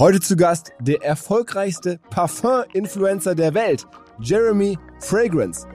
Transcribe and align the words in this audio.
Heute 0.00 0.18
zu 0.18 0.34
Gast 0.34 0.72
der 0.80 1.04
erfolgreichste 1.04 1.98
Parfum-Influencer 2.08 3.34
der 3.34 3.52
Welt, 3.52 3.86
Jeremy 4.18 4.78
Fragrance. 4.98 5.66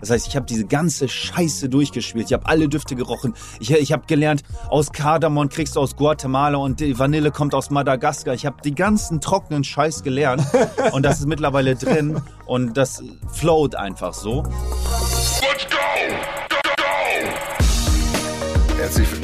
Das 0.00 0.08
heißt, 0.08 0.28
ich 0.28 0.36
habe 0.36 0.46
diese 0.46 0.64
ganze 0.64 1.10
Scheiße 1.10 1.68
durchgespielt. 1.68 2.28
Ich 2.28 2.32
habe 2.32 2.46
alle 2.46 2.70
Düfte 2.70 2.96
gerochen. 2.96 3.34
Ich, 3.60 3.70
ich 3.70 3.92
habe 3.92 4.06
gelernt, 4.06 4.44
aus 4.70 4.92
Kardamom 4.92 5.50
kriegst 5.50 5.76
du 5.76 5.80
aus 5.80 5.94
Guatemala 5.94 6.56
und 6.56 6.80
die 6.80 6.98
Vanille 6.98 7.30
kommt 7.30 7.54
aus 7.54 7.68
Madagaskar. 7.68 8.32
Ich 8.32 8.46
habe 8.46 8.56
die 8.64 8.74
ganzen 8.74 9.20
trockenen 9.20 9.62
Scheiß 9.62 10.02
gelernt 10.02 10.42
und 10.92 11.02
das 11.02 11.20
ist 11.20 11.26
mittlerweile 11.26 11.74
drin 11.74 12.18
und 12.46 12.78
das 12.78 13.02
float 13.30 13.74
einfach 13.74 14.14
so. 14.14 14.42
Let's 15.42 15.66
go! 15.68 15.76
Go, 16.48 16.56
go! 16.78 16.82
Herzlich 18.78 19.12
willkommen 19.12 19.23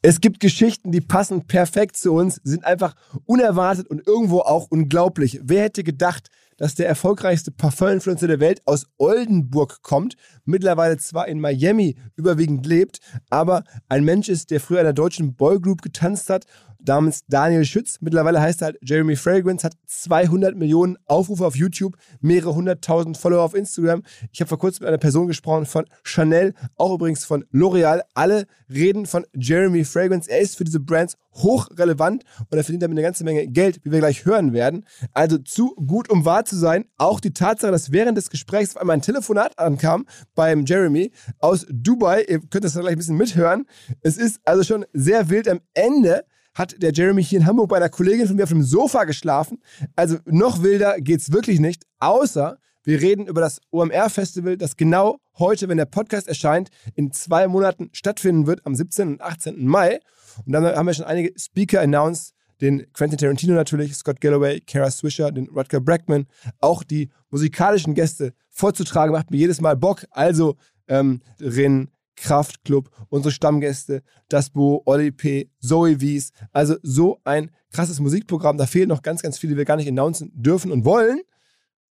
Es 0.00 0.20
gibt 0.20 0.38
Geschichten, 0.38 0.92
die 0.92 1.00
passen 1.00 1.48
perfekt 1.48 1.96
zu 1.96 2.12
uns, 2.12 2.40
sind 2.44 2.64
einfach 2.64 2.94
unerwartet 3.24 3.88
und 3.88 4.06
irgendwo 4.06 4.40
auch 4.40 4.68
unglaublich. 4.70 5.40
Wer 5.42 5.64
hätte 5.64 5.82
gedacht, 5.82 6.28
dass 6.56 6.76
der 6.76 6.86
erfolgreichste 6.86 7.50
Parfum-Influencer 7.50 8.28
der 8.28 8.38
Welt 8.38 8.62
aus 8.64 8.86
Oldenburg 8.96 9.82
kommt, 9.82 10.14
mittlerweile 10.44 10.98
zwar 10.98 11.26
in 11.26 11.40
Miami 11.40 11.96
überwiegend 12.14 12.64
lebt, 12.64 13.00
aber 13.28 13.64
ein 13.88 14.04
Mensch 14.04 14.28
ist, 14.28 14.52
der 14.52 14.60
früher 14.60 14.80
in 14.80 14.86
einer 14.86 14.92
deutschen 14.92 15.34
Boygroup 15.34 15.82
getanzt 15.82 16.30
hat 16.30 16.46
namens 16.86 17.20
Daniel 17.28 17.64
Schütz. 17.64 17.98
Mittlerweile 18.00 18.40
heißt 18.40 18.62
er 18.62 18.66
halt 18.66 18.78
Jeremy 18.82 19.16
Fragrance, 19.16 19.64
hat 19.64 19.74
200 19.86 20.56
Millionen 20.56 20.96
Aufrufe 21.06 21.46
auf 21.46 21.56
YouTube, 21.56 21.96
mehrere 22.20 22.54
hunderttausend 22.54 23.16
Follower 23.16 23.42
auf 23.42 23.54
Instagram. 23.54 24.02
Ich 24.32 24.40
habe 24.40 24.48
vor 24.48 24.58
kurzem 24.58 24.84
mit 24.84 24.88
einer 24.88 24.98
Person 24.98 25.26
gesprochen 25.26 25.66
von 25.66 25.86
Chanel, 26.02 26.54
auch 26.76 26.94
übrigens 26.94 27.24
von 27.24 27.44
L'Oreal. 27.52 28.02
Alle 28.14 28.46
reden 28.72 29.06
von 29.06 29.26
Jeremy 29.34 29.84
Fragrance. 29.84 30.30
Er 30.30 30.40
ist 30.40 30.56
für 30.56 30.64
diese 30.64 30.80
Brands 30.80 31.16
hochrelevant 31.34 32.24
und 32.50 32.56
er 32.56 32.64
verdient 32.64 32.82
damit 32.82 32.96
eine 32.96 33.02
ganze 33.02 33.24
Menge 33.24 33.46
Geld, 33.46 33.80
wie 33.84 33.92
wir 33.92 33.98
gleich 33.98 34.24
hören 34.24 34.52
werden. 34.52 34.86
Also 35.12 35.38
zu 35.38 35.74
gut, 35.74 36.10
um 36.10 36.24
wahr 36.24 36.44
zu 36.44 36.56
sein. 36.56 36.84
Auch 36.96 37.20
die 37.20 37.32
Tatsache, 37.32 37.72
dass 37.72 37.92
während 37.92 38.18
des 38.18 38.30
Gesprächs 38.30 38.74
auf 38.74 38.80
einmal 38.80 38.96
ein 38.96 39.02
Telefonat 39.02 39.58
ankam 39.58 40.06
beim 40.34 40.64
Jeremy 40.64 41.12
aus 41.38 41.66
Dubai. 41.70 42.24
Ihr 42.24 42.40
könnt 42.40 42.64
das 42.64 42.74
gleich 42.74 42.92
ein 42.92 42.98
bisschen 42.98 43.16
mithören. 43.16 43.66
Es 44.00 44.16
ist 44.16 44.40
also 44.44 44.62
schon 44.62 44.84
sehr 44.92 45.28
wild. 45.30 45.48
Am 45.48 45.60
Ende 45.74 46.24
hat 46.58 46.82
der 46.82 46.92
Jeremy 46.92 47.22
hier 47.22 47.38
in 47.38 47.46
Hamburg 47.46 47.68
bei 47.68 47.76
einer 47.76 47.88
Kollegin 47.88 48.26
von 48.26 48.36
mir 48.36 48.42
auf 48.42 48.48
dem 48.48 48.64
Sofa 48.64 49.04
geschlafen. 49.04 49.62
Also 49.94 50.18
noch 50.26 50.62
wilder 50.62 51.00
geht's 51.00 51.32
wirklich 51.32 51.60
nicht, 51.60 51.84
außer 52.00 52.58
wir 52.82 53.00
reden 53.00 53.26
über 53.26 53.40
das 53.40 53.60
OMR-Festival, 53.70 54.56
das 54.56 54.76
genau 54.76 55.20
heute, 55.38 55.68
wenn 55.68 55.76
der 55.76 55.84
Podcast 55.84 56.26
erscheint, 56.26 56.70
in 56.94 57.12
zwei 57.12 57.46
Monaten 57.46 57.90
stattfinden 57.92 58.46
wird, 58.46 58.64
am 58.64 58.74
17. 58.74 59.08
und 59.08 59.22
18. 59.22 59.66
Mai. 59.66 60.00
Und 60.46 60.52
dann 60.52 60.64
haben 60.64 60.86
wir 60.86 60.94
schon 60.94 61.04
einige 61.04 61.38
Speaker 61.38 61.80
announced, 61.80 62.34
den 62.60 62.90
Quentin 62.92 63.18
Tarantino 63.18 63.54
natürlich, 63.54 63.94
Scott 63.94 64.20
Galloway, 64.20 64.60
Kara 64.60 64.90
Swisher, 64.90 65.30
den 65.30 65.48
Rutger 65.48 65.80
Brackman, 65.80 66.26
auch 66.60 66.82
die 66.82 67.10
musikalischen 67.30 67.94
Gäste 67.94 68.32
vorzutragen, 68.48 69.12
macht 69.12 69.30
mir 69.30 69.36
jedes 69.36 69.60
Mal 69.60 69.76
Bock. 69.76 70.06
Also 70.10 70.56
ähm, 70.88 71.20
Rin, 71.40 71.90
Kraftclub, 72.22 72.90
unsere 73.08 73.32
Stammgäste, 73.32 74.02
das 74.28 74.50
Bo, 74.50 74.82
Olli 74.84 75.10
P., 75.10 75.50
Zoe 75.60 76.00
Wies. 76.00 76.32
Also 76.52 76.76
so 76.82 77.20
ein 77.24 77.50
krasses 77.72 78.00
Musikprogramm. 78.00 78.58
Da 78.58 78.66
fehlen 78.66 78.88
noch 78.88 79.02
ganz, 79.02 79.22
ganz 79.22 79.38
viele, 79.38 79.52
die 79.54 79.58
wir 79.58 79.64
gar 79.64 79.76
nicht 79.76 79.88
announcen 79.88 80.30
dürfen 80.34 80.72
und 80.72 80.84
wollen. 80.84 81.20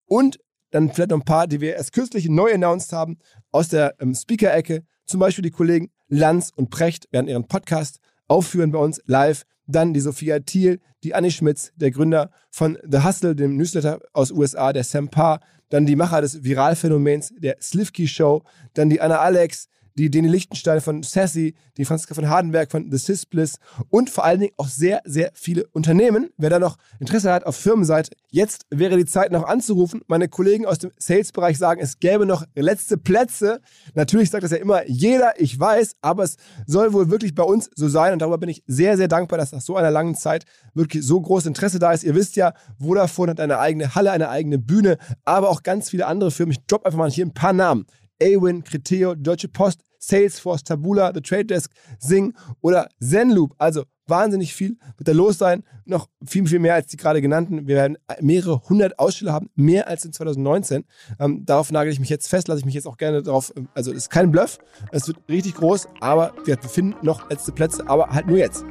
Und 0.06 0.39
dann 0.72 0.91
vielleicht 0.91 1.12
noch 1.12 1.19
ein 1.19 1.25
paar, 1.25 1.47
die 1.47 1.62
wir 1.62 1.75
erst 1.75 1.94
kürzlich 1.94 2.28
neu 2.29 2.51
announced 2.53 2.94
haben 2.94 3.17
aus 3.51 3.69
der 3.69 3.95
ähm, 4.00 4.16
Speaker-Ecke. 4.16 4.83
Zum 5.06 5.19
Beispiel 5.19 5.44
die 5.44 5.51
Kollegen 5.51 5.91
Lanz 6.07 6.51
und 6.56 6.69
Precht 6.69 7.12
werden 7.12 7.28
ihren 7.28 7.47
Podcast 7.47 8.00
aufführen 8.28 8.72
bei 8.72 8.79
uns 8.79 9.01
live. 9.06 9.44
Dann 9.67 9.94
die 9.94 10.00
Sophia 10.00 10.39
Thiel, 10.39 10.79
die 11.03 11.13
Annie 11.13 11.31
Schmitz, 11.31 11.72
der 11.75 11.91
Gründer 11.91 12.31
von 12.50 12.78
The 12.83 13.03
Hustle, 13.03 13.35
dem 13.35 13.56
Newsletter 13.56 14.00
aus 14.13 14.31
USA, 14.31 14.73
der 14.73 14.83
Sam 14.83 15.09
Parr. 15.09 15.39
Dann 15.69 15.85
die 15.85 15.95
Macher 15.95 16.22
des 16.22 16.44
Viralphänomens, 16.44 17.33
der 17.38 17.57
Slivky 17.62 18.07
Show. 18.07 18.44
Dann 18.73 18.89
die 18.89 19.00
Anna 19.00 19.19
Alex, 19.19 19.67
die 19.96 20.09
Deni 20.09 20.28
Lichtenstein 20.28 20.81
von 20.81 21.04
Sassy, 21.04 21.56
die 21.78 21.86
Franziska 21.86 22.16
von 22.16 22.30
Hardenberg 22.30 22.72
von 22.72 22.92
The 22.92 22.98
Sisbliss 22.98 23.58
und 23.90 24.09
vor 24.09 24.26
allen 24.26 24.40
Dingen 24.40 24.54
auch 24.58 24.68
sehr, 24.68 25.02
sehr 25.06 25.31
viele 25.34 25.68
Unternehmen. 25.68 26.30
Wer 26.38 26.50
da 26.50 26.59
noch 26.59 26.78
Interesse 27.00 27.31
hat 27.31 27.46
auf 27.46 27.56
Firmenseite, 27.56 28.12
jetzt 28.30 28.66
wäre 28.70 28.98
die 28.98 29.06
Zeit 29.06 29.31
noch 29.31 29.44
anzurufen. 29.44 30.02
Meine 30.08 30.28
Kollegen 30.28 30.66
aus 30.66 30.80
dem 30.80 30.92
Sales-Bereich 30.98 31.58
sagen, 31.58 31.81
es 31.81 32.00
gäbe 32.00 32.26
noch 32.26 32.44
letzte 32.56 32.98
Plätze. 32.98 33.62
Natürlich 33.94 34.30
sagt 34.30 34.44
das 34.44 34.52
ja 34.52 34.58
immer 34.58 34.88
jeder, 34.88 35.40
ich 35.40 35.59
weiß, 35.59 35.96
aber 36.02 36.24
es 36.24 36.38
soll 36.66 36.94
wohl 36.94 37.10
wirklich 37.10 37.36
bei 37.36 37.44
uns 37.44 37.70
so 37.75 37.88
sein 37.88 38.14
und 38.14 38.20
darüber 38.20 38.38
bin 38.38 38.50
ich 38.50 38.64
sehr, 38.68 38.98
sehr 38.98 39.08
dankbar, 39.08 39.38
dass 39.38 39.52
nach 39.52 39.62
so 39.62 39.75
einer 39.75 39.92
langen 39.92 40.16
Zeit 40.16 40.46
wirklich 40.74 41.04
so 41.06 41.20
großes 41.20 41.48
Interesse 41.48 41.80
da 41.80 41.92
ist. 41.92 42.04
Ihr 42.04 42.16
wisst 42.16 42.36
ja, 42.36 42.54
Vodafone 42.80 43.31
hat 43.31 43.40
eine 43.40 43.60
eigene 43.60 43.96
Halle, 43.96 44.12
eine 44.12 44.30
eigene 44.30 44.58
Bühne, 44.58 44.98
aber 45.25 45.50
auch 45.50 45.63
ganz 45.63 45.89
viele 45.89 46.07
andere 46.07 46.31
Firmen. 46.31 46.51
Ich 46.54 46.66
droppe 46.66 46.86
einfach 46.86 47.00
mal 47.00 47.12
hier 47.12 47.25
ein 47.25 47.34
paar 47.34 47.54
Namen. 47.54 47.86
Awin, 48.24 48.64
Criteo, 48.64 49.16
Deutsche 49.16 49.48
Post, 49.48 49.81
Salesforce, 50.00 50.64
Tabula, 50.64 51.12
The 51.14 51.22
Trade 51.22 51.46
Desk, 51.46 51.72
Sing 52.00 52.34
oder 52.62 52.90
Zenloop. 53.00 53.54
Also 53.58 53.84
wahnsinnig 54.08 54.54
viel 54.54 54.78
wird 54.98 55.08
da 55.08 55.12
los 55.14 55.38
sein. 55.38 55.64
Noch 55.86 56.10
viel, 56.25 56.46
viel 56.48 56.60
mehr 56.60 56.75
als 56.75 56.88
die 56.88 56.98
gerade 56.98 57.22
genannten. 57.22 57.68
Wir 57.68 57.75
werden 57.75 57.98
mehrere 58.20 58.62
hundert 58.70 59.00
Aussteller 59.00 59.34
haben, 59.34 59.50
mehr 59.56 59.88
als 59.88 60.06
in 60.06 60.14
2019. 60.14 60.86
Ähm, 61.20 61.46
darauf 61.46 61.72
nagel 61.72 61.92
ich 61.92 62.00
mich 62.00 62.10
jetzt 62.10 62.28
fest, 62.28 62.48
lasse 62.48 62.60
ich 62.60 62.66
mich 62.66 62.75
jetzt 62.75 62.88
auch 62.88 62.98
gerne 62.98 63.22
darauf. 63.24 63.54
Ähm, 63.56 63.70
also, 63.74 63.92
es 63.92 63.98
ist 63.98 64.10
kein 64.10 64.31
Bluff. 64.31 64.60
Es 64.92 65.08
wird 65.08 65.18
richtig 65.30 65.56
groß, 65.56 65.88
aber 66.02 66.34
wir 66.46 66.58
finden 66.58 66.96
noch 67.06 67.30
letzte 67.30 67.52
Plätze, 67.52 67.88
aber 67.88 68.10
halt 68.10 68.28
nur 68.28 68.38
jetzt. 68.38 68.66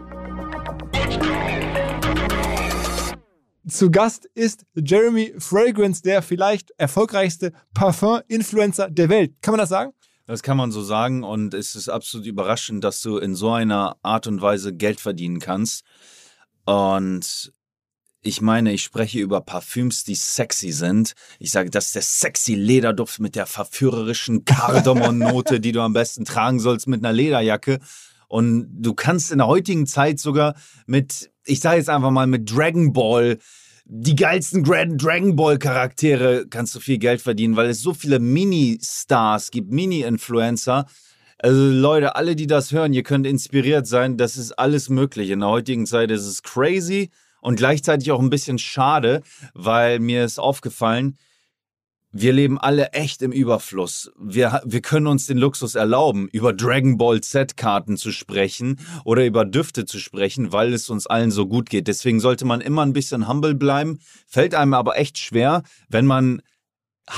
Zu 3.68 3.90
Gast 3.92 4.28
ist 4.34 4.64
Jeremy 4.74 5.34
Fragrance, 5.38 6.02
der 6.02 6.22
vielleicht 6.22 6.72
erfolgreichste 6.78 7.52
Parfum-Influencer 7.74 8.90
der 8.90 9.08
Welt. 9.08 9.34
Kann 9.40 9.52
man 9.52 9.60
das 9.60 9.68
sagen? 9.68 9.92
Das 10.26 10.42
kann 10.42 10.56
man 10.56 10.72
so 10.72 10.82
sagen 10.82 11.24
und 11.24 11.54
es 11.54 11.74
ist 11.74 11.88
absolut 11.88 12.26
überraschend, 12.26 12.82
dass 12.84 13.02
du 13.02 13.18
in 13.18 13.34
so 13.34 13.50
einer 13.50 13.96
Art 14.02 14.26
und 14.26 14.40
Weise 14.40 14.72
Geld 14.72 15.00
verdienen 15.00 15.40
kannst. 15.40 15.84
Und 16.64 17.52
ich 18.20 18.40
meine, 18.40 18.72
ich 18.72 18.84
spreche 18.84 19.18
über 19.18 19.40
Parfüms, 19.40 20.04
die 20.04 20.14
sexy 20.14 20.70
sind. 20.70 21.14
Ich 21.40 21.50
sage, 21.50 21.70
das 21.70 21.86
ist 21.86 21.94
der 21.96 22.02
sexy 22.02 22.54
Lederduft 22.54 23.18
mit 23.18 23.34
der 23.34 23.46
verführerischen 23.46 24.44
Kardamom-Note, 24.44 25.58
die 25.58 25.72
du 25.72 25.80
am 25.80 25.92
besten 25.92 26.24
tragen 26.24 26.60
sollst 26.60 26.86
mit 26.86 27.04
einer 27.04 27.12
Lederjacke. 27.12 27.80
Und 28.28 28.68
du 28.70 28.94
kannst 28.94 29.32
in 29.32 29.38
der 29.38 29.48
heutigen 29.48 29.86
Zeit 29.86 30.20
sogar 30.20 30.54
mit, 30.86 31.31
ich 31.44 31.60
sage 31.60 31.78
jetzt 31.78 31.90
einfach 31.90 32.10
mal 32.10 32.26
mit 32.26 32.50
Dragon 32.54 32.92
Ball, 32.92 33.38
die 33.84 34.14
geilsten 34.14 34.62
Grand 34.62 35.02
Dragon 35.02 35.36
Ball 35.36 35.58
Charaktere 35.58 36.46
kannst 36.48 36.74
du 36.74 36.80
viel 36.80 36.98
Geld 36.98 37.20
verdienen, 37.20 37.56
weil 37.56 37.68
es 37.68 37.82
so 37.82 37.94
viele 37.94 38.20
Mini-Stars 38.20 39.50
gibt, 39.50 39.70
Mini-Influencer. 39.72 40.86
Also 41.38 41.60
Leute, 41.60 42.14
alle, 42.14 42.36
die 42.36 42.46
das 42.46 42.70
hören, 42.70 42.92
ihr 42.92 43.02
könnt 43.02 43.26
inspiriert 43.26 43.86
sein. 43.86 44.16
Das 44.16 44.36
ist 44.36 44.52
alles 44.52 44.88
möglich. 44.88 45.30
In 45.30 45.40
der 45.40 45.48
heutigen 45.48 45.86
Zeit 45.86 46.10
ist 46.12 46.26
es 46.26 46.42
crazy 46.42 47.10
und 47.40 47.56
gleichzeitig 47.56 48.12
auch 48.12 48.20
ein 48.20 48.30
bisschen 48.30 48.58
schade, 48.58 49.22
weil 49.52 49.98
mir 49.98 50.24
ist 50.24 50.38
aufgefallen, 50.38 51.18
wir 52.12 52.32
leben 52.34 52.58
alle 52.58 52.92
echt 52.92 53.22
im 53.22 53.32
Überfluss. 53.32 54.12
Wir, 54.18 54.62
wir 54.66 54.82
können 54.82 55.06
uns 55.06 55.26
den 55.26 55.38
Luxus 55.38 55.74
erlauben, 55.74 56.28
über 56.28 56.52
Dragon 56.52 56.98
Ball 56.98 57.22
Z-Karten 57.22 57.96
zu 57.96 58.12
sprechen 58.12 58.78
oder 59.04 59.24
über 59.24 59.46
Düfte 59.46 59.86
zu 59.86 59.98
sprechen, 59.98 60.52
weil 60.52 60.74
es 60.74 60.90
uns 60.90 61.06
allen 61.06 61.30
so 61.30 61.46
gut 61.46 61.70
geht. 61.70 61.88
Deswegen 61.88 62.20
sollte 62.20 62.44
man 62.44 62.60
immer 62.60 62.82
ein 62.82 62.92
bisschen 62.92 63.28
humble 63.28 63.54
bleiben. 63.54 63.98
Fällt 64.26 64.54
einem 64.54 64.74
aber 64.74 64.98
echt 64.98 65.16
schwer, 65.16 65.62
wenn 65.88 66.04
man 66.04 66.42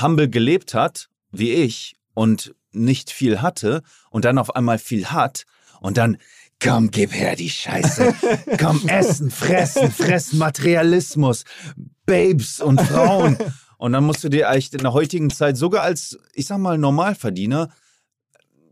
humble 0.01 0.29
gelebt 0.29 0.73
hat, 0.73 1.09
wie 1.31 1.51
ich, 1.51 1.95
und 2.13 2.55
nicht 2.71 3.11
viel 3.11 3.41
hatte 3.41 3.81
und 4.09 4.25
dann 4.25 4.37
auf 4.37 4.55
einmal 4.55 4.79
viel 4.79 5.07
hat 5.07 5.43
und 5.81 5.97
dann 5.97 6.17
Komm, 6.63 6.89
gib 6.89 7.13
her 7.13 7.35
die 7.35 7.49
Scheiße. 7.49 8.15
Komm, 8.57 8.87
essen, 8.87 9.29
fressen, 9.29 9.91
fressen, 9.91 10.39
Materialismus, 10.39 11.43
Babes 12.05 12.61
und 12.61 12.79
Frauen. 12.81 13.37
Und 13.77 13.93
dann 13.93 14.05
musst 14.05 14.23
du 14.23 14.29
dir 14.29 14.49
eigentlich 14.49 14.73
in 14.73 14.79
der 14.79 14.93
heutigen 14.93 15.29
Zeit 15.29 15.57
sogar 15.57 15.83
als, 15.83 16.17
ich 16.33 16.47
sag 16.47 16.59
mal, 16.59 16.77
Normalverdiener 16.77 17.69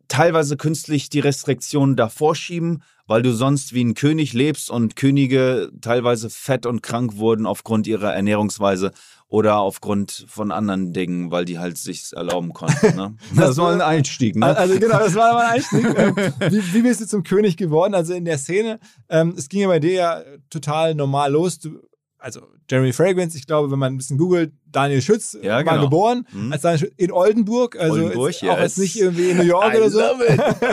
teilweise 0.08 0.58
künstlich 0.58 1.10
die 1.10 1.20
Restriktionen 1.20 1.96
davor 1.96 2.36
schieben, 2.36 2.84
weil 3.08 3.22
du 3.22 3.34
sonst 3.34 3.74
wie 3.74 3.84
ein 3.84 3.96
König 3.96 4.34
lebst 4.34 4.70
und 4.70 4.96
Könige 4.96 5.72
teilweise 5.82 6.30
fett 6.30 6.66
und 6.66 6.84
krank 6.84 7.18
wurden 7.18 7.46
aufgrund 7.46 7.88
ihrer 7.88 8.14
Ernährungsweise 8.14 8.92
oder 9.28 9.58
aufgrund 9.58 10.26
von 10.30 10.52
anderen 10.52 10.94
Dingen, 10.94 11.32
weil 11.32 11.46
die 11.46 11.58
halt 11.58 11.78
sich 11.80 12.14
erlauben 12.14 12.54
konnten. 12.54 12.96
Ne? 12.96 13.16
Das, 13.36 13.58
war 13.58 13.74
ein 13.74 13.82
Einstieg. 13.82 14.36
Ne? 14.36 14.56
Also 14.56 14.80
genau, 14.80 15.00
das 15.00 15.16
war 15.16 15.36
ein 15.36 15.54
Einstieg. 15.56 15.84
Wie, 16.52 16.74
wie, 16.74 16.82
bist 16.84 17.02
du 17.02 17.08
zum 17.08 17.24
König 17.24 17.58
geworden? 17.58 17.96
Also 17.96 18.14
in 18.14 18.26
der 18.26 18.38
Szene, 18.38 18.80
ähm, 19.10 19.34
es 19.36 19.50
ging 19.50 19.62
ja 19.62 19.68
bei 19.68 19.80
dir 19.80 19.94
ja 19.94 20.22
total 20.52 20.94
normal 20.94 21.32
los. 21.32 21.58
Du, 21.58 21.80
also 22.24 22.48
Jeremy 22.70 22.94
Fragrance, 22.94 23.38
ich 23.38 23.46
glaube, 23.46 23.70
wenn 23.70 23.80
man 23.80 23.94
ein 23.94 23.98
bisschen 23.98 24.18
googelt, 24.18 24.54
Daniel 24.66 25.02
Schütz 25.02 25.38
ja, 25.42 25.56
war 25.58 25.64
genau. 25.64 25.82
geboren 25.82 26.26
Mhm. 26.32 26.54
als 26.54 26.62
Daniel 26.62 26.80
Schütz 26.80 26.94
in 26.96 27.12
Oldenburg, 27.12 27.76
also 27.76 27.96
Oldenburg, 27.96 28.32
jetzt, 28.32 28.44
auch 28.44 28.58
yes. 28.58 28.62
jetzt 28.62 28.78
nicht 28.78 29.00
irgendwie 29.00 29.30
in 29.32 29.38
New 29.38 29.44
York 29.44 29.74
I 29.74 29.78
oder 29.78 29.90
so. 29.90 30.02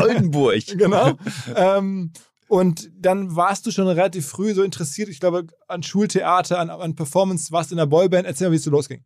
Oldenburg. 0.00 0.64
genau. 0.79 1.14
ähm, 1.56 2.12
und 2.47 2.91
dann 2.97 3.35
warst 3.35 3.67
du 3.67 3.73
schon 3.73 3.88
relativ 3.88 4.26
früh 4.26 4.55
so 4.55 4.62
interessiert, 4.62 5.08
ich 5.08 5.19
glaube, 5.19 5.49
an 5.67 5.82
Schultheater, 5.82 6.58
an, 6.58 6.70
an 6.70 6.94
Performance, 6.94 7.50
warst 7.50 7.73
in 7.73 7.79
der 7.79 7.87
Boyband. 7.87 8.26
Erzähl 8.26 8.46
mal, 8.46 8.53
wie 8.53 8.56
es 8.56 8.64
so 8.64 8.70
losging. 8.70 9.03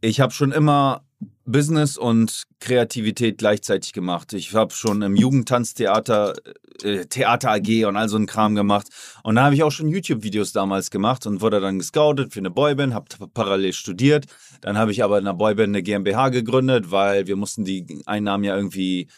Ich 0.00 0.20
habe 0.20 0.32
schon 0.32 0.50
immer 0.50 1.04
Business 1.44 1.96
und 1.96 2.44
Kreativität 2.60 3.38
gleichzeitig 3.38 3.92
gemacht. 3.92 4.32
Ich 4.32 4.54
habe 4.54 4.72
schon 4.72 5.02
im 5.02 5.16
Jugendtanztheater, 5.16 6.34
äh, 6.82 7.06
Theater 7.06 7.50
AG 7.52 7.84
und 7.86 7.96
all 7.96 8.08
so 8.08 8.16
einen 8.16 8.26
Kram 8.26 8.54
gemacht. 8.54 8.88
Und 9.24 9.34
da 9.36 9.44
habe 9.44 9.54
ich 9.54 9.62
auch 9.62 9.72
schon 9.72 9.88
YouTube-Videos 9.88 10.52
damals 10.52 10.90
gemacht 10.90 11.26
und 11.26 11.40
wurde 11.40 11.60
dann 11.60 11.78
gescoutet 11.78 12.32
für 12.32 12.40
eine 12.40 12.50
Boyband, 12.50 12.94
habe 12.94 13.06
parallel 13.34 13.72
studiert. 13.72 14.26
Dann 14.60 14.78
habe 14.78 14.92
ich 14.92 15.02
aber 15.02 15.18
in 15.18 15.24
der 15.24 15.34
Boyband 15.34 15.68
eine 15.68 15.82
GmbH 15.82 16.28
gegründet, 16.28 16.90
weil 16.90 17.26
wir 17.26 17.36
mussten 17.36 17.64
die 17.64 18.02
Einnahmen 18.06 18.44
ja 18.44 18.56
irgendwie 18.56 19.08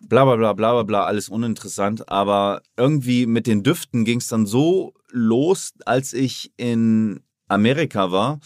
bla 0.00 0.24
bla 0.24 0.36
bla 0.36 0.52
bla 0.52 0.82
bla, 0.82 1.04
alles 1.04 1.28
uninteressant. 1.28 2.08
Aber 2.10 2.62
irgendwie 2.76 3.26
mit 3.26 3.46
den 3.46 3.62
Düften 3.62 4.04
ging 4.04 4.18
es 4.18 4.28
dann 4.28 4.46
so 4.46 4.92
los, 5.10 5.72
als 5.86 6.12
ich 6.12 6.52
in 6.56 7.20
Amerika 7.48 8.10
war 8.10 8.40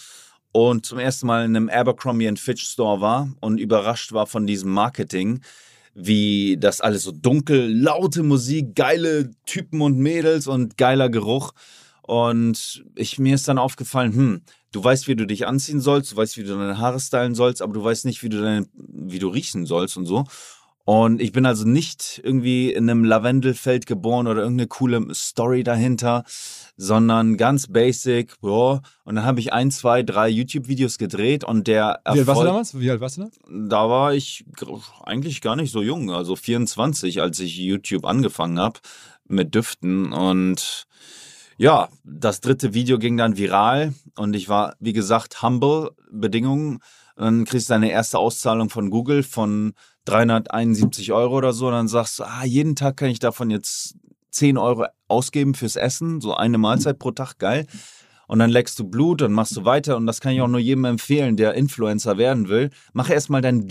und 0.57 0.87
zum 0.87 0.99
ersten 0.99 1.27
Mal 1.27 1.45
in 1.45 1.55
einem 1.55 1.69
Abercrombie 1.69 2.35
Fitch 2.37 2.65
Store 2.65 3.03
war 3.03 3.29
und 3.41 3.61
überrascht 3.61 4.15
war 4.15 4.27
von 4.27 4.47
diesem 4.47 4.71
Marketing, 4.71 5.43
wie 5.95 6.57
das 6.59 6.81
alles 6.81 7.03
so 7.03 7.13
dunkel, 7.13 7.71
laute 7.79 8.23
Musik, 8.23 8.75
geile 8.75 9.33
Typen 9.45 9.83
und 9.83 9.99
Mädels 9.99 10.47
und 10.47 10.79
geiler 10.79 11.11
Geruch. 11.11 11.53
Und 12.01 12.87
ich, 12.95 13.19
mir 13.19 13.35
ist 13.35 13.47
dann 13.49 13.59
aufgefallen, 13.59 14.15
hm, 14.15 14.43
du 14.73 14.83
weißt, 14.83 15.09
wie 15.09 15.17
du 15.17 15.27
dich 15.27 15.47
anziehen 15.47 15.83
sollst, 15.83 16.13
du 16.13 16.17
weißt, 16.17 16.39
wie 16.39 16.45
du 16.45 16.57
deine 16.57 16.79
Haare 16.79 17.01
stylen 17.01 17.35
sollst, 17.35 17.61
aber 17.61 17.75
du 17.75 17.85
weißt 17.85 18.07
nicht, 18.07 18.23
wie 18.23 18.31
du, 18.31 18.41
deine, 18.41 18.67
wie 18.73 19.19
du 19.19 19.29
riechen 19.29 19.67
sollst 19.67 19.99
und 19.99 20.07
so. 20.07 20.25
Und 20.87 21.21
ich 21.21 21.33
bin 21.33 21.47
also 21.47 21.67
nicht 21.67 22.21
irgendwie 22.23 22.73
in 22.73 22.89
einem 22.89 23.03
Lavendelfeld 23.03 23.87
geboren 23.87 24.29
oder 24.29 24.43
irgendeine 24.43 24.69
coole 24.69 25.05
Story 25.17 25.65
dahinter, 25.65 26.23
sondern 26.77 27.37
ganz 27.37 27.67
basic, 27.67 28.37
ja. 28.41 28.81
Und 29.03 29.17
dann 29.17 29.25
habe 29.25 29.41
ich 29.41 29.53
ein, 29.53 29.73
zwei, 29.73 30.05
drei 30.05 30.29
YouTube-Videos 30.29 30.99
gedreht 30.99 31.43
und 31.43 31.67
der 31.67 31.99
Wie 32.05 32.11
alt 32.11 32.19
warst 32.19 32.19
du 32.19 32.31
Erfolg, 32.31 32.47
damals? 32.47 32.79
Wie 32.79 32.89
alt 32.89 33.01
warst 33.01 33.17
du 33.17 33.23
da? 33.23 33.31
da 33.49 33.91
war 33.91 34.15
ich 34.15 34.45
eigentlich 35.03 35.41
gar 35.41 35.57
nicht 35.57 35.73
so 35.73 35.83
jung, 35.83 36.13
also 36.13 36.37
24, 36.37 37.21
als 37.21 37.41
ich 37.41 37.57
YouTube 37.59 38.05
angefangen 38.05 38.61
habe 38.61 38.79
mit 39.27 39.57
Düften 39.57 40.13
und 40.13 40.87
ja, 41.59 41.89
das 42.05 42.41
dritte 42.41 42.75
Video 42.75 43.01
ging 43.01 43.17
dann 43.17 43.37
viral 43.37 43.93
und 44.15 44.37
ich 44.37 44.49
war, 44.49 44.77
wie 44.79 44.93
gesagt, 44.93 45.43
humble 45.43 45.91
Bedingungen. 46.13 46.79
Dann 47.17 47.45
kriegst 47.45 47.71
du 47.71 47.73
deine 47.73 47.91
erste 47.91 48.19
Auszahlung 48.19 48.71
von 48.71 48.91
Google 48.91 49.25
von 49.25 49.73
371 50.07 51.13
Euro 51.13 51.37
oder 51.37 51.53
so. 51.53 51.67
Und 51.67 51.73
dann 51.73 51.89
sagst 51.89 52.19
du, 52.19 52.25
ah, 52.25 52.45
jeden 52.45 52.77
Tag 52.77 52.97
kann 52.97 53.11
ich 53.11 53.19
davon 53.19 53.51
jetzt 53.51 53.97
10 54.31 54.59
Euro 54.59 54.87
ausgeben 55.09 55.55
fürs 55.55 55.77
Essen, 55.77 56.21
so 56.21 56.35
eine 56.35 56.59
Mahlzeit 56.59 56.99
pro 56.99 57.11
Tag, 57.11 57.39
geil. 57.39 57.67
Und 58.29 58.41
dann 58.41 58.51
leckst 58.51 58.79
du 58.79 58.85
Blut 58.85 59.23
und 59.23 59.33
machst 59.33 59.57
du 59.57 59.65
weiter. 59.65 59.97
Und 59.97 60.07
das 60.07 60.21
kann 60.21 60.33
ich 60.33 60.41
auch 60.41 60.49
nur 60.49 60.61
jedem 60.61 60.85
empfehlen, 60.85 61.37
der 61.37 61.55
Influencer 61.55 62.19
werden 62.19 62.49
will. 62.49 62.71
Mach 62.93 63.09
erstmal 63.09 63.41
deinen 63.41 63.67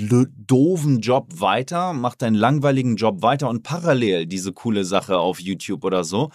doofen 0.48 1.02
Job 1.02 1.40
weiter, 1.40 1.94
mach 1.94 2.16
deinen 2.16 2.36
langweiligen 2.36 2.96
Job 2.96 3.22
weiter 3.22 3.50
und 3.50 3.64
parallel 3.64 4.28
diese 4.28 4.54
coole 4.54 4.86
Sache 4.86 5.18
auf 5.18 5.42
YouTube 5.42 5.84
oder 5.84 6.04
so. 6.04 6.30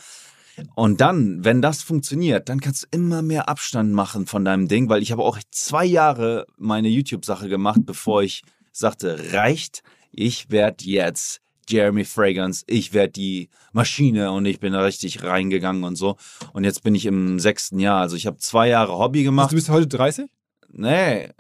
Und 0.75 1.01
dann, 1.01 1.43
wenn 1.45 1.63
das 1.63 1.83
funktioniert, 1.83 2.51
dann 2.51 2.61
kannst 2.61 2.83
du 2.83 2.87
immer 2.91 3.23
mehr 3.23 3.49
Abstand 3.49 3.93
machen 3.93 4.27
von 4.27 4.45
deinem 4.45 4.69
Ding, 4.69 4.91
weil 4.91 5.03
ich 5.03 5.13
habe 5.13 5.23
auch 5.23 5.39
zwei 5.51 5.87
Jahre 5.87 6.47
meine 6.59 6.89
YouTube-Sache 6.89 7.49
gemacht, 7.49 7.81
bevor 7.87 8.23
ich 8.23 8.43
sagte, 8.73 9.33
reicht, 9.33 9.83
ich 10.13 10.51
werde 10.51 10.85
jetzt 10.85 11.41
Jeremy 11.69 12.05
Fragrance, 12.05 12.65
ich 12.67 12.93
werde 12.93 13.13
die 13.13 13.49
Maschine 13.73 14.33
und 14.33 14.45
ich 14.45 14.59
bin 14.59 14.73
da 14.73 14.81
richtig 14.83 15.23
reingegangen 15.23 15.85
und 15.85 15.95
so. 15.97 16.17
Und 16.53 16.65
jetzt 16.65 16.83
bin 16.83 16.95
ich 16.97 17.07
im 17.07 17.39
sechsten 17.39 17.79
Jahr. 17.79 18.01
Also 18.01 18.17
ich 18.17 18.27
habe 18.27 18.39
zwei 18.39 18.69
Jahre 18.69 18.99
Hobby 18.99 19.21
Also, 19.21 19.31
gemacht. 19.31 19.51
du 19.53 19.55
bist 19.57 19.69
heute 19.69 19.87
30? 19.87 20.29
Nee, 20.73 21.31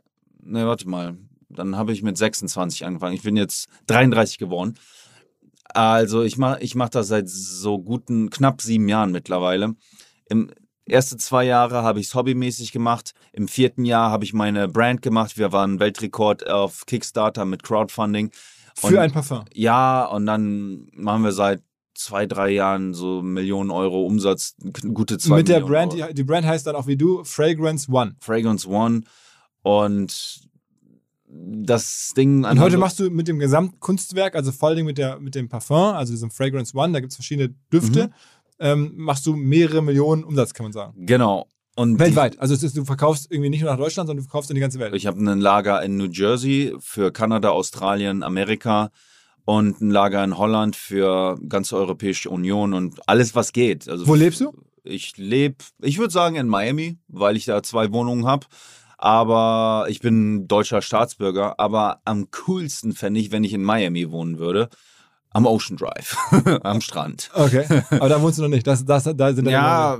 nee, 0.42 0.64
warte 0.64 0.88
mal. 0.88 1.16
Dann 1.49 1.75
habe 1.76 1.92
ich 1.92 2.02
mit 2.02 2.16
26 2.16 2.87
angefangen. 2.87 3.14
Ich 3.16 3.22
bin 3.22 3.37
jetzt 3.37 3.68
33 3.88 4.38
geworden. 4.38 4.75
Also 5.64 6.22
ich 6.22 6.37
mache 6.37 6.60
ich 6.60 6.75
mach 6.75 6.88
das 6.88 7.08
seit 7.08 7.28
so 7.28 7.78
guten 7.80 8.30
knapp 8.30 8.60
sieben 8.62 8.88
Jahren 8.88 9.10
mittlerweile. 9.12 9.75
Im 10.28 10.50
erste 10.90 11.16
zwei 11.16 11.44
Jahre 11.44 11.82
habe 11.82 12.00
ich 12.00 12.06
es 12.09 12.14
hobbymäßig 12.14 12.73
gemacht. 12.73 13.12
Im 13.32 13.49
vierten 13.49 13.85
Jahr 13.85 14.11
habe 14.11 14.25
ich 14.25 14.32
meine 14.32 14.68
Brand 14.68 15.02
gemacht. 15.02 15.38
Wir 15.38 15.52
waren 15.52 15.80
Weltrekord 15.80 16.49
auf 16.49 16.87
Kickstarter 16.87 17.44
mit 17.44 17.62
Crowdfunding. 17.62 18.30
Für 18.76 18.87
Und- 18.88 18.97
ein 18.99 19.12
Parfum. 19.12 19.44
Ja, 19.52 20.04
und 20.06 20.26
dann 20.26 20.88
machen 20.94 21.23
wir 21.25 21.32
seit 21.32 21.62
zwei, 21.94 22.25
drei 22.26 22.50
Jahren 22.50 22.94
so 22.94 23.20
Millionen 23.20 23.70
Euro 23.70 24.06
Umsatz, 24.06 24.54
gute 24.94 25.18
zwei 25.18 25.37
Mit 25.37 25.49
der 25.49 25.61
Millionen 25.61 25.73
Brand, 25.90 25.94
Euro. 26.00 26.09
die, 26.09 26.14
die 26.14 26.25
Brand 26.25 26.47
heißt 26.47 26.66
dann 26.66 26.76
auch 26.76 26.87
wie 26.87 26.97
du, 26.97 27.23
Fragrance 27.25 27.90
One. 27.90 28.14
Fragrance 28.20 28.66
One 28.68 29.02
und 29.62 30.40
das 31.32 32.12
Ding 32.16 32.44
Und 32.44 32.59
heute 32.59 32.76
machst 32.76 32.99
du 32.99 33.09
mit 33.11 33.28
dem 33.28 33.38
Gesamtkunstwerk, 33.38 34.35
also 34.35 34.50
vor 34.50 34.70
allem 34.70 34.87
mit, 34.87 34.99
der, 34.99 35.20
mit 35.20 35.35
dem 35.37 35.49
Parfum, 35.49 35.94
also 35.94 36.12
diesem 36.12 36.30
Fragrance 36.30 36.76
One, 36.76 36.92
da 36.92 37.00
gibt 37.00 37.12
es 37.12 37.16
verschiedene 37.16 37.54
Düfte, 37.73 38.06
Mhm. 38.09 38.12
Ähm, 38.61 38.93
machst 38.97 39.26
du 39.26 39.35
mehrere 39.35 39.83
Millionen 39.83 40.23
Umsatz, 40.23 40.55
kann 40.55 40.64
man 40.64 40.73
sagen. 40.73 41.07
genau 41.07 41.49
und 41.81 41.99
Weltweit. 41.99 42.38
Also 42.38 42.55
ist, 42.55 42.76
du 42.76 42.85
verkaufst 42.85 43.31
irgendwie 43.31 43.49
nicht 43.49 43.62
nur 43.62 43.71
nach 43.71 43.79
Deutschland, 43.79 44.07
sondern 44.07 44.23
du 44.23 44.29
verkaufst 44.29 44.50
in 44.50 44.55
die 44.55 44.61
ganze 44.61 44.79
Welt. 44.79 44.95
Ich 44.95 45.07
habe 45.07 45.19
ein 45.19 45.40
Lager 45.40 45.83
in 45.83 45.97
New 45.97 46.11
Jersey 46.11 46.75
für 46.79 47.11
Kanada, 47.11 47.50
Australien, 47.50 48.23
Amerika 48.23 48.90
und 49.47 49.81
ein 49.81 49.90
Lager 49.90 50.23
in 50.23 50.37
Holland 50.37 50.76
für 50.76 51.38
ganze 51.49 51.76
Europäische 51.76 52.29
Union 52.29 52.75
und 52.75 53.00
alles 53.09 53.35
was 53.35 53.52
geht. 53.52 53.88
Also 53.88 54.07
Wo 54.07 54.14
lebst 54.14 54.40
du? 54.40 54.52
Ich 54.83 55.17
lebe, 55.17 55.57
ich 55.81 55.99
würde 55.99 56.12
sagen 56.12 56.37
in 56.37 56.49
Miami, 56.49 56.99
weil 57.09 57.37
ich 57.37 57.47
da 57.47 57.62
zwei 57.62 57.93
Wohnungen 57.93 58.26
habe. 58.26 58.47
Aber 58.99 59.87
ich 59.88 60.00
bin 60.00 60.47
deutscher 60.47 60.83
Staatsbürger. 60.83 61.59
Aber 61.59 62.02
am 62.05 62.31
coolsten 62.31 62.93
fände 62.93 63.21
ich, 63.21 63.33
wenn 63.33 63.45
ich 63.45 63.55
in 63.55 63.62
Miami 63.62 64.11
wohnen 64.11 64.38
würde. 64.38 64.69
Am 65.32 65.46
Ocean 65.46 65.76
Drive, 65.76 66.16
am 66.62 66.80
Strand. 66.80 67.30
Okay, 67.34 67.64
aber 67.90 68.08
da 68.08 68.20
wohnst 68.20 68.38
du 68.38 68.42
noch 68.42 68.49
nicht. 68.49 68.66
Das, 68.66 68.84
das, 68.84 69.04
da 69.14 69.32
sind 69.32 69.49
ja, 69.49 69.99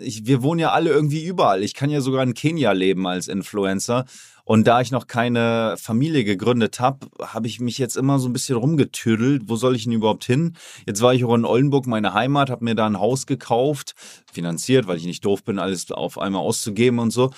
ich, 0.00 0.26
wir 0.26 0.42
wohnen 0.42 0.58
ja 0.58 0.72
alle 0.72 0.90
irgendwie 0.90 1.24
überall. 1.24 1.62
Ich 1.62 1.74
kann 1.74 1.90
ja 1.90 2.00
sogar 2.00 2.24
in 2.24 2.34
Kenia 2.34 2.72
leben 2.72 3.06
als 3.06 3.28
Influencer. 3.28 4.04
Und 4.42 4.66
da 4.66 4.80
ich 4.80 4.90
noch 4.90 5.06
keine 5.06 5.76
Familie 5.78 6.24
gegründet 6.24 6.80
habe, 6.80 7.06
habe 7.20 7.46
ich 7.46 7.60
mich 7.60 7.76
jetzt 7.78 7.96
immer 7.96 8.18
so 8.18 8.28
ein 8.28 8.32
bisschen 8.32 8.56
rumgetüdelt. 8.56 9.42
Wo 9.46 9.56
soll 9.56 9.76
ich 9.76 9.84
denn 9.84 9.92
überhaupt 9.92 10.24
hin? 10.24 10.56
Jetzt 10.86 11.02
war 11.02 11.12
ich 11.12 11.24
auch 11.24 11.34
in 11.34 11.44
Oldenburg, 11.44 11.86
meine 11.86 12.14
Heimat, 12.14 12.48
habe 12.48 12.64
mir 12.64 12.74
da 12.74 12.86
ein 12.86 12.98
Haus 12.98 13.26
gekauft, 13.26 13.94
finanziert, 14.32 14.86
weil 14.86 14.96
ich 14.96 15.04
nicht 15.04 15.24
doof 15.24 15.44
bin, 15.44 15.58
alles 15.58 15.92
auf 15.92 16.18
einmal 16.18 16.40
auszugeben 16.40 16.98
und 16.98 17.10
so. 17.10 17.30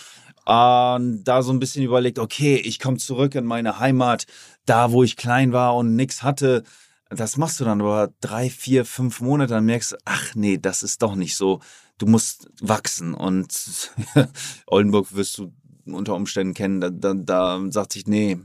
Und 0.47 1.25
da 1.25 1.43
so 1.43 1.53
ein 1.53 1.59
bisschen 1.59 1.85
überlegt, 1.85 2.19
okay, 2.19 2.57
ich 2.57 2.79
komme 2.79 2.97
zurück 2.97 3.35
in 3.35 3.45
meine 3.45 3.79
Heimat, 3.79 4.27
da 4.65 4.93
wo 4.93 5.03
ich 5.03 5.17
klein 5.17 5.53
war 5.53 5.77
und 5.77 5.97
nichts 5.97 6.23
hatte 6.23 6.63
das 7.11 7.37
machst 7.37 7.61
du 7.61 7.65
dann 7.65 7.81
aber 7.81 8.13
drei, 8.21 8.49
vier, 8.49 8.85
fünf 8.85 9.21
Monate, 9.21 9.55
dann 9.55 9.67
merkst 9.67 9.93
du, 9.93 9.97
ach 10.05 10.35
nee, 10.35 10.59
das 10.59 10.83
ist 10.83 11.03
doch 11.03 11.17
nicht 11.17 11.37
so. 11.37 11.61
Du 11.99 12.07
musst 12.07 12.49
wachsen 12.61 13.15
und 13.15 13.91
Oldenburg 14.67 15.15
wirst 15.15 15.37
du 15.39 15.53
unter 15.87 16.15
Umständen 16.15 16.55
kennen, 16.55 16.81
da, 16.81 16.91
da, 16.91 17.15
da 17.15 17.61
sagt 17.71 17.93
sich, 17.93 18.07
nee, 18.07 18.39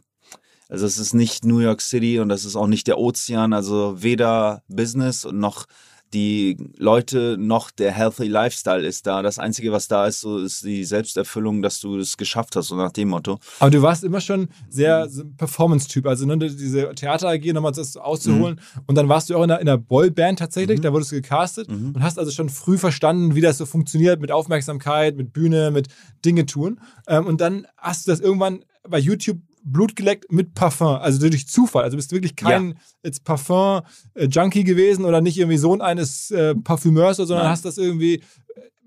also 0.67 0.87
es 0.87 0.97
ist 0.97 1.13
nicht 1.13 1.45
New 1.45 1.59
York 1.59 1.79
City 1.79 2.19
und 2.19 2.29
das 2.29 2.43
ist 2.43 2.55
auch 2.55 2.67
nicht 2.67 2.87
der 2.87 2.97
Ozean, 2.97 3.53
also 3.53 4.01
weder 4.01 4.63
Business 4.67 5.23
und 5.23 5.39
noch 5.39 5.67
die 6.15 6.55
Leute 6.77 7.35
noch 7.37 7.71
der 7.71 7.91
Healthy 7.91 8.27
Lifestyle 8.27 8.87
ist 8.87 9.05
da. 9.05 9.21
Das 9.21 9.37
Einzige, 9.37 9.73
was 9.73 9.89
da 9.89 10.07
ist, 10.07 10.21
so 10.21 10.37
ist 10.37 10.63
die 10.63 10.85
Selbsterfüllung, 10.85 11.61
dass 11.61 11.81
du 11.81 11.97
es 11.97 12.15
geschafft 12.15 12.55
hast, 12.55 12.69
so 12.69 12.75
nach 12.77 12.93
dem 12.93 13.09
Motto. 13.09 13.37
Aber 13.59 13.69
du 13.69 13.81
warst 13.81 14.05
immer 14.05 14.21
schon 14.21 14.47
sehr 14.69 15.09
so 15.09 15.25
Performance-Typ, 15.37 16.07
also 16.07 16.25
ne, 16.25 16.37
diese 16.37 16.95
Theater-AG 16.95 17.51
nochmal 17.51 17.73
das 17.73 17.97
auszuholen. 17.97 18.55
Mhm. 18.55 18.81
Und 18.87 18.95
dann 18.95 19.09
warst 19.09 19.29
du 19.29 19.35
auch 19.35 19.43
in 19.43 19.51
einer, 19.51 19.59
in 19.59 19.67
einer 19.67 19.77
Boyband 19.77 20.39
tatsächlich, 20.39 20.79
mhm. 20.79 20.83
da 20.83 20.93
wurdest 20.93 21.11
du 21.11 21.17
gecastet 21.17 21.69
mhm. 21.69 21.91
und 21.95 22.01
hast 22.01 22.17
also 22.17 22.31
schon 22.31 22.47
früh 22.47 22.77
verstanden, 22.77 23.35
wie 23.35 23.41
das 23.41 23.57
so 23.57 23.65
funktioniert 23.65 24.21
mit 24.21 24.31
Aufmerksamkeit, 24.31 25.17
mit 25.17 25.33
Bühne, 25.33 25.69
mit 25.69 25.89
Dinge 26.23 26.45
tun. 26.45 26.79
Ähm, 27.07 27.25
und 27.25 27.41
dann 27.41 27.67
hast 27.77 28.07
du 28.07 28.11
das 28.11 28.21
irgendwann 28.21 28.63
bei 28.87 28.99
YouTube 28.99 29.39
Blut 29.65 29.95
geleckt 29.95 30.31
mit 30.31 30.53
Parfum, 30.53 30.95
also 30.95 31.27
durch 31.27 31.47
Zufall. 31.47 31.83
Also 31.83 31.97
bist 31.97 32.11
du 32.11 32.15
wirklich 32.15 32.35
kein 32.35 32.79
ja. 33.03 33.11
Parfum-Junkie 33.23 34.63
gewesen 34.63 35.05
oder 35.05 35.21
nicht 35.21 35.37
irgendwie 35.37 35.57
Sohn 35.57 35.81
eines 35.81 36.29
äh, 36.31 36.55
Parfümeurs, 36.55 37.17
sondern 37.17 37.39
Nein. 37.39 37.49
hast 37.49 37.65
das 37.65 37.77
irgendwie 37.77 38.15
äh, 38.15 38.21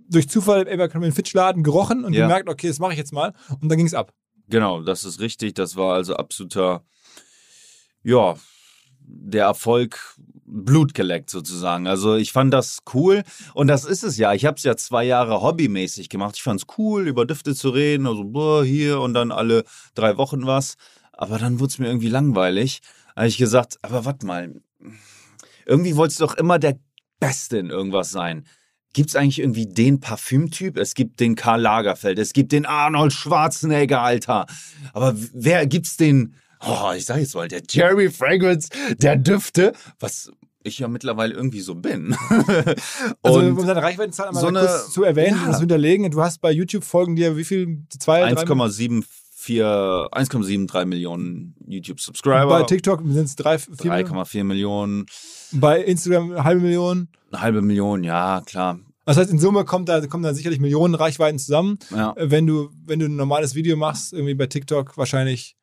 durch 0.08 0.28
Zufall 0.28 0.62
im 0.62 0.72
Abercrombie 0.72 1.10
Fitch-Laden 1.10 1.64
gerochen 1.64 2.04
und 2.04 2.12
ja. 2.12 2.22
gemerkt, 2.26 2.48
okay, 2.48 2.68
das 2.68 2.78
mache 2.78 2.92
ich 2.92 2.98
jetzt 2.98 3.12
mal. 3.12 3.34
Und 3.60 3.68
dann 3.68 3.76
ging 3.76 3.86
es 3.86 3.94
ab. 3.94 4.12
Genau, 4.48 4.82
das 4.82 5.04
ist 5.04 5.20
richtig. 5.20 5.54
Das 5.54 5.76
war 5.76 5.94
also 5.94 6.14
absoluter, 6.14 6.84
ja, 8.02 8.36
der 9.00 9.44
Erfolg 9.44 10.16
Blut 10.50 10.94
geleckt 10.94 11.30
sozusagen. 11.30 11.86
Also 11.86 12.16
ich 12.16 12.32
fand 12.32 12.52
das 12.52 12.78
cool 12.94 13.22
und 13.54 13.68
das 13.68 13.84
ist 13.84 14.02
es 14.02 14.16
ja. 14.16 14.32
Ich 14.32 14.44
habe 14.44 14.56
es 14.56 14.62
ja 14.64 14.76
zwei 14.76 15.04
Jahre 15.04 15.42
hobbymäßig 15.42 16.08
gemacht. 16.08 16.36
Ich 16.36 16.42
fand 16.42 16.60
es 16.60 16.66
cool, 16.78 17.06
über 17.06 17.26
Düfte 17.26 17.54
zu 17.54 17.70
reden, 17.70 18.06
also 18.06 18.24
boah, 18.24 18.64
hier 18.64 19.00
und 19.00 19.14
dann 19.14 19.32
alle 19.32 19.64
drei 19.94 20.16
Wochen 20.16 20.46
was. 20.46 20.74
Aber 21.12 21.38
dann 21.38 21.60
wurde 21.60 21.70
es 21.70 21.78
mir 21.78 21.86
irgendwie 21.86 22.08
langweilig. 22.08 22.80
Da 23.14 23.22
habe 23.22 23.28
ich 23.28 23.38
gesagt, 23.38 23.78
aber 23.82 24.04
warte 24.04 24.26
mal, 24.26 24.54
irgendwie 25.66 25.96
wolltest 25.96 26.20
du 26.20 26.26
doch 26.26 26.34
immer 26.34 26.58
der 26.58 26.78
Beste 27.20 27.58
in 27.58 27.70
irgendwas 27.70 28.10
sein. 28.10 28.46
Gibt 28.94 29.10
es 29.10 29.16
eigentlich 29.16 29.40
irgendwie 29.40 29.66
den 29.66 30.00
Parfümtyp? 30.00 30.78
Es 30.78 30.94
gibt 30.94 31.20
den 31.20 31.34
Karl 31.34 31.60
Lagerfeld, 31.60 32.18
es 32.18 32.32
gibt 32.32 32.52
den 32.52 32.64
Arnold 32.64 33.12
Schwarzenegger, 33.12 34.00
Alter. 34.00 34.46
Aber 34.92 35.14
wer 35.34 35.66
gibt's 35.66 35.96
den 35.96 36.34
oh, 36.66 36.92
ich 36.96 37.04
sag 37.04 37.18
jetzt 37.18 37.34
mal, 37.34 37.48
der 37.48 37.62
Jerry 37.68 38.10
Fragrance 38.10 38.68
der 38.96 39.16
Düfte, 39.16 39.72
was 39.98 40.32
ich 40.62 40.78
ja 40.78 40.88
mittlerweile 40.88 41.34
irgendwie 41.34 41.60
so 41.60 41.74
bin. 41.74 42.16
also 43.22 43.40
um 43.40 43.66
deine 43.66 43.82
Reichweitenzahl 43.82 44.28
einmal 44.28 44.40
so 44.40 44.48
eine, 44.48 44.60
kurz 44.60 44.92
zu 44.92 45.04
erwähnen, 45.04 45.38
ja. 45.42 45.46
das 45.48 45.60
hinterlegen. 45.60 46.10
Du 46.10 46.20
hast 46.20 46.40
bei 46.40 46.50
YouTube 46.50 46.84
folgen 46.84 47.16
dir 47.16 47.36
wie 47.36 47.44
viel? 47.44 47.84
1,74 47.92 49.04
1,73 49.48 50.84
Millionen 50.84 51.54
YouTube-Subscriber. 51.66 52.46
Bei 52.48 52.62
TikTok 52.64 53.00
sind 53.04 53.24
es 53.24 53.38
3,4 53.38 54.44
Millionen. 54.44 55.06
Bei 55.52 55.82
Instagram 55.82 56.32
eine 56.32 56.44
halbe 56.44 56.60
Million. 56.60 57.08
Eine 57.30 57.40
halbe 57.40 57.62
Million, 57.62 58.04
ja, 58.04 58.42
klar. 58.44 58.78
Das 59.04 59.16
heißt, 59.16 59.30
in 59.30 59.38
Summe 59.38 59.64
kommt 59.64 59.88
da, 59.88 60.06
kommen 60.06 60.22
da 60.22 60.34
sicherlich 60.34 60.60
Millionen 60.60 60.94
Reichweiten 60.94 61.38
zusammen. 61.38 61.78
Ja. 61.90 62.14
Wenn, 62.18 62.46
du, 62.46 62.68
wenn 62.84 62.98
du 62.98 63.06
ein 63.06 63.16
normales 63.16 63.54
Video 63.54 63.74
machst, 63.74 64.12
irgendwie 64.12 64.34
bei 64.34 64.46
TikTok 64.48 64.98
wahrscheinlich 64.98 65.56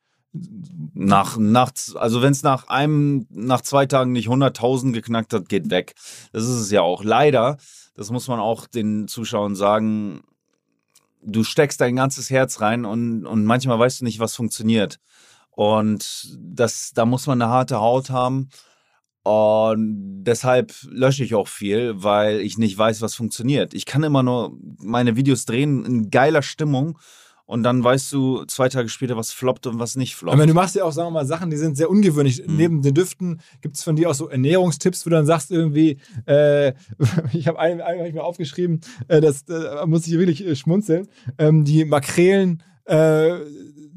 nach, 0.94 1.36
nach 1.36 1.72
also 1.94 2.22
wenn 2.22 2.32
es 2.32 2.42
nach 2.42 2.68
einem, 2.68 3.26
nach 3.30 3.60
zwei 3.60 3.86
Tagen 3.86 4.12
nicht 4.12 4.28
100.000 4.28 4.92
geknackt 4.92 5.32
hat, 5.32 5.48
geht 5.48 5.70
weg. 5.70 5.94
Das 6.32 6.44
ist 6.44 6.56
es 6.56 6.70
ja 6.70 6.82
auch. 6.82 7.04
Leider, 7.04 7.58
das 7.94 8.10
muss 8.10 8.28
man 8.28 8.40
auch 8.40 8.66
den 8.66 9.08
Zuschauern 9.08 9.54
sagen, 9.54 10.22
du 11.22 11.44
steckst 11.44 11.80
dein 11.80 11.96
ganzes 11.96 12.30
Herz 12.30 12.60
rein 12.60 12.84
und, 12.84 13.26
und 13.26 13.44
manchmal 13.44 13.78
weißt 13.78 14.00
du 14.00 14.04
nicht, 14.04 14.20
was 14.20 14.34
funktioniert. 14.34 14.98
Und 15.50 16.36
das, 16.38 16.92
da 16.94 17.06
muss 17.06 17.26
man 17.26 17.40
eine 17.40 17.50
harte 17.50 17.80
Haut 17.80 18.10
haben. 18.10 18.50
Und 19.22 20.22
deshalb 20.22 20.72
lösche 20.88 21.24
ich 21.24 21.34
auch 21.34 21.48
viel, 21.48 22.00
weil 22.02 22.40
ich 22.40 22.58
nicht 22.58 22.78
weiß, 22.78 23.02
was 23.02 23.16
funktioniert. 23.16 23.74
Ich 23.74 23.84
kann 23.84 24.04
immer 24.04 24.22
nur 24.22 24.56
meine 24.78 25.16
Videos 25.16 25.46
drehen 25.46 25.84
in 25.84 26.10
geiler 26.10 26.42
Stimmung 26.42 26.98
und 27.46 27.62
dann 27.62 27.82
weißt 27.82 28.12
du 28.12 28.44
zwei 28.44 28.68
Tage 28.68 28.88
später, 28.88 29.16
was 29.16 29.32
floppt 29.32 29.66
und 29.66 29.78
was 29.78 29.96
nicht 29.96 30.16
floppt. 30.16 30.34
Aber 30.34 30.46
du 30.46 30.54
machst 30.54 30.74
ja 30.74 30.84
auch, 30.84 30.92
sagen 30.92 31.08
wir 31.08 31.12
mal, 31.12 31.26
Sachen, 31.26 31.50
die 31.50 31.56
sind 31.56 31.76
sehr 31.76 31.88
ungewöhnlich. 31.88 32.46
Mhm. 32.46 32.56
Neben 32.56 32.82
den 32.82 32.94
Düften 32.94 33.40
gibt 33.62 33.76
es 33.76 33.84
von 33.84 33.96
dir 33.96 34.10
auch 34.10 34.14
so 34.14 34.28
Ernährungstipps, 34.28 35.06
wo 35.06 35.10
du 35.10 35.16
dann 35.16 35.26
sagst 35.26 35.50
irgendwie, 35.50 35.98
äh, 36.26 36.72
ich 37.32 37.46
habe 37.46 37.58
einen, 37.58 37.80
einen 37.80 38.00
hab 38.00 38.06
ich 38.06 38.14
mir 38.14 38.24
aufgeschrieben, 38.24 38.80
äh, 39.08 39.20
das 39.20 39.44
äh, 39.48 39.86
muss 39.86 40.06
ich 40.06 40.18
wirklich 40.18 40.46
äh, 40.46 40.56
schmunzeln, 40.56 41.08
ähm, 41.38 41.64
die 41.64 41.84
Makrelen 41.84 42.62
äh, 42.84 43.34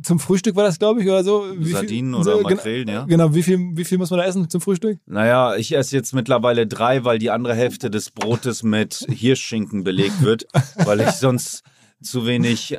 zum 0.02 0.20
Frühstück 0.20 0.56
war 0.56 0.64
das, 0.64 0.80
glaube 0.80 1.02
ich, 1.02 1.08
oder 1.08 1.24
so. 1.24 1.46
Wie 1.58 1.72
Sardinen 1.72 2.14
viel, 2.14 2.22
oder 2.22 2.38
so, 2.38 2.42
Makrelen, 2.42 2.88
ja. 2.88 3.04
Genau, 3.06 3.34
wie 3.34 3.44
viel, 3.44 3.60
wie 3.74 3.84
viel 3.84 3.98
muss 3.98 4.10
man 4.10 4.20
da 4.20 4.26
essen 4.26 4.50
zum 4.50 4.62
Frühstück? 4.62 4.98
Naja, 5.06 5.56
ich 5.56 5.76
esse 5.76 5.96
jetzt 5.96 6.14
mittlerweile 6.14 6.68
drei, 6.68 7.04
weil 7.04 7.20
die 7.20 7.32
andere 7.32 7.54
Hälfte 7.54 7.90
des 7.90 8.12
Brotes 8.12 8.64
mit 8.64 9.06
Hirschschinken 9.10 9.84
belegt 9.84 10.22
wird, 10.22 10.46
weil 10.86 11.02
ich 11.02 11.12
sonst 11.12 11.64
zu 12.02 12.26
wenig 12.26 12.78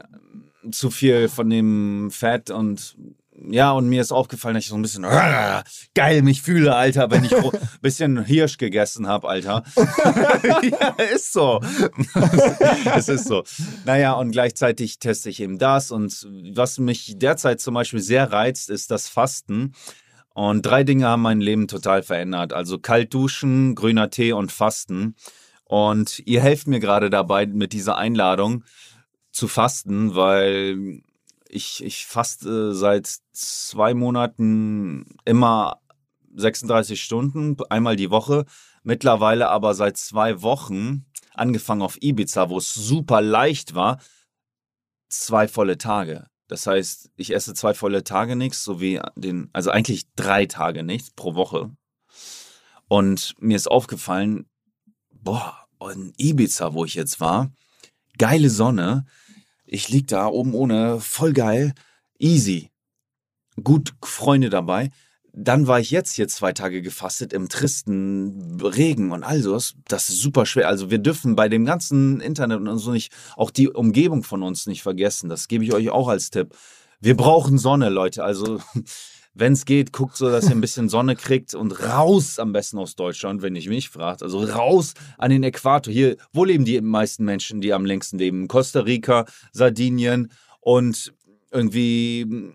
zu 0.71 0.91
viel 0.91 1.29
von 1.29 1.49
dem 1.51 2.11
Fett 2.11 2.51
und 2.51 2.97
ja, 3.49 3.73
und 3.73 3.89
mir 3.89 4.03
ist 4.03 4.13
aufgefallen, 4.13 4.55
dass 4.55 4.65
ich 4.65 4.71
so 4.71 4.77
ein 4.77 4.83
bisschen 4.83 5.05
äh, 5.05 5.63
geil 5.95 6.23
mich 6.23 6.43
fühle, 6.43 6.75
Alter, 6.75 7.11
wenn 7.11 7.25
ich 7.25 7.35
ein 7.35 7.51
bisschen 7.81 8.23
Hirsch 8.25 8.59
gegessen 8.59 9.07
habe, 9.07 9.29
Alter. 9.29 9.65
ja, 10.63 10.89
ist 11.15 11.33
so. 11.33 11.61
es 12.95 13.09
ist 13.09 13.27
so. 13.27 13.45
Naja, 13.87 14.13
und 14.13 14.33
gleichzeitig 14.33 14.99
teste 14.99 15.31
ich 15.31 15.41
eben 15.41 15.59
das. 15.59 15.91
Und 15.91 16.29
was 16.55 16.79
mich 16.79 17.15
derzeit 17.17 17.61
zum 17.61 17.75
Beispiel 17.75 18.01
sehr 18.01 18.31
reizt, 18.31 18.69
ist 18.69 18.91
das 18.91 19.09
Fasten. 19.09 19.73
Und 20.35 20.63
drei 20.63 20.85
Dinge 20.85 21.07
haben 21.07 21.23
mein 21.23 21.41
Leben 21.41 21.67
total 21.67 22.03
verändert. 22.03 22.53
Also 22.53 22.79
kalt 22.79 23.15
duschen, 23.15 23.75
grüner 23.75 24.11
Tee 24.11 24.33
und 24.33 24.53
Fasten. 24.53 25.15
Und 25.65 26.21
ihr 26.27 26.41
helft 26.41 26.67
mir 26.67 26.81
gerade 26.81 27.11
dabei 27.11 27.47
mit 27.47 27.73
dieser 27.73 27.97
Einladung 27.97 28.65
zu 29.31 29.49
fasten, 29.49 30.15
weil 30.15 31.03
ich, 31.49 31.83
ich 31.85 32.07
faste 32.07 32.75
seit 32.75 33.13
zwei 33.33 33.95
Monaten 33.95 35.07
immer 35.25 35.81
36 36.35 37.03
Stunden, 37.03 37.57
einmal 37.69 37.97
die 37.97 38.11
Woche. 38.11 38.47
Mittlerweile 38.83 39.49
aber 39.49 39.75
seit 39.75 39.97
zwei 39.97 40.43
Wochen, 40.43 41.07
angefangen 41.35 41.83
auf 41.83 41.99
Ibiza, 42.01 42.49
wo 42.51 42.59
es 42.59 42.73
super 42.73 43.21
leicht 43.21 43.75
war, 43.75 44.01
zwei 45.09 45.49
volle 45.49 45.77
Tage. 45.79 46.27
Das 46.49 46.67
heißt, 46.67 47.11
ich 47.17 47.35
esse 47.35 47.55
zwei 47.55 47.75
volle 47.75 48.05
Tage 48.05 48.37
nichts, 48.37 48.65
sowie 48.65 49.01
den, 49.17 49.51
also 49.53 49.71
eigentlich 49.71 50.13
drei 50.17 50.47
Tage 50.47 50.83
nichts 50.83 51.11
pro 51.11 51.35
Woche. 51.35 51.71
Und 52.89 53.35
mir 53.39 53.57
ist 53.57 53.71
aufgefallen, 53.71 54.49
boah, 55.13 55.57
in 55.93 56.13
Ibiza, 56.17 56.75
wo 56.75 56.85
ich 56.85 56.95
jetzt 56.95 57.21
war, 57.21 57.53
geile 58.19 58.51
Sonne, 58.51 59.07
ich 59.71 59.89
lieg 59.89 60.09
da 60.09 60.27
oben 60.27 60.55
ohne, 60.55 61.01
voll 61.01 61.33
geil, 61.33 61.75
easy. 62.19 62.71
Gut 63.63 63.95
Freunde 64.03 64.51
dabei. 64.51 64.91
Dann 65.33 65.69
war 65.69 65.79
ich 65.79 65.93
jetzt 65.93 66.15
hier 66.15 66.27
zwei 66.27 66.53
Tage 66.53 66.83
gefastet 66.83 67.33
im 67.33 67.49
tristen 67.49 68.61
Regen 68.61 69.13
und 69.13 69.23
all 69.23 69.43
das. 69.43 69.77
Das 69.87 70.09
ist 70.09 70.21
super 70.21 70.45
schwer. 70.45 70.67
Also 70.67 70.91
wir 70.91 70.99
dürfen 70.99 71.37
bei 71.37 71.49
dem 71.49 71.65
ganzen 71.65 72.21
Internet 72.21 72.59
und 72.59 72.79
so 72.79 72.91
nicht 72.91 73.13
auch 73.37 73.53
die 73.53 73.69
Umgebung 73.69 74.25
von 74.25 74.43
uns 74.43 74.67
nicht 74.67 74.83
vergessen. 74.83 75.29
Das 75.29 75.47
gebe 75.47 75.63
ich 75.63 75.73
euch 75.73 75.91
auch 75.91 76.09
als 76.09 76.31
Tipp. 76.31 76.57
Wir 76.99 77.17
brauchen 77.17 77.59
Sonne, 77.59 77.91
Leute. 77.91 78.25
Also 78.25 78.61
wenn 79.35 79.53
es 79.53 79.65
geht, 79.65 79.93
guckt 79.93 80.17
so, 80.17 80.29
dass 80.31 80.47
ihr 80.47 80.51
ein 80.53 80.61
bisschen 80.61 80.89
Sonne 80.89 81.15
kriegt 81.17 81.55
und 81.55 81.73
raus 81.85 82.39
am 82.39 82.53
besten 82.53 82.79
aus 82.79 82.97
Deutschland, 82.97 83.43
wenn 83.43 83.55
ich 83.55 83.69
mich 83.69 83.89
fragt. 83.89 84.23
Also 84.23 84.41
raus 84.43 84.95
an 85.19 85.31
den 85.31 85.43
Äquator. 85.45 85.93
Hier, 85.93 86.17
wo 86.33 86.45
leben 86.45 86.65
die 86.65 86.81
meisten 86.81 87.25
Menschen, 87.25 87.61
die 87.61 87.73
am 87.73 87.85
längsten 87.85 88.19
leben? 88.19 88.49
Costa 88.49 88.81
Rica, 88.81 89.27
Sardinien 89.53 90.31
und 90.61 91.13
irgendwie 91.53 92.53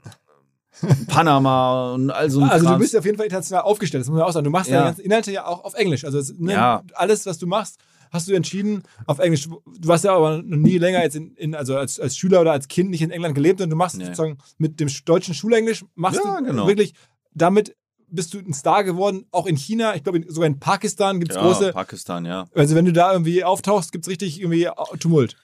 Panama 1.08 1.94
und 1.94 2.12
all 2.12 2.30
so 2.30 2.42
ein 2.42 2.50
Also 2.50 2.66
du 2.66 2.70
Krams. 2.72 2.82
bist 2.82 2.98
auf 2.98 3.06
jeden 3.06 3.18
Fall 3.18 3.26
international 3.26 3.64
aufgestellt, 3.64 4.02
das 4.02 4.10
muss 4.10 4.18
man 4.20 4.28
auch 4.28 4.32
sagen. 4.34 4.44
Du 4.44 4.50
machst 4.52 4.70
ja. 4.70 4.82
Die 4.82 4.86
ganzen 4.88 5.02
Inhalte 5.02 5.32
ja 5.32 5.46
auch 5.46 5.64
auf 5.64 5.74
Englisch. 5.76 6.04
Also 6.04 6.22
ne, 6.38 6.52
Ja. 6.54 6.84
alles, 6.94 7.26
was 7.26 7.38
du 7.38 7.48
machst, 7.48 7.78
hast 8.12 8.28
du 8.28 8.34
entschieden 8.34 8.84
auf 9.08 9.20
Englisch. 9.20 9.48
Du 9.48 9.88
warst 9.88 10.04
ja 10.04 10.16
aber 10.16 10.42
noch 10.42 10.58
nie 10.58 10.78
länger 10.78 11.02
jetzt 11.04 11.16
in, 11.16 11.36
in 11.36 11.56
also 11.56 11.78
als, 11.78 12.00
als 12.00 12.18
Schüler 12.18 12.42
oder 12.42 12.52
als 12.52 12.68
Kind 12.68 12.90
nicht 12.90 13.02
in 13.02 13.12
England 13.12 13.36
gelebt 13.36 13.62
und 13.62 13.70
du 13.70 13.76
machst 13.76 13.98
Nee. 13.98 14.06
sozusagen 14.06 14.38
mit 14.58 14.80
dem 14.80 14.90
deutschen 15.06 15.34
Schulenglisch, 15.34 15.86
machst 15.96 16.22
Ja, 16.24 16.40
du 16.40 16.46
genau. 16.46 16.68
wirklich, 16.68 16.94
damit 17.34 17.76
bist 18.08 18.34
du 18.34 18.40
ein 18.40 18.54
Star 18.54 18.84
geworden, 18.84 19.26
auch 19.32 19.46
in 19.46 19.56
China, 19.58 19.96
ich 19.96 20.04
glaube 20.04 20.24
sogar 20.28 20.48
in 20.48 20.60
Pakistan 20.60 21.20
gibt 21.20 21.32
es 21.32 21.38
ja, 21.38 21.44
große, 21.44 21.74
Pakistan, 21.74 22.26
ja. 22.26 22.48
also 22.54 22.76
wenn 22.76 22.86
du 22.86 22.94
da 22.94 23.12
irgendwie 23.12 23.44
auftauchst, 23.44 23.92
gibt 23.92 24.06
es 24.06 24.10
richtig 24.10 24.40
irgendwie 24.40 24.70
Tumult. 25.00 25.36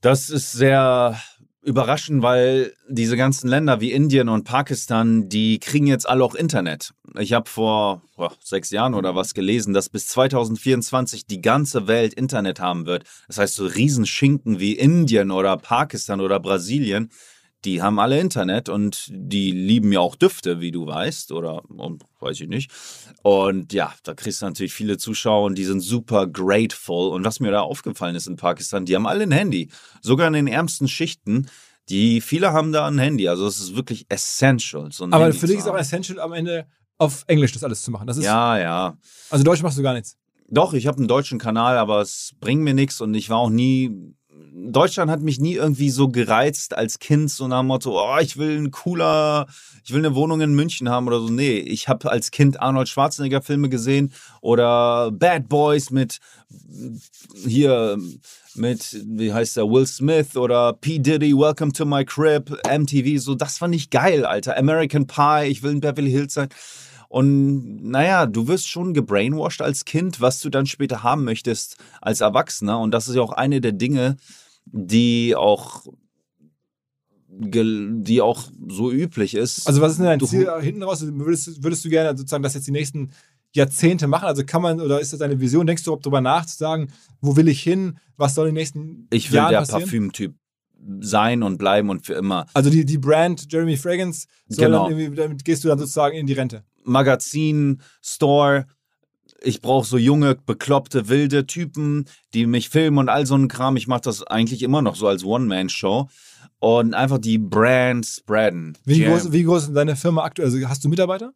Das 0.00 0.28
ist 0.28 0.52
sehr 0.52 1.18
überraschend, 1.64 2.22
weil 2.22 2.74
diese 2.88 3.16
ganzen 3.16 3.48
Länder 3.48 3.80
wie 3.80 3.92
Indien 3.92 4.28
und 4.28 4.44
Pakistan, 4.44 5.28
die 5.28 5.58
kriegen 5.58 5.86
jetzt 5.86 6.08
alle 6.08 6.24
auch 6.24 6.34
Internet. 6.34 6.92
Ich 7.18 7.32
habe 7.32 7.48
vor 7.48 8.02
boah, 8.16 8.32
sechs 8.42 8.70
Jahren 8.70 8.94
oder 8.94 9.14
was 9.14 9.34
gelesen, 9.34 9.72
dass 9.72 9.88
bis 9.88 10.06
2024 10.08 11.26
die 11.26 11.40
ganze 11.40 11.86
Welt 11.86 12.14
Internet 12.14 12.60
haben 12.60 12.86
wird. 12.86 13.04
Das 13.26 13.38
heißt, 13.38 13.54
so 13.54 13.66
Riesenschinken 13.66 14.60
wie 14.60 14.72
Indien 14.72 15.30
oder 15.30 15.56
Pakistan 15.56 16.20
oder 16.20 16.38
Brasilien, 16.38 17.10
die 17.64 17.82
haben 17.82 17.98
alle 17.98 18.20
Internet 18.20 18.68
und 18.68 19.08
die 19.10 19.50
lieben 19.50 19.92
ja 19.92 20.00
auch 20.00 20.16
Düfte, 20.16 20.60
wie 20.60 20.70
du 20.70 20.86
weißt, 20.86 21.32
oder 21.32 21.62
und, 21.70 22.02
weiß 22.20 22.40
ich 22.40 22.48
nicht. 22.48 22.70
Und 23.22 23.72
ja, 23.72 23.94
da 24.02 24.14
kriegst 24.14 24.42
du 24.42 24.46
natürlich 24.46 24.72
viele 24.74 24.98
Zuschauer 24.98 25.46
und 25.46 25.56
die 25.56 25.64
sind 25.64 25.80
super 25.80 26.26
grateful. 26.26 27.08
Und 27.10 27.24
was 27.24 27.40
mir 27.40 27.50
da 27.50 27.60
aufgefallen 27.60 28.16
ist 28.16 28.26
in 28.26 28.36
Pakistan, 28.36 28.84
die 28.84 28.94
haben 28.94 29.06
alle 29.06 29.24
ein 29.24 29.32
Handy. 29.32 29.70
Sogar 30.02 30.26
in 30.28 30.34
den 30.34 30.46
ärmsten 30.46 30.88
Schichten. 30.88 31.46
Die 31.88 32.20
viele 32.20 32.52
haben 32.52 32.72
da 32.72 32.86
ein 32.86 32.98
Handy. 32.98 33.28
Also 33.28 33.46
es 33.46 33.58
ist 33.58 33.76
wirklich 33.76 34.06
essential. 34.08 34.90
So 34.90 35.04
Aber 35.04 35.24
Handy 35.24 35.38
für 35.38 35.46
dich 35.46 35.58
ist 35.58 35.68
auch 35.68 35.76
essential 35.76 36.20
am 36.20 36.32
Ende 36.32 36.66
auf 36.98 37.24
Englisch 37.26 37.52
das 37.52 37.64
alles 37.64 37.82
zu 37.82 37.90
machen. 37.90 38.06
Das 38.06 38.16
ist, 38.16 38.24
Ja, 38.24 38.58
ja. 38.58 38.98
Also 39.30 39.44
Deutsch 39.44 39.62
machst 39.62 39.78
du 39.78 39.82
gar 39.82 39.94
nichts. 39.94 40.16
Doch, 40.48 40.74
ich 40.74 40.86
habe 40.86 40.98
einen 40.98 41.08
deutschen 41.08 41.38
Kanal, 41.38 41.78
aber 41.78 42.00
es 42.00 42.32
bringt 42.38 42.62
mir 42.62 42.74
nichts 42.74 43.00
und 43.00 43.14
ich 43.14 43.30
war 43.30 43.38
auch 43.38 43.50
nie. 43.50 44.14
Deutschland 44.56 45.10
hat 45.10 45.20
mich 45.20 45.40
nie 45.40 45.54
irgendwie 45.54 45.90
so 45.90 46.08
gereizt 46.08 46.76
als 46.76 47.00
Kind, 47.00 47.28
so 47.28 47.48
nach 47.48 47.60
dem 47.60 47.66
Motto, 47.66 48.00
oh, 48.00 48.18
ich 48.20 48.36
will 48.36 48.56
ein 48.56 48.70
cooler, 48.70 49.46
ich 49.84 49.92
will 49.92 49.98
eine 49.98 50.14
Wohnung 50.14 50.40
in 50.40 50.54
München 50.54 50.88
haben 50.88 51.08
oder 51.08 51.18
so. 51.18 51.28
Nee, 51.28 51.58
ich 51.58 51.88
habe 51.88 52.08
als 52.08 52.30
Kind 52.30 52.60
Arnold 52.60 52.88
Schwarzenegger 52.88 53.42
Filme 53.42 53.68
gesehen 53.68 54.12
oder 54.42 55.10
Bad 55.10 55.48
Boys 55.48 55.90
mit 55.90 56.20
hier 57.44 57.98
mit, 58.54 58.96
wie 59.04 59.32
heißt 59.32 59.56
der, 59.56 59.68
Will 59.68 59.86
Smith 59.86 60.36
oder 60.36 60.72
P. 60.72 61.00
Diddy, 61.00 61.36
Welcome 61.36 61.72
to 61.72 61.84
my 61.84 62.04
crib, 62.04 62.50
MTV, 62.64 63.20
so, 63.20 63.34
das 63.34 63.58
fand 63.58 63.74
ich 63.74 63.90
geil, 63.90 64.24
Alter. 64.24 64.56
American 64.56 65.08
Pie, 65.08 65.48
ich 65.48 65.64
will 65.64 65.72
in 65.72 65.80
Beverly 65.80 66.12
Hills 66.12 66.34
sein. 66.34 66.48
Und 67.08 67.84
naja, 67.84 68.26
du 68.26 68.46
wirst 68.46 68.68
schon 68.68 68.94
gebrainwashed 68.94 69.62
als 69.62 69.84
Kind, 69.84 70.20
was 70.20 70.40
du 70.40 70.48
dann 70.48 70.66
später 70.66 71.02
haben 71.02 71.24
möchtest 71.24 71.76
als 72.00 72.20
Erwachsener. 72.20 72.78
Und 72.80 72.92
das 72.92 73.08
ist 73.08 73.16
ja 73.16 73.22
auch 73.22 73.32
eine 73.32 73.60
der 73.60 73.72
Dinge, 73.72 74.16
die 74.66 75.34
auch, 75.36 75.84
die 77.28 78.20
auch 78.20 78.44
so 78.68 78.90
üblich 78.92 79.34
ist. 79.34 79.66
Also 79.66 79.80
was 79.80 79.92
ist 79.92 79.98
denn 79.98 80.06
dein 80.06 80.18
Du- 80.18 80.26
Ziel 80.26 80.48
hinten 80.60 80.82
raus? 80.82 81.02
Würdest, 81.06 81.62
würdest 81.62 81.84
du 81.84 81.88
gerne 81.88 82.16
sozusagen 82.16 82.42
das 82.42 82.54
jetzt 82.54 82.66
die 82.66 82.72
nächsten 82.72 83.10
Jahrzehnte 83.52 84.06
machen? 84.06 84.26
Also 84.26 84.44
kann 84.44 84.62
man, 84.62 84.80
oder 84.80 85.00
ist 85.00 85.12
das 85.12 85.20
deine 85.20 85.40
Vision? 85.40 85.66
Denkst 85.66 85.82
du 85.84 85.92
ob 85.92 86.02
darüber 86.02 86.20
nach, 86.20 86.46
zu 86.46 86.56
sagen, 86.56 86.92
wo 87.20 87.36
will 87.36 87.48
ich 87.48 87.62
hin? 87.62 87.98
Was 88.16 88.34
soll 88.34 88.48
in 88.48 88.54
den 88.54 88.60
nächsten 88.60 89.08
ich 89.10 89.30
will 89.30 89.36
Jahren 89.36 89.50
der 89.50 89.58
passieren? 89.60 89.82
Parfümtyp 89.82 90.34
sein 91.00 91.42
und 91.42 91.56
bleiben 91.58 91.88
und 91.88 92.04
für 92.04 92.14
immer. 92.14 92.46
Also 92.52 92.68
die, 92.70 92.84
die 92.84 92.98
Brand 92.98 93.50
Jeremy 93.50 93.76
Fragrance, 93.76 94.26
Genau. 94.50 94.90
damit 94.90 95.44
gehst 95.44 95.64
du 95.64 95.68
dann 95.68 95.78
sozusagen 95.78 96.16
in 96.16 96.26
die 96.26 96.34
Rente. 96.34 96.62
Magazin, 96.84 97.80
Store. 98.02 98.66
Ich 99.44 99.60
brauche 99.60 99.86
so 99.86 99.98
junge, 99.98 100.34
bekloppte, 100.34 101.08
wilde 101.08 101.46
Typen, 101.46 102.06
die 102.32 102.46
mich 102.46 102.70
filmen 102.70 102.98
und 102.98 103.08
all 103.08 103.26
so 103.26 103.34
ein 103.36 103.48
Kram. 103.48 103.76
Ich 103.76 103.86
mache 103.86 104.00
das 104.02 104.22
eigentlich 104.22 104.62
immer 104.62 104.82
noch 104.82 104.96
so 104.96 105.06
als 105.06 105.24
One-Man-Show. 105.24 106.08
Und 106.58 106.94
einfach 106.94 107.18
die 107.18 107.36
Brand 107.38 108.06
spreaden. 108.06 108.78
Wie, 108.84 109.04
groß, 109.04 109.32
wie 109.32 109.42
groß 109.42 109.64
ist 109.64 109.74
deine 109.74 109.96
Firma 109.96 110.24
aktuell? 110.24 110.48
Also 110.48 110.66
hast 110.68 110.82
du 110.82 110.88
Mitarbeiter? 110.88 111.32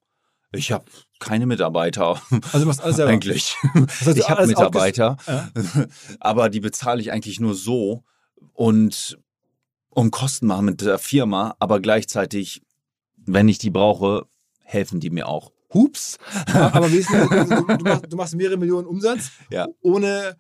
Ich 0.53 0.73
habe 0.73 0.87
keine 1.19 1.45
Mitarbeiter. 1.45 2.21
Also 2.31 2.61
du 2.61 2.65
machst 2.67 2.81
alles 2.81 2.97
selber. 2.97 3.13
eigentlich. 3.13 3.55
Das 3.75 4.07
heißt, 4.07 4.19
ich 4.19 4.31
habe 4.31 4.47
Mitarbeiter, 4.47 5.19
Ja. 5.27 5.51
aber 6.21 6.49
die 6.49 6.61
bezahle 6.61 7.03
ich 7.03 7.13
eigentlich 7.13 7.41
nur 7.41 7.55
so 7.55 8.05
und 8.55 9.19
um 9.91 10.11
Kosten 10.11 10.47
machen 10.47 10.65
mit 10.65 10.81
der 10.81 10.99
Firma, 10.99 11.55
aber 11.59 11.81
gleichzeitig, 11.81 12.63
wenn 13.17 13.49
ich 13.49 13.59
die 13.59 13.71
brauche, 13.71 14.27
helfen 14.63 15.01
die 15.01 15.11
mir 15.11 15.29
auch. 15.29 15.53
Hups. 15.73 16.17
Aber 16.53 16.91
wie 16.91 16.97
ist 16.99 17.11
denn, 17.11 17.29
also 17.29 17.55
du, 17.63 17.85
machst, 17.85 18.05
du 18.11 18.17
machst 18.17 18.35
mehrere 18.37 18.57
Millionen 18.57 18.87
Umsatz 18.87 19.31
Ja. 19.51 19.67
ohne, 19.83 20.37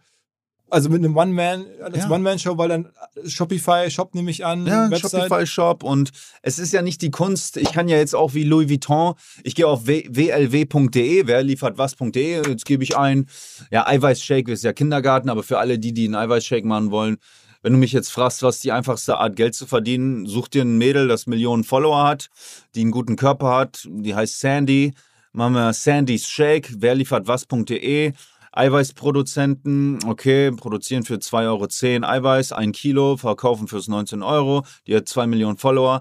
also 0.70 0.90
mit 0.90 1.02
einem 1.04 1.16
One-Man, 1.16 1.64
als 1.82 1.96
Ja. 1.98 2.10
One-Man-Show, 2.10 2.58
weil 2.58 2.68
dann 2.68 2.88
Shopify, 3.26 3.90
Shop 3.90 4.14
nehme 4.14 4.30
ich 4.30 4.44
an, 4.44 4.66
Ja, 4.66 4.84
ein 4.84 4.90
Website. 4.90 5.12
Shopify-Shop 5.28 5.82
und 5.82 6.10
es 6.42 6.58
ist 6.58 6.72
ja 6.72 6.82
nicht 6.82 7.00
die 7.02 7.10
Kunst. 7.10 7.56
Ich 7.56 7.72
kann 7.72 7.88
ja 7.88 7.96
jetzt 7.96 8.14
auch 8.14 8.34
wie 8.34 8.44
Louis 8.44 8.68
Vuitton, 8.68 9.14
ich 9.44 9.54
gehe 9.54 9.66
auf 9.66 9.86
wlw.de, 9.86 11.26
wer 11.26 11.42
liefert 11.42 11.78
was.de, 11.78 12.48
jetzt 12.48 12.64
gebe 12.64 12.84
ich 12.84 12.96
ein, 12.96 13.26
ja, 13.70 13.86
Eiweißshake 13.86 14.50
ist 14.52 14.64
ja 14.64 14.72
Kindergarten, 14.72 15.30
aber 15.30 15.42
für 15.42 15.58
alle 15.58 15.78
die, 15.78 15.92
die 15.92 16.04
einen 16.06 16.14
Eiweißshake 16.14 16.66
machen 16.66 16.90
wollen, 16.90 17.16
wenn 17.62 17.72
du 17.72 17.78
mich 17.78 17.92
jetzt 17.92 18.10
fragst, 18.10 18.42
was 18.42 18.60
die 18.60 18.70
einfachste 18.72 19.18
Art 19.18 19.34
Geld 19.36 19.54
zu 19.54 19.66
verdienen, 19.66 20.26
such 20.26 20.48
dir 20.48 20.62
ein 20.62 20.78
Mädel, 20.78 21.08
das 21.08 21.26
Millionen 21.26 21.64
Follower 21.64 22.04
hat, 22.06 22.28
die 22.74 22.82
einen 22.82 22.92
guten 22.92 23.16
Körper 23.16 23.56
hat, 23.56 23.86
die 23.90 24.14
heißt 24.14 24.38
Sandy, 24.38 24.92
machen 25.32 25.54
wir 25.54 25.72
Sandys 25.72 26.28
Shake, 26.28 26.70
wer 26.78 26.94
liefert 26.94 27.26
was.de, 27.26 28.12
Eiweißproduzenten, 28.52 30.00
okay, 30.06 30.50
produzieren 30.50 31.04
für 31.04 31.14
2,10 31.14 32.02
Euro 32.02 32.08
Eiweiß, 32.10 32.52
ein 32.52 32.72
Kilo, 32.72 33.16
verkaufen 33.16 33.68
fürs 33.68 33.88
19 33.88 34.22
Euro, 34.22 34.64
die 34.86 34.96
hat 34.96 35.08
2 35.08 35.26
Millionen 35.26 35.58
Follower. 35.58 36.00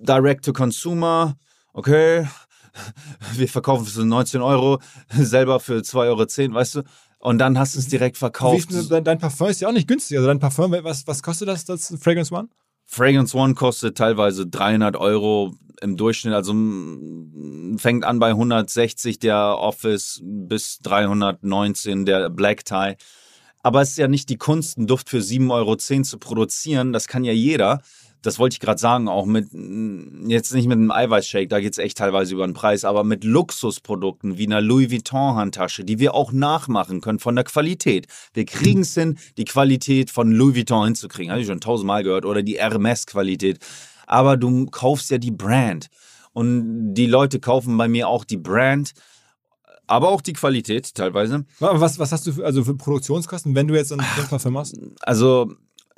Direct 0.00 0.44
to 0.44 0.52
Consumer, 0.52 1.36
okay, 1.72 2.26
wir 3.34 3.48
verkaufen 3.48 3.84
für 3.84 4.04
19 4.04 4.42
Euro, 4.42 4.80
selber 5.12 5.60
für 5.60 5.78
2,10 5.78 5.96
Euro, 5.98 6.54
weißt 6.54 6.74
du? 6.76 6.82
Und 7.18 7.38
dann 7.38 7.56
hast 7.56 7.76
du 7.76 7.78
es 7.78 7.86
direkt 7.86 8.16
Wie 8.16 8.20
verkauft. 8.20 8.68
dein, 8.90 9.04
dein 9.04 9.18
Parfum 9.18 9.46
ist 9.46 9.60
ja 9.60 9.68
auch 9.68 9.72
nicht 9.72 9.86
günstig. 9.86 10.16
Also 10.16 10.26
dein 10.26 10.40
Parfum, 10.40 10.72
was, 10.72 11.06
was 11.06 11.22
kostet 11.22 11.46
das, 11.46 11.64
das 11.64 11.94
Fragrance 12.00 12.34
One? 12.34 12.48
Fragrance 12.92 13.34
One 13.34 13.54
kostet 13.54 13.96
teilweise 13.96 14.46
300 14.46 14.98
Euro 14.98 15.54
im 15.80 15.96
Durchschnitt, 15.96 16.34
also 16.34 16.52
fängt 17.78 18.04
an 18.04 18.18
bei 18.18 18.28
160 18.28 19.18
der 19.18 19.56
Office 19.58 20.20
bis 20.22 20.78
319 20.80 22.04
der 22.04 22.28
Black 22.28 22.66
Tie. 22.66 22.96
Aber 23.62 23.80
es 23.80 23.92
ist 23.92 23.96
ja 23.96 24.08
nicht 24.08 24.28
die 24.28 24.36
Kunst, 24.36 24.76
einen 24.76 24.88
Duft 24.88 25.08
für 25.08 25.20
7,10 25.20 25.50
Euro 25.54 25.76
zu 25.76 26.18
produzieren. 26.18 26.92
Das 26.92 27.08
kann 27.08 27.24
ja 27.24 27.32
jeder. 27.32 27.80
Das 28.22 28.38
wollte 28.38 28.54
ich 28.54 28.60
gerade 28.60 28.80
sagen, 28.80 29.08
auch 29.08 29.26
mit, 29.26 29.48
jetzt 30.26 30.54
nicht 30.54 30.68
mit 30.68 30.78
einem 30.78 30.92
Eiweißshake, 30.92 31.48
da 31.48 31.60
geht 31.60 31.72
es 31.72 31.78
echt 31.78 31.98
teilweise 31.98 32.34
über 32.34 32.46
den 32.46 32.54
Preis, 32.54 32.84
aber 32.84 33.02
mit 33.02 33.24
Luxusprodukten 33.24 34.38
wie 34.38 34.46
einer 34.46 34.60
Louis 34.60 34.90
Vuitton-Handtasche, 34.90 35.84
die 35.84 35.98
wir 35.98 36.14
auch 36.14 36.32
nachmachen 36.32 37.00
können 37.00 37.18
von 37.18 37.34
der 37.34 37.44
Qualität. 37.44 38.06
Wir 38.32 38.44
kriegen 38.44 38.80
es 38.80 38.94
hin, 38.94 39.18
die 39.36 39.44
Qualität 39.44 40.10
von 40.10 40.30
Louis 40.30 40.54
Vuitton 40.54 40.84
hinzukriegen. 40.84 41.32
Habe 41.32 41.40
ich 41.40 41.48
schon 41.48 41.60
tausendmal 41.60 42.04
gehört. 42.04 42.24
Oder 42.24 42.42
die 42.42 42.58
Hermes-Qualität. 42.58 43.58
Aber 44.06 44.36
du 44.36 44.66
kaufst 44.66 45.10
ja 45.10 45.18
die 45.18 45.30
Brand. 45.32 45.88
Und 46.32 46.94
die 46.94 47.06
Leute 47.06 47.40
kaufen 47.40 47.76
bei 47.76 47.88
mir 47.88 48.08
auch 48.08 48.24
die 48.24 48.38
Brand, 48.38 48.92
aber 49.86 50.08
auch 50.08 50.22
die 50.22 50.32
Qualität 50.32 50.94
teilweise. 50.94 51.44
Was, 51.58 51.98
was 51.98 52.12
hast 52.12 52.26
du 52.26 52.32
für, 52.32 52.44
also 52.44 52.64
für 52.64 52.74
Produktionskosten, 52.74 53.54
wenn 53.54 53.68
du 53.68 53.74
jetzt 53.74 53.88
so 53.88 53.96
ein, 53.96 54.06
so 54.16 54.22
ein 54.22 54.28
Parfum 54.28 54.54
machst? 54.54 54.78
Also 55.00 55.52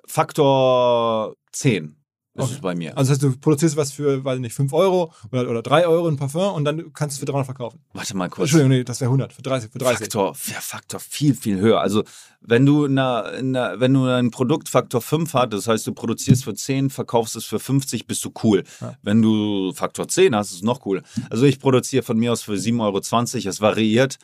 Faktor 0.06 1.36
10 1.52 1.96
ist 2.36 2.42
Okay. 2.42 2.52
es 2.54 2.60
bei 2.60 2.74
mir. 2.74 2.96
Also 2.98 3.10
das 3.12 3.22
heißt, 3.22 3.22
du 3.22 3.38
produzierst 3.38 3.76
was 3.76 3.92
für, 3.92 4.24
weiß 4.24 4.36
ich 4.36 4.40
nicht, 4.40 4.54
5 4.54 4.72
Euro 4.72 5.12
oder, 5.30 5.48
oder 5.48 5.62
3 5.62 5.86
Euro 5.86 6.08
ein 6.08 6.16
Parfum 6.16 6.54
und 6.54 6.64
dann 6.64 6.92
kannst 6.92 7.16
du 7.16 7.16
es 7.16 7.20
für 7.20 7.26
300 7.26 7.46
verkaufen. 7.46 7.78
Warte 7.92 8.16
mal 8.16 8.28
kurz. 8.28 8.46
Entschuldigung, 8.48 8.70
nee, 8.76 8.84
das 8.84 9.00
wäre 9.00 9.08
100, 9.08 9.32
für 9.32 9.42
30, 9.42 9.70
für 9.70 9.78
30. 9.78 9.98
Faktor, 10.00 10.34
ja, 10.46 10.60
Faktor 10.60 10.98
viel, 11.00 11.34
viel 11.34 11.58
höher. 11.60 11.80
Also, 11.80 12.02
wenn 12.40 12.66
du, 12.66 12.84
in 12.86 12.98
einer, 12.98 13.78
wenn 13.78 13.94
du 13.94 14.04
ein 14.06 14.30
Produkt 14.32 14.68
Faktor 14.68 15.00
5 15.00 15.32
hast, 15.32 15.52
das 15.52 15.68
heißt, 15.68 15.86
du 15.86 15.92
produzierst 15.94 16.44
für 16.44 16.54
10, 16.54 16.90
verkaufst 16.90 17.36
es 17.36 17.44
für 17.44 17.58
50, 17.60 18.06
bist 18.06 18.24
du 18.24 18.32
cool. 18.42 18.64
Ja. 18.80 18.96
Wenn 19.02 19.22
du 19.22 19.72
Faktor 19.72 20.08
10 20.08 20.34
hast, 20.34 20.50
ist 20.50 20.56
es 20.56 20.62
noch 20.62 20.84
cool. 20.86 21.02
Also, 21.30 21.44
ich 21.44 21.60
produziere 21.60 22.02
von 22.02 22.18
mir 22.18 22.32
aus 22.32 22.42
für 22.42 22.54
7,20 22.54 22.80
Euro, 22.80 23.48
es 23.48 23.60
variiert. 23.60 24.18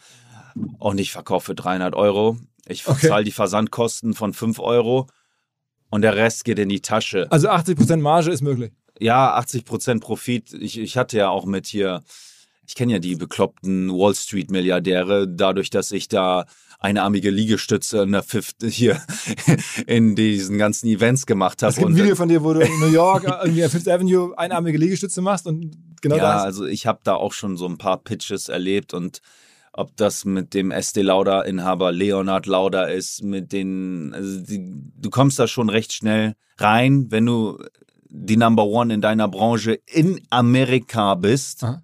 Und 0.78 0.98
ich 0.98 1.12
verkaufe 1.12 1.46
für 1.46 1.54
300 1.54 1.94
Euro. 1.94 2.36
Ich 2.66 2.88
Okay. 2.88 3.06
zahle 3.08 3.24
die 3.24 3.30
Versandkosten 3.30 4.14
von 4.14 4.32
5 4.34 4.58
Euro. 4.58 5.06
Und 5.90 6.02
der 6.02 6.16
Rest 6.16 6.44
geht 6.44 6.58
in 6.58 6.68
die 6.68 6.80
Tasche. 6.80 7.26
Also 7.30 7.50
80% 7.50 7.96
Marge 7.98 8.30
ist 8.30 8.42
möglich. 8.42 8.72
Ja, 8.98 9.36
80% 9.38 10.00
Profit. 10.00 10.52
Ich, 10.54 10.78
ich 10.78 10.96
hatte 10.96 11.18
ja 11.18 11.28
auch 11.28 11.46
mit 11.46 11.66
hier, 11.66 12.02
ich 12.66 12.74
kenne 12.74 12.92
ja 12.92 12.98
die 12.98 13.16
bekloppten 13.16 13.90
Wall 13.90 14.14
Street 14.14 14.50
Milliardäre, 14.50 15.26
dadurch, 15.28 15.70
dass 15.70 15.90
ich 15.90 16.08
da 16.08 16.46
einarmige 16.78 17.30
Liegestütze 17.30 18.02
in 18.02 18.12
der 18.12 18.22
Fifth 18.22 18.62
hier 18.62 19.00
in 19.86 20.16
diesen 20.16 20.58
ganzen 20.58 20.88
Events 20.88 21.26
gemacht 21.26 21.62
habe. 21.62 21.70
Es 21.70 21.76
gibt 21.76 21.90
ein 21.90 21.96
Video 21.96 22.14
von 22.14 22.28
dir, 22.28 22.42
wo 22.42 22.54
du 22.54 22.60
in 22.60 22.80
New 22.80 22.88
York 22.88 23.24
irgendwie 23.24 23.64
auf 23.64 23.72
Fifth 23.72 23.88
Avenue 23.88 24.36
einarmige 24.36 24.78
Liegestütze 24.78 25.20
machst 25.20 25.46
und 25.46 25.76
genau 26.00 26.16
ja, 26.16 26.34
das. 26.34 26.42
also 26.42 26.66
ich 26.66 26.86
habe 26.86 27.00
da 27.04 27.14
auch 27.14 27.32
schon 27.32 27.56
so 27.56 27.66
ein 27.66 27.78
paar 27.78 27.98
Pitches 27.98 28.48
erlebt 28.48 28.94
und 28.94 29.20
ob 29.80 29.96
das 29.96 30.24
mit 30.24 30.52
dem 30.54 30.70
Estee 30.70 31.02
Lauder 31.02 31.46
Inhaber 31.46 31.90
Leonard 31.92 32.46
Lauder 32.46 32.92
ist, 32.92 33.22
mit 33.24 33.52
den, 33.52 34.12
also 34.14 34.40
die, 34.40 34.60
du 34.96 35.10
kommst 35.10 35.38
da 35.38 35.46
schon 35.48 35.68
recht 35.70 35.92
schnell 35.92 36.34
rein, 36.58 37.06
wenn 37.10 37.26
du 37.26 37.58
die 38.08 38.36
Number 38.36 38.64
One 38.64 38.92
in 38.92 39.00
deiner 39.00 39.28
Branche 39.28 39.80
in 39.86 40.20
Amerika 40.30 41.14
bist. 41.14 41.64
Aha. 41.64 41.82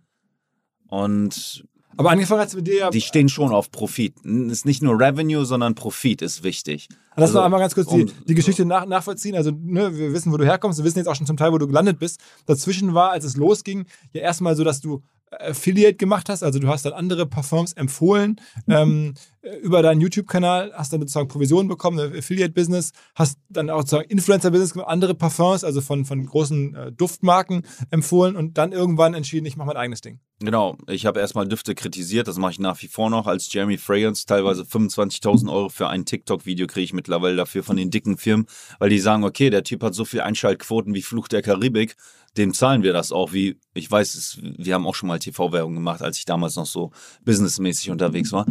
Und 0.89 1.65
Aber 1.97 2.11
angefangen 2.11 2.41
hat 2.41 2.49
es 2.49 2.55
mit 2.55 2.67
dir 2.67 2.79
ja. 2.79 2.91
die 2.91 3.01
stehen 3.01 3.29
schon 3.29 3.53
auf 3.53 3.71
Profit. 3.71 4.15
Es 4.25 4.53
ist 4.53 4.67
nicht 4.67 4.83
nur 4.83 4.99
Revenue, 5.01 5.45
sondern 5.45 5.75
Profit 5.75 6.23
ist 6.23 6.43
wichtig. 6.43 6.89
Lass 7.17 7.29
Also, 7.31 7.39
noch 7.39 7.45
einmal 7.47 7.61
ganz 7.61 7.75
kurz 7.75 7.89
die, 7.89 8.05
um- 8.05 8.11
die 8.29 8.35
Geschichte 8.35 8.65
nach, 8.67 8.85
nachvollziehen. 8.87 9.35
Also, 9.35 9.51
ne, 9.51 9.97
wir 9.97 10.13
wissen, 10.13 10.33
wo 10.33 10.37
du 10.37 10.45
herkommst. 10.45 10.79
Wir 10.79 10.85
wissen 10.85 10.99
jetzt 10.99 11.07
auch 11.09 11.17
schon 11.17 11.27
zum 11.27 11.37
Teil, 11.39 11.53
wo 11.53 11.59
du 11.59 11.67
gelandet 11.67 11.99
bist. 11.99 12.21
Dazwischen 12.45 12.93
war, 12.95 13.11
als 13.13 13.25
es 13.25 13.37
losging, 13.37 13.87
ja 14.13 14.21
erstmal 14.21 14.55
so, 14.55 14.65
dass 14.65 14.81
du 14.81 15.03
Affiliate 15.31 15.97
gemacht 15.97 16.29
hast. 16.29 16.43
Also, 16.43 16.59
du 16.59 16.69
hast 16.69 16.85
dann 16.85 16.93
andere 16.93 17.27
Parfums 17.27 17.73
empfohlen 17.73 18.41
ähm, 18.69 19.15
über 19.63 19.83
deinen 19.83 20.01
YouTube-Kanal, 20.01 20.73
hast 20.75 20.93
dann 20.93 21.01
sozusagen 21.01 21.29
Provisionen 21.29 21.69
bekommen, 21.69 21.99
Affiliate-Business, 21.99 22.93
hast 23.15 23.39
dann 23.49 23.71
auch 23.71 23.81
sozusagen 23.81 24.09
Influencer-Business 24.09 24.73
gemacht, 24.73 24.89
andere 24.89 25.15
Parfums, 25.15 25.65
also 25.65 25.81
von, 25.81 26.05
von 26.05 26.25
großen 26.27 26.75
äh, 26.75 26.93
Duftmarken 26.93 27.63
empfohlen 27.91 28.37
und 28.37 28.59
dann 28.59 28.73
irgendwann 28.73 29.15
entschieden, 29.15 29.47
ich 29.47 29.57
mache 29.57 29.69
mein 29.69 29.77
eigenes 29.77 30.01
Ding. 30.01 30.21
Genau, 30.41 30.77
ich 30.89 31.07
habe 31.07 31.21
erstmal 31.21 31.49
Düfte 31.49 31.75
kritisiert, 31.75 32.29
das 32.29 32.37
mache 32.37 32.53
ich 32.53 32.59
nach 32.59 32.81
wie 32.83 32.89
vor 32.89 33.09
noch 33.09 33.27
als 33.27 33.51
Jeremy 33.51 33.79
Fragrance. 33.79 34.27
Teilweise 34.27 34.63
25.000 34.63 35.51
Euro 35.51 35.69
für 35.71 35.89
ein 35.89 36.05
TikTok-Video 36.05 36.67
kriege 36.67 36.85
ich 36.85 36.93
mittlerweile 36.93 37.37
dafür 37.37 37.63
von 37.63 37.77
den 37.77 37.91
dicken 37.91 38.19
Firmen, 38.19 38.47
weil 38.79 38.91
die 38.91 38.99
sagen, 38.99 39.25
okay, 39.25 39.49
der 39.49 39.65
Typ 39.65 39.83
hat 39.83 39.95
so 39.95 40.05
viel 40.05 40.21
Einschaltquoten 40.21 40.95
wie 40.95 41.03
Fluch 41.03 41.29
der 41.29 41.41
Karibik, 41.41 41.97
dem 42.37 42.53
zahlen 42.53 42.83
wir 42.83 42.93
das 42.93 43.13
auch. 43.13 43.33
Wie 43.33 43.59
ich 43.75 43.91
weiß, 43.91 44.15
es, 44.15 44.39
wir 44.43 44.75
haben 44.75 44.87
auch 44.87 44.95
schon 44.95 45.09
mal 45.09 45.19
TV-Werbung 45.19 45.75
gemacht, 45.75 46.03
als 46.03 46.19
ich 46.19 46.25
damals 46.25 46.57
noch 46.57 46.67
so 46.67 46.91
businessmäßig 47.25 47.91
unterwegs 47.91 48.33
war. 48.33 48.47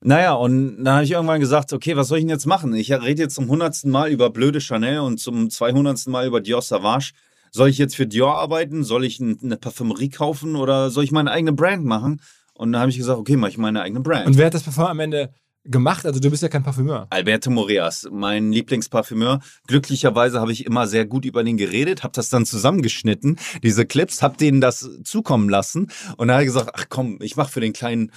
Naja, 0.00 0.34
und 0.34 0.84
dann 0.84 0.94
habe 0.94 1.04
ich 1.04 1.10
irgendwann 1.10 1.40
gesagt, 1.40 1.72
okay, 1.72 1.96
was 1.96 2.08
soll 2.08 2.18
ich 2.18 2.24
denn 2.24 2.30
jetzt 2.30 2.46
machen? 2.46 2.72
Ich 2.74 2.92
rede 2.92 3.22
jetzt 3.22 3.34
zum 3.34 3.48
hundertsten 3.48 3.90
Mal 3.90 4.10
über 4.10 4.30
blöde 4.30 4.60
Chanel 4.60 5.00
und 5.00 5.18
zum 5.18 5.50
zweihundertsten 5.50 6.12
Mal 6.12 6.26
über 6.26 6.40
Dior 6.40 6.62
Savage. 6.62 7.12
Soll 7.50 7.68
ich 7.68 7.78
jetzt 7.78 7.96
für 7.96 8.06
Dior 8.06 8.36
arbeiten? 8.38 8.84
Soll 8.84 9.04
ich 9.04 9.20
eine 9.20 9.56
Parfümerie 9.56 10.10
kaufen 10.10 10.54
oder 10.54 10.90
soll 10.90 11.04
ich 11.04 11.10
meine 11.10 11.30
eigene 11.30 11.52
Brand 11.52 11.84
machen? 11.84 12.20
Und 12.54 12.72
dann 12.72 12.80
habe 12.80 12.90
ich 12.90 12.98
gesagt, 12.98 13.18
okay, 13.18 13.36
mache 13.36 13.50
ich 13.52 13.58
meine 13.58 13.82
eigene 13.82 14.00
Brand. 14.00 14.26
Und 14.26 14.36
wer 14.36 14.46
hat 14.46 14.54
das 14.54 14.62
Parfum 14.62 14.84
am 14.84 15.00
Ende 15.00 15.30
gemacht? 15.64 16.06
Also, 16.06 16.20
du 16.20 16.30
bist 16.30 16.42
ja 16.42 16.48
kein 16.48 16.62
Parfümeur. 16.62 17.06
Alberto 17.10 17.50
Moreas, 17.50 18.08
mein 18.10 18.52
Lieblingsparfümeur. 18.52 19.40
Glücklicherweise 19.66 20.40
habe 20.40 20.52
ich 20.52 20.66
immer 20.66 20.86
sehr 20.86 21.06
gut 21.06 21.24
über 21.24 21.44
den 21.44 21.56
geredet, 21.56 22.02
habe 22.02 22.12
das 22.14 22.28
dann 22.30 22.46
zusammengeschnitten, 22.46 23.38
diese 23.62 23.86
Clips, 23.86 24.22
habe 24.22 24.36
denen 24.36 24.60
das 24.60 24.88
zukommen 25.04 25.48
lassen 25.48 25.88
und 26.16 26.28
dann 26.28 26.32
habe 26.32 26.42
ich 26.42 26.48
gesagt, 26.48 26.70
ach 26.74 26.86
komm, 26.88 27.18
ich 27.20 27.36
mache 27.36 27.52
für 27.52 27.60
den 27.60 27.72
kleinen 27.72 28.12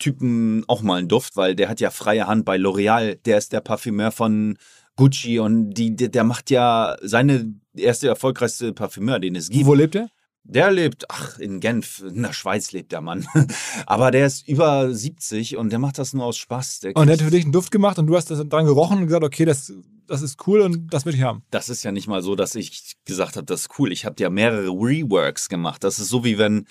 Typen 0.00 0.64
auch 0.66 0.82
mal 0.82 0.96
einen 0.98 1.08
Duft, 1.08 1.36
weil 1.36 1.54
der 1.54 1.68
hat 1.68 1.78
ja 1.78 1.90
freie 1.90 2.26
Hand 2.26 2.44
bei 2.44 2.56
L'Oreal, 2.56 3.14
der 3.24 3.38
ist 3.38 3.52
der 3.52 3.60
Parfümeur 3.60 4.10
von 4.10 4.58
Gucci 4.96 5.38
und 5.38 5.70
die, 5.74 5.94
der, 5.94 6.08
der 6.08 6.24
macht 6.24 6.50
ja 6.50 6.96
seine 7.02 7.54
erste 7.76 8.08
erfolgreichste 8.08 8.72
Parfümeur, 8.72 9.20
den 9.20 9.36
es 9.36 9.48
gibt. 9.48 9.66
Wo 9.66 9.74
lebt 9.74 9.94
er? 9.94 10.08
Der 10.42 10.70
lebt, 10.72 11.04
ach, 11.10 11.38
in 11.38 11.60
Genf, 11.60 12.02
in 12.02 12.22
der 12.22 12.32
Schweiz 12.32 12.72
lebt 12.72 12.92
der 12.92 13.02
Mann. 13.02 13.26
Aber 13.86 14.10
der 14.10 14.26
ist 14.26 14.48
über 14.48 14.92
70 14.92 15.56
und 15.58 15.70
der 15.70 15.78
macht 15.78 15.98
das 15.98 16.12
nur 16.14 16.24
aus 16.24 16.38
Spaß. 16.38 16.80
Der 16.80 16.96
Und 16.96 17.02
er 17.08 17.14
kriegt- 17.16 17.20
hat 17.20 17.24
für 17.26 17.30
dich 17.36 17.44
einen 17.44 17.52
Duft 17.52 17.70
gemacht 17.70 17.98
und 17.98 18.06
du 18.06 18.16
hast 18.16 18.30
das 18.30 18.40
dran 18.48 18.64
gerochen 18.64 18.98
und 18.98 19.06
gesagt, 19.06 19.22
okay, 19.22 19.44
das, 19.44 19.72
das 20.06 20.22
ist 20.22 20.44
cool 20.46 20.62
und 20.62 20.92
das 20.92 21.04
will 21.04 21.14
ich 21.14 21.22
haben. 21.22 21.42
das 21.50 21.68
ist 21.68 21.82
ja 21.82 21.92
nicht 21.92 22.08
mal 22.08 22.22
so, 22.22 22.34
dass 22.36 22.54
ich 22.54 22.96
gesagt 23.04 23.36
habe, 23.36 23.44
das 23.44 23.60
ist 23.62 23.78
cool. 23.78 23.92
Ich 23.92 24.06
habe 24.06 24.16
ja 24.18 24.30
mehrere 24.30 24.68
Reworks 24.70 25.48
gemacht. 25.50 25.84
Das 25.84 25.98
ist 25.98 26.08
so 26.08 26.24
wie 26.24 26.38
wenn 26.38 26.64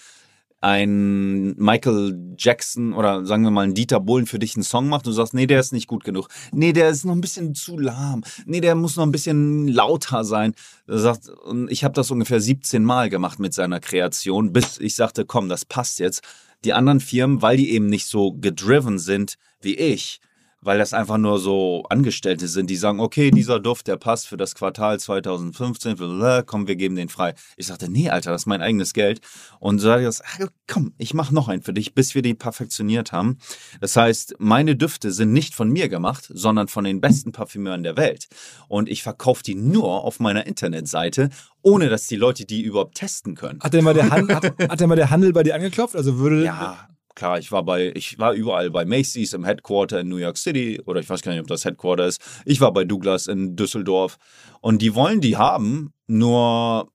ein 0.61 1.55
Michael 1.55 2.35
Jackson 2.37 2.93
oder 2.93 3.25
sagen 3.25 3.43
wir 3.43 3.51
mal 3.51 3.63
ein 3.63 3.73
Dieter 3.73 3.99
Bohlen 3.99 4.25
für 4.25 4.39
dich 4.39 4.55
einen 4.55 4.63
Song 4.63 4.89
macht 4.89 5.05
und 5.05 5.11
du 5.11 5.15
sagst, 5.15 5.33
nee, 5.33 5.47
der 5.47 5.59
ist 5.59 5.71
nicht 5.71 5.87
gut 5.87 6.03
genug. 6.03 6.27
Nee, 6.51 6.73
der 6.73 6.89
ist 6.89 7.05
noch 7.05 7.13
ein 7.13 7.21
bisschen 7.21 7.55
zu 7.55 7.77
lahm. 7.77 8.23
Nee, 8.45 8.59
der 8.59 8.75
muss 8.75 8.97
noch 8.97 9.05
ein 9.05 9.11
bisschen 9.11 9.67
lauter 9.67 10.23
sein. 10.23 10.53
Sagt, 10.87 11.29
und 11.29 11.71
ich 11.71 11.83
habe 11.83 11.93
das 11.93 12.11
ungefähr 12.11 12.41
17 12.41 12.83
Mal 12.83 13.09
gemacht 13.09 13.39
mit 13.39 13.53
seiner 13.53 13.79
Kreation, 13.79 14.51
bis 14.51 14.79
ich 14.79 14.95
sagte, 14.95 15.25
komm, 15.25 15.47
das 15.47 15.65
passt 15.65 15.99
jetzt. 15.99 16.23
Die 16.65 16.73
anderen 16.73 16.99
Firmen, 16.99 17.41
weil 17.41 17.55
die 17.55 17.71
eben 17.71 17.85
nicht 17.85 18.07
so 18.07 18.33
gedriven 18.33 18.99
sind 18.99 19.35
wie 19.61 19.75
ich, 19.75 20.19
weil 20.61 20.77
das 20.77 20.93
einfach 20.93 21.17
nur 21.17 21.39
so 21.39 21.83
Angestellte 21.89 22.47
sind, 22.47 22.69
die 22.69 22.75
sagen, 22.75 22.99
okay, 22.99 23.31
dieser 23.31 23.59
Duft, 23.59 23.87
der 23.87 23.97
passt 23.97 24.27
für 24.27 24.37
das 24.37 24.55
Quartal 24.55 24.99
2015, 24.99 25.95
blablabla, 25.95 26.41
komm, 26.43 26.67
wir 26.67 26.75
geben 26.75 26.95
den 26.95 27.09
frei. 27.09 27.33
Ich 27.57 27.67
sagte, 27.67 27.89
nee, 27.89 28.09
Alter, 28.09 28.31
das 28.31 28.43
ist 28.43 28.45
mein 28.45 28.61
eigenes 28.61 28.93
Geld. 28.93 29.21
Und 29.59 29.79
so 29.79 29.87
sage 29.87 30.03
ich 30.03 30.07
das, 30.07 30.21
ah, 30.21 30.47
komm, 30.67 30.93
ich 30.97 31.13
mache 31.13 31.33
noch 31.33 31.47
einen 31.47 31.61
für 31.61 31.73
dich, 31.73 31.93
bis 31.93 32.15
wir 32.15 32.21
den 32.21 32.37
perfektioniert 32.37 33.11
haben. 33.11 33.37
Das 33.81 33.95
heißt, 33.95 34.35
meine 34.39 34.75
Düfte 34.75 35.11
sind 35.11 35.31
nicht 35.31 35.55
von 35.55 35.69
mir 35.69 35.89
gemacht, 35.89 36.29
sondern 36.29 36.67
von 36.67 36.83
den 36.83 37.01
besten 37.01 37.31
Parfümeuren 37.31 37.83
der 37.83 37.97
Welt. 37.97 38.27
Und 38.67 38.89
ich 38.89 39.03
verkaufe 39.03 39.43
die 39.43 39.55
nur 39.55 40.03
auf 40.03 40.19
meiner 40.19 40.45
Internetseite, 40.45 41.29
ohne 41.61 41.89
dass 41.89 42.07
die 42.07 42.15
Leute 42.15 42.45
die 42.45 42.61
überhaupt 42.61 42.95
testen 42.95 43.35
können. 43.35 43.59
Hat 43.61 43.73
denn 43.73 43.83
mal 43.83 43.93
der, 43.93 44.09
Han 44.09 44.33
hat, 44.33 44.43
hat 44.45 44.79
denn 44.79 44.89
mal 44.89 44.95
der 44.95 45.09
Handel 45.09 45.33
bei 45.33 45.43
dir 45.43 45.55
angeklopft? 45.55 45.95
Also 45.95 46.19
würde. 46.19 46.43
Ja, 46.43 46.89
klar, 47.19 47.37
ich 47.37 47.51
war 47.51 47.63
bei, 47.63 47.91
ich 47.95 48.17
war 48.17 48.33
überall 48.33 48.71
bei 48.71 48.85
Macy's 48.85 49.33
im 49.33 49.43
Headquarter 49.43 49.99
in 49.99 50.07
New 50.07 50.15
York 50.15 50.37
City 50.37 50.81
oder 50.85 51.01
ich 51.01 51.09
weiß 51.09 51.21
gar 51.21 51.33
nicht, 51.33 51.41
ob 51.41 51.47
das 51.47 51.65
Headquarter 51.65 52.07
ist. 52.07 52.21
Ich 52.45 52.61
war 52.61 52.71
bei 52.71 52.85
Douglas 52.85 53.27
in 53.27 53.57
Düsseldorf 53.57 54.17
und 54.61 54.81
die 54.81 54.95
wollen 54.95 55.19
die 55.19 55.35
haben, 55.35 55.91
nur 56.07 56.89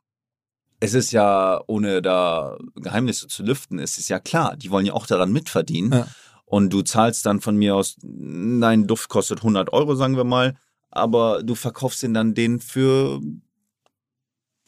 es 0.81 0.95
ist 0.95 1.13
ja, 1.13 1.61
ohne 1.67 2.01
da 2.01 2.57
Geheimnisse 2.75 3.29
zu 3.29 3.43
lüften, 3.43 3.79
es 3.79 3.99
ist 3.99 4.09
ja 4.09 4.19
klar, 4.19 4.57
die 4.57 4.71
wollen 4.71 4.87
ja 4.87 4.95
auch 4.95 5.07
daran 5.07 5.31
mitverdienen. 5.31 5.93
Ja. 5.93 6.09
Und 6.47 6.73
du 6.73 6.81
zahlst 6.81 7.27
dann 7.27 7.41
von 7.41 7.57
mir 7.57 7.77
aus, 7.77 7.97
nein, 8.03 8.87
Duft 8.87 9.11
kostet 9.11 9.39
100 9.39 9.73
Euro, 9.75 9.95
sagen 9.95 10.17
wir 10.17 10.25
mal, 10.25 10.57
aber 10.91 11.43
du 11.43 11.55
verkaufst 11.55 12.03
ihn 12.03 12.15
dann 12.15 12.35
den 12.35 12.61
für 12.61 13.21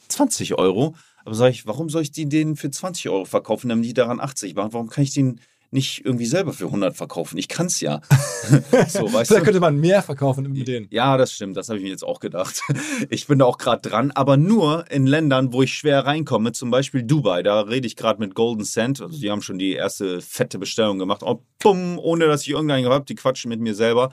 20 0.09 0.59
Euro. 0.59 0.95
Aber 1.27 1.35
sag 1.35 1.51
ich, 1.51 1.67
warum 1.67 1.89
soll 1.91 2.03
ich 2.03 2.13
die 2.13 2.29
denen 2.29 2.55
für 2.55 2.71
20 2.71 3.09
Euro 3.09 3.25
verkaufen, 3.25 3.69
damit 3.69 3.85
die 3.85 3.95
daran 3.95 4.21
80 4.21 4.55
machen? 4.55 4.73
Warum 4.73 4.89
kann 4.89 5.03
ich 5.03 5.13
den 5.13 5.41
nicht 5.73 6.05
irgendwie 6.05 6.25
selber 6.25 6.53
für 6.53 6.67
100 6.67 6.97
verkaufen? 6.97 7.37
Ich 7.37 7.49
kann's 7.49 7.81
ja. 7.81 8.01
so, 8.89 9.13
weißt 9.13 9.33
da 9.33 9.41
könnte 9.41 9.59
man 9.59 9.77
mehr 9.77 10.05
verkaufen 10.05 10.53
mit 10.53 10.69
denen. 10.69 10.87
Ja, 10.91 11.17
das 11.17 11.33
stimmt. 11.33 11.57
Das 11.57 11.69
habe 11.69 11.79
ich 11.79 11.85
mir 11.85 11.91
jetzt 11.91 12.05
auch 12.05 12.21
gedacht. 12.21 12.63
Ich 13.11 13.27
bin 13.27 13.41
da 13.41 13.45
auch 13.45 13.59
gerade 13.59 13.89
dran, 13.89 14.13
aber 14.13 14.37
nur 14.37 14.89
in 14.89 15.07
Ländern, 15.07 15.53
wo 15.53 15.63
ich 15.63 15.75
schwer 15.75 16.07
reinkomme. 16.07 16.53
Zum 16.53 16.71
Beispiel 16.71 17.03
Dubai. 17.03 17.43
Da 17.43 17.63
rede 17.63 17.89
ich 17.89 17.97
gerade 17.97 18.21
mit 18.21 18.37
Golden 18.37 18.65
Sand. 18.65 19.01
Also 19.01 19.19
die 19.19 19.29
haben 19.29 19.43
schon 19.43 19.59
die 19.59 19.73
erste 19.73 20.21
fette 20.21 20.61
Bestellung 20.61 21.01
gemacht. 21.01 21.23
Oh, 21.25 21.43
bumm, 21.59 21.99
ohne 21.99 22.27
dass 22.27 22.43
ich 22.43 22.51
irgendeinen 22.51 22.87
habe. 22.87 23.05
Die 23.05 23.17
quatschen 23.17 23.49
mit 23.49 23.61
mir 23.61 23.75
selber. 23.75 24.11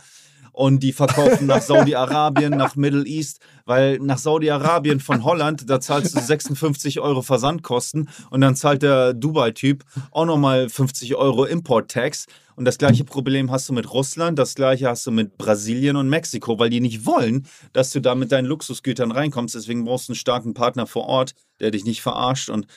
Und 0.53 0.83
die 0.83 0.93
verkaufen 0.93 1.47
nach 1.47 1.61
Saudi-Arabien, 1.61 2.51
nach 2.51 2.75
Middle 2.75 3.05
East, 3.05 3.39
weil 3.65 3.97
nach 3.97 4.19
Saudi-Arabien 4.19 4.99
von 4.99 5.23
Holland, 5.23 5.67
da 5.67 5.81
zahlst 5.81 6.15
du 6.15 6.21
56 6.21 6.99
Euro 6.99 7.23
Versandkosten 7.23 8.07
und 8.29 8.41
dann 8.41 8.55
zahlt 8.55 8.83
der 8.83 9.13
Dubai-Typ 9.13 9.83
auch 10.11 10.25
nochmal 10.25 10.69
50 10.69 11.15
Euro 11.15 11.45
Import-Tax. 11.45 12.27
Und 12.55 12.65
das 12.65 12.77
gleiche 12.77 13.03
Problem 13.03 13.49
hast 13.49 13.67
du 13.67 13.73
mit 13.73 13.91
Russland, 13.91 14.37
das 14.37 14.53
gleiche 14.53 14.87
hast 14.87 15.07
du 15.07 15.11
mit 15.11 15.39
Brasilien 15.39 15.95
und 15.95 16.07
Mexiko, 16.07 16.59
weil 16.59 16.69
die 16.69 16.81
nicht 16.81 17.03
wollen, 17.03 17.47
dass 17.73 17.89
du 17.89 17.99
da 17.99 18.13
mit 18.13 18.31
deinen 18.31 18.45
Luxusgütern 18.45 19.11
reinkommst. 19.11 19.55
Deswegen 19.55 19.85
brauchst 19.85 20.07
du 20.07 20.11
einen 20.11 20.17
starken 20.17 20.53
Partner 20.53 20.85
vor 20.85 21.07
Ort, 21.07 21.33
der 21.59 21.71
dich 21.71 21.83
nicht 21.83 22.03
verarscht. 22.03 22.51
Und 22.51 22.67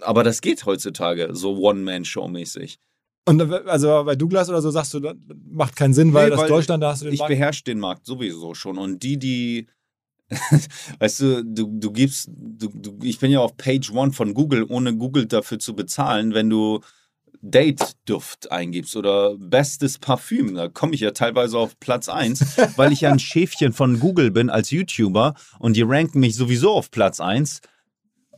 aber 0.00 0.24
das 0.24 0.40
geht 0.40 0.66
heutzutage 0.66 1.30
so 1.32 1.56
One-Man-Show-mäßig. 1.56 2.78
Und 3.24 3.40
also 3.68 4.02
bei 4.04 4.16
Douglas 4.16 4.48
oder 4.48 4.60
so 4.60 4.70
sagst 4.70 4.94
du, 4.94 5.00
das 5.00 5.14
macht 5.50 5.76
keinen 5.76 5.94
Sinn, 5.94 6.12
weil 6.12 6.24
Nee, 6.24 6.30
das 6.30 6.40
weil 6.40 6.48
Deutschland, 6.48 6.82
da 6.82 6.90
hast 6.90 7.02
du 7.02 7.06
den 7.06 7.14
ich 7.14 7.20
Markt. 7.20 7.30
beherrsche 7.30 7.64
den 7.64 7.78
Markt 7.78 8.04
sowieso 8.06 8.54
schon. 8.54 8.78
Und 8.78 9.02
die, 9.02 9.16
die, 9.18 9.66
weißt 10.98 11.20
du, 11.20 11.44
du, 11.44 11.68
du 11.72 11.92
gibst, 11.92 12.28
du, 12.34 12.68
du, 12.68 12.98
ich 13.02 13.20
bin 13.20 13.30
ja 13.30 13.38
auf 13.40 13.56
Page 13.56 13.90
One 13.92 14.12
von 14.12 14.34
Google, 14.34 14.64
ohne 14.68 14.96
Google 14.96 15.26
dafür 15.26 15.58
zu 15.60 15.74
bezahlen, 15.76 16.34
wenn 16.34 16.50
du 16.50 16.80
Date-Duft 17.42 18.50
eingibst 18.52 18.96
oder 18.96 19.36
bestes 19.36 19.98
Parfüm. 19.98 20.54
Da 20.54 20.68
komme 20.68 20.94
ich 20.94 21.00
ja 21.00 21.10
teilweise 21.10 21.58
auf 21.58 21.78
Platz 21.80 22.08
1, 22.08 22.56
weil 22.76 22.92
ich 22.92 23.02
ja 23.02 23.10
ein 23.12 23.18
Schäfchen 23.18 23.72
von 23.72 24.00
Google 24.00 24.30
bin 24.30 24.50
als 24.50 24.70
YouTuber 24.70 25.34
und 25.58 25.76
die 25.76 25.82
ranken 25.82 26.20
mich 26.20 26.34
sowieso 26.36 26.72
auf 26.72 26.90
Platz 26.90 27.20
1. 27.20 27.60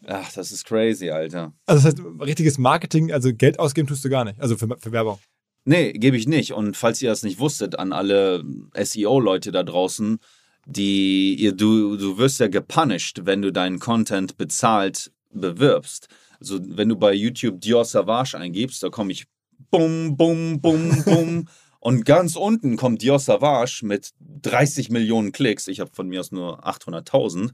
Ach, 0.07 0.33
das 0.33 0.53
ist 0.53 0.64
crazy, 0.64 1.11
Alter. 1.11 1.53
Also 1.67 1.88
das 1.88 1.97
heißt, 1.97 2.07
richtiges 2.21 2.59
Marketing, 2.59 3.12
also 3.12 3.33
Geld 3.35 3.59
ausgeben 3.59 3.88
tust 3.88 4.05
du 4.05 4.09
gar 4.09 4.25
nicht. 4.25 4.40
Also 4.40 4.57
für, 4.57 4.69
für 4.79 4.93
Werbung. 4.93 5.19
Nee, 5.64 5.93
gebe 5.93 6.17
ich 6.17 6.29
nicht. 6.29 6.53
Und 6.53 6.77
falls 6.77 7.01
ihr 7.01 7.09
das 7.09 7.23
nicht 7.23 7.38
wusstet, 7.38 7.79
an 7.79 7.93
alle 7.93 8.45
SEO-Leute 8.75 9.51
da 9.51 9.62
draußen, 9.62 10.19
die 10.67 11.35
ihr, 11.35 11.53
du, 11.53 11.97
du 11.97 12.19
wirst 12.19 12.40
ja 12.40 12.49
gepunished, 12.49 13.25
wenn 13.25 13.43
du 13.43 13.53
deinen 13.53 13.79
Content 13.79 14.37
bezahlt 14.37 15.11
bewirbst. 15.33 16.09
Also 16.38 16.61
wenn 16.62 16.88
du 16.88 16.97
bei 16.97 17.12
YouTube 17.14 17.61
Dior 17.61 17.85
Savage 17.85 18.37
eingibst, 18.37 18.83
da 18.83 18.90
komme 18.90 19.12
ich 19.12 19.27
bum, 19.71 20.17
bum, 20.17 20.61
bum, 20.61 21.03
bum. 21.05 21.49
Und 21.81 22.07
ganz 22.07 22.35
unten 22.35 22.77
kommt 22.77 23.03
Dior 23.03 23.19
Savage 23.19 23.81
mit 23.83 24.12
30 24.21 24.88
Millionen 24.88 25.33
Klicks. 25.33 25.69
Ich 25.69 25.81
habe 25.81 25.90
von 25.93 26.09
mir 26.09 26.21
aus 26.21 26.33
nur 26.33 26.67
800.000, 26.67 27.51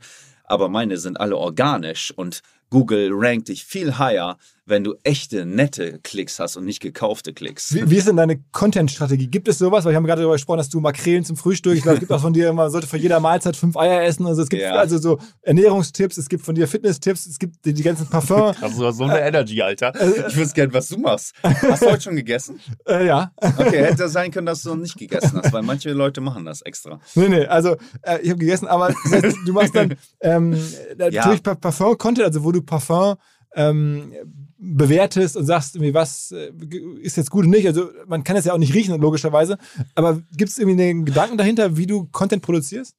aber 0.50 0.68
meine 0.68 0.98
sind 0.98 1.20
alle 1.20 1.36
organisch 1.36 2.10
und 2.10 2.42
Google 2.70 3.10
rankt 3.12 3.48
dich 3.48 3.64
viel 3.64 3.98
higher, 3.98 4.36
wenn 4.64 4.84
du 4.84 4.94
echte, 5.02 5.44
nette 5.46 5.98
Klicks 6.04 6.38
hast 6.38 6.56
und 6.56 6.64
nicht 6.64 6.80
gekaufte 6.80 7.32
Klicks. 7.32 7.74
Wie, 7.74 7.90
wie 7.90 7.96
ist 7.96 8.06
denn 8.06 8.16
deine 8.16 8.38
Content-Strategie? 8.52 9.26
Gibt 9.26 9.48
es 9.48 9.58
sowas? 9.58 9.84
Weil 9.84 9.90
ich 9.92 9.96
habe 9.96 10.06
gerade 10.06 10.20
darüber 10.22 10.34
gesprochen, 10.36 10.58
dass 10.58 10.68
du 10.68 10.78
Makrelen 10.78 11.24
zum 11.24 11.36
Frühstück, 11.36 11.74
ich 11.74 11.82
glaube, 11.82 11.94
es 11.96 12.00
gibt 12.00 12.12
auch 12.12 12.20
von 12.20 12.32
dir, 12.32 12.52
man 12.52 12.70
sollte 12.70 12.86
vor 12.86 12.98
jeder 13.00 13.18
Mahlzeit 13.18 13.56
fünf 13.56 13.76
Eier 13.76 14.04
essen. 14.04 14.26
Also 14.26 14.42
es 14.42 14.48
gibt 14.48 14.62
Ja. 14.62 14.74
also 14.74 14.98
so 14.98 15.18
Ernährungstipps, 15.42 16.16
es 16.18 16.28
gibt 16.28 16.44
von 16.44 16.54
dir 16.54 16.68
Fitness-Tipps, 16.68 17.26
es 17.26 17.40
gibt 17.40 17.64
die, 17.64 17.74
die 17.74 17.82
ganzen 17.82 18.06
Parfum. 18.06 18.54
Also, 18.62 18.90
so 18.92 19.04
eine 19.04 19.20
Energy, 19.20 19.60
Alter. 19.60 19.92
Ich 20.28 20.36
wüsste 20.36 20.54
gern, 20.54 20.72
was 20.72 20.86
du 20.88 20.98
machst. 20.98 21.34
Hast 21.42 21.82
du 21.82 21.90
heute 21.90 22.02
schon 22.02 22.14
gegessen? 22.14 22.60
äh, 22.86 23.06
ja. 23.06 23.32
Okay, 23.58 23.82
hätte 23.84 24.08
sein 24.08 24.30
können, 24.30 24.46
dass 24.46 24.62
du 24.62 24.68
noch 24.70 24.76
nicht 24.76 24.96
gegessen 24.96 25.40
hast, 25.42 25.52
weil 25.52 25.62
manche 25.62 25.90
Leute 25.92 26.20
machen 26.20 26.44
das 26.44 26.62
extra. 26.62 27.00
Nee, 27.16 27.28
nee, 27.28 27.44
also 27.46 27.76
äh, 28.02 28.20
ich 28.22 28.30
habe 28.30 28.38
gegessen, 28.38 28.68
aber 28.68 28.94
das 29.10 29.12
heißt, 29.24 29.36
du 29.44 29.52
machst 29.52 29.74
dann 29.74 29.96
ähm, 30.20 30.56
natürlich 30.96 31.42
Pa- 31.42 31.56
Parfum-Content, 31.56 32.26
also 32.26 32.44
wo 32.44 32.52
du 32.52 32.59
Parfum 32.66 33.16
ähm, 33.54 34.12
bewertest 34.58 35.36
und 35.36 35.46
sagst, 35.46 35.74
irgendwie, 35.74 35.94
was 35.94 36.32
äh, 36.32 36.52
ist 37.00 37.16
jetzt 37.16 37.30
gut 37.30 37.44
und 37.44 37.50
nicht. 37.50 37.66
Also 37.66 37.90
man 38.06 38.24
kann 38.24 38.36
es 38.36 38.44
ja 38.44 38.52
auch 38.52 38.58
nicht 38.58 38.74
riechen, 38.74 39.00
logischerweise. 39.00 39.58
Aber 39.94 40.22
gibt 40.36 40.50
es 40.50 40.58
irgendwie 40.58 40.82
einen 40.82 41.04
Gedanken 41.04 41.36
dahinter, 41.36 41.76
wie 41.76 41.86
du 41.86 42.06
Content 42.06 42.42
produzierst? 42.42 42.94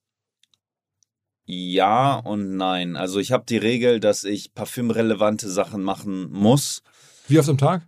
Ja 1.45 2.17
und 2.17 2.55
nein. 2.55 2.95
Also 2.95 3.19
ich 3.19 3.31
habe 3.31 3.45
die 3.47 3.57
Regel, 3.57 3.99
dass 3.99 4.23
ich 4.23 4.53
parfümrelevante 4.53 5.49
Sachen 5.49 5.83
machen 5.83 6.31
muss. 6.31 6.81
Wie 7.27 7.39
oft 7.39 7.49
am 7.49 7.57
Tag? 7.57 7.83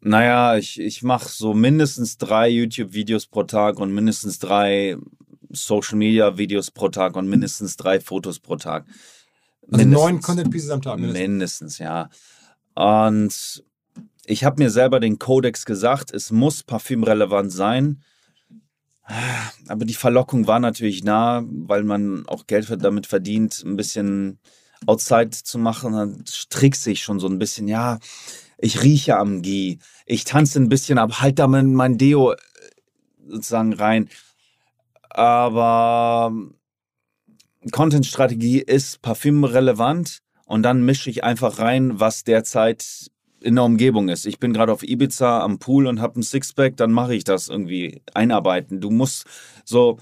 Naja, 0.00 0.56
ich, 0.56 0.80
ich 0.80 1.02
mache 1.02 1.28
so 1.28 1.52
mindestens 1.52 2.16
drei 2.16 2.48
YouTube-Videos 2.48 3.26
pro 3.26 3.42
Tag 3.42 3.78
und 3.78 3.92
mindestens 3.92 4.38
drei 4.38 4.96
Social-Media-Videos 5.50 6.70
pro 6.70 6.88
Tag 6.88 7.16
und 7.16 7.28
mindestens 7.28 7.76
drei 7.76 8.00
Fotos 8.00 8.38
pro 8.38 8.56
Tag. 8.56 8.86
Also 9.72 9.84
Mindestens. 9.84 10.04
neun 10.04 10.20
Content-Pieces 10.20 10.70
am 10.70 10.82
Tag. 10.82 10.98
mindestens. 10.98 11.28
Mindestens, 11.28 11.78
ja. 11.78 12.10
Und 12.74 13.64
ich 14.24 14.44
habe 14.44 14.62
mir 14.62 14.70
selber 14.70 15.00
den 15.00 15.18
Kodex 15.18 15.64
gesagt, 15.64 16.12
es 16.12 16.30
muss 16.30 16.62
parfümrelevant 16.62 17.52
sein. 17.52 18.02
Aber 19.68 19.84
die 19.84 19.94
Verlockung 19.94 20.46
war 20.46 20.60
natürlich 20.60 21.02
nah, 21.02 21.42
weil 21.46 21.82
man 21.82 22.24
auch 22.28 22.46
Geld 22.46 22.68
damit 22.82 23.06
verdient, 23.06 23.62
ein 23.64 23.76
bisschen 23.76 24.38
outside 24.86 25.30
zu 25.30 25.58
machen. 25.58 25.92
Dann 25.92 26.24
trickst 26.48 26.86
ich 26.86 27.02
schon 27.02 27.18
so 27.18 27.26
ein 27.26 27.38
bisschen, 27.38 27.66
ja, 27.66 27.98
ich 28.58 28.82
rieche 28.82 29.16
am 29.16 29.42
Gie, 29.42 29.78
ich 30.06 30.24
tanze 30.24 30.60
ein 30.60 30.68
bisschen 30.68 30.98
ab, 30.98 31.20
halt 31.20 31.38
da 31.38 31.48
mein, 31.48 31.74
mein 31.74 31.98
Deo 31.98 32.32
äh, 32.32 32.36
sozusagen 33.26 33.72
rein. 33.72 34.08
Aber 35.08 36.32
Content-Strategie 37.70 38.60
ist 38.60 39.02
parfümrelevant 39.02 40.18
und 40.46 40.62
dann 40.62 40.84
mische 40.84 41.10
ich 41.10 41.24
einfach 41.24 41.58
rein, 41.58 42.00
was 42.00 42.24
derzeit 42.24 43.10
in 43.40 43.54
der 43.54 43.64
Umgebung 43.64 44.08
ist. 44.08 44.26
Ich 44.26 44.38
bin 44.38 44.52
gerade 44.52 44.72
auf 44.72 44.82
Ibiza 44.82 45.40
am 45.40 45.58
Pool 45.58 45.86
und 45.86 46.00
habe 46.00 46.20
ein 46.20 46.22
Sixpack, 46.22 46.76
dann 46.76 46.92
mache 46.92 47.14
ich 47.14 47.24
das 47.24 47.48
irgendwie 47.48 48.02
einarbeiten. 48.12 48.80
Du 48.80 48.90
musst 48.90 49.26
so, 49.64 49.98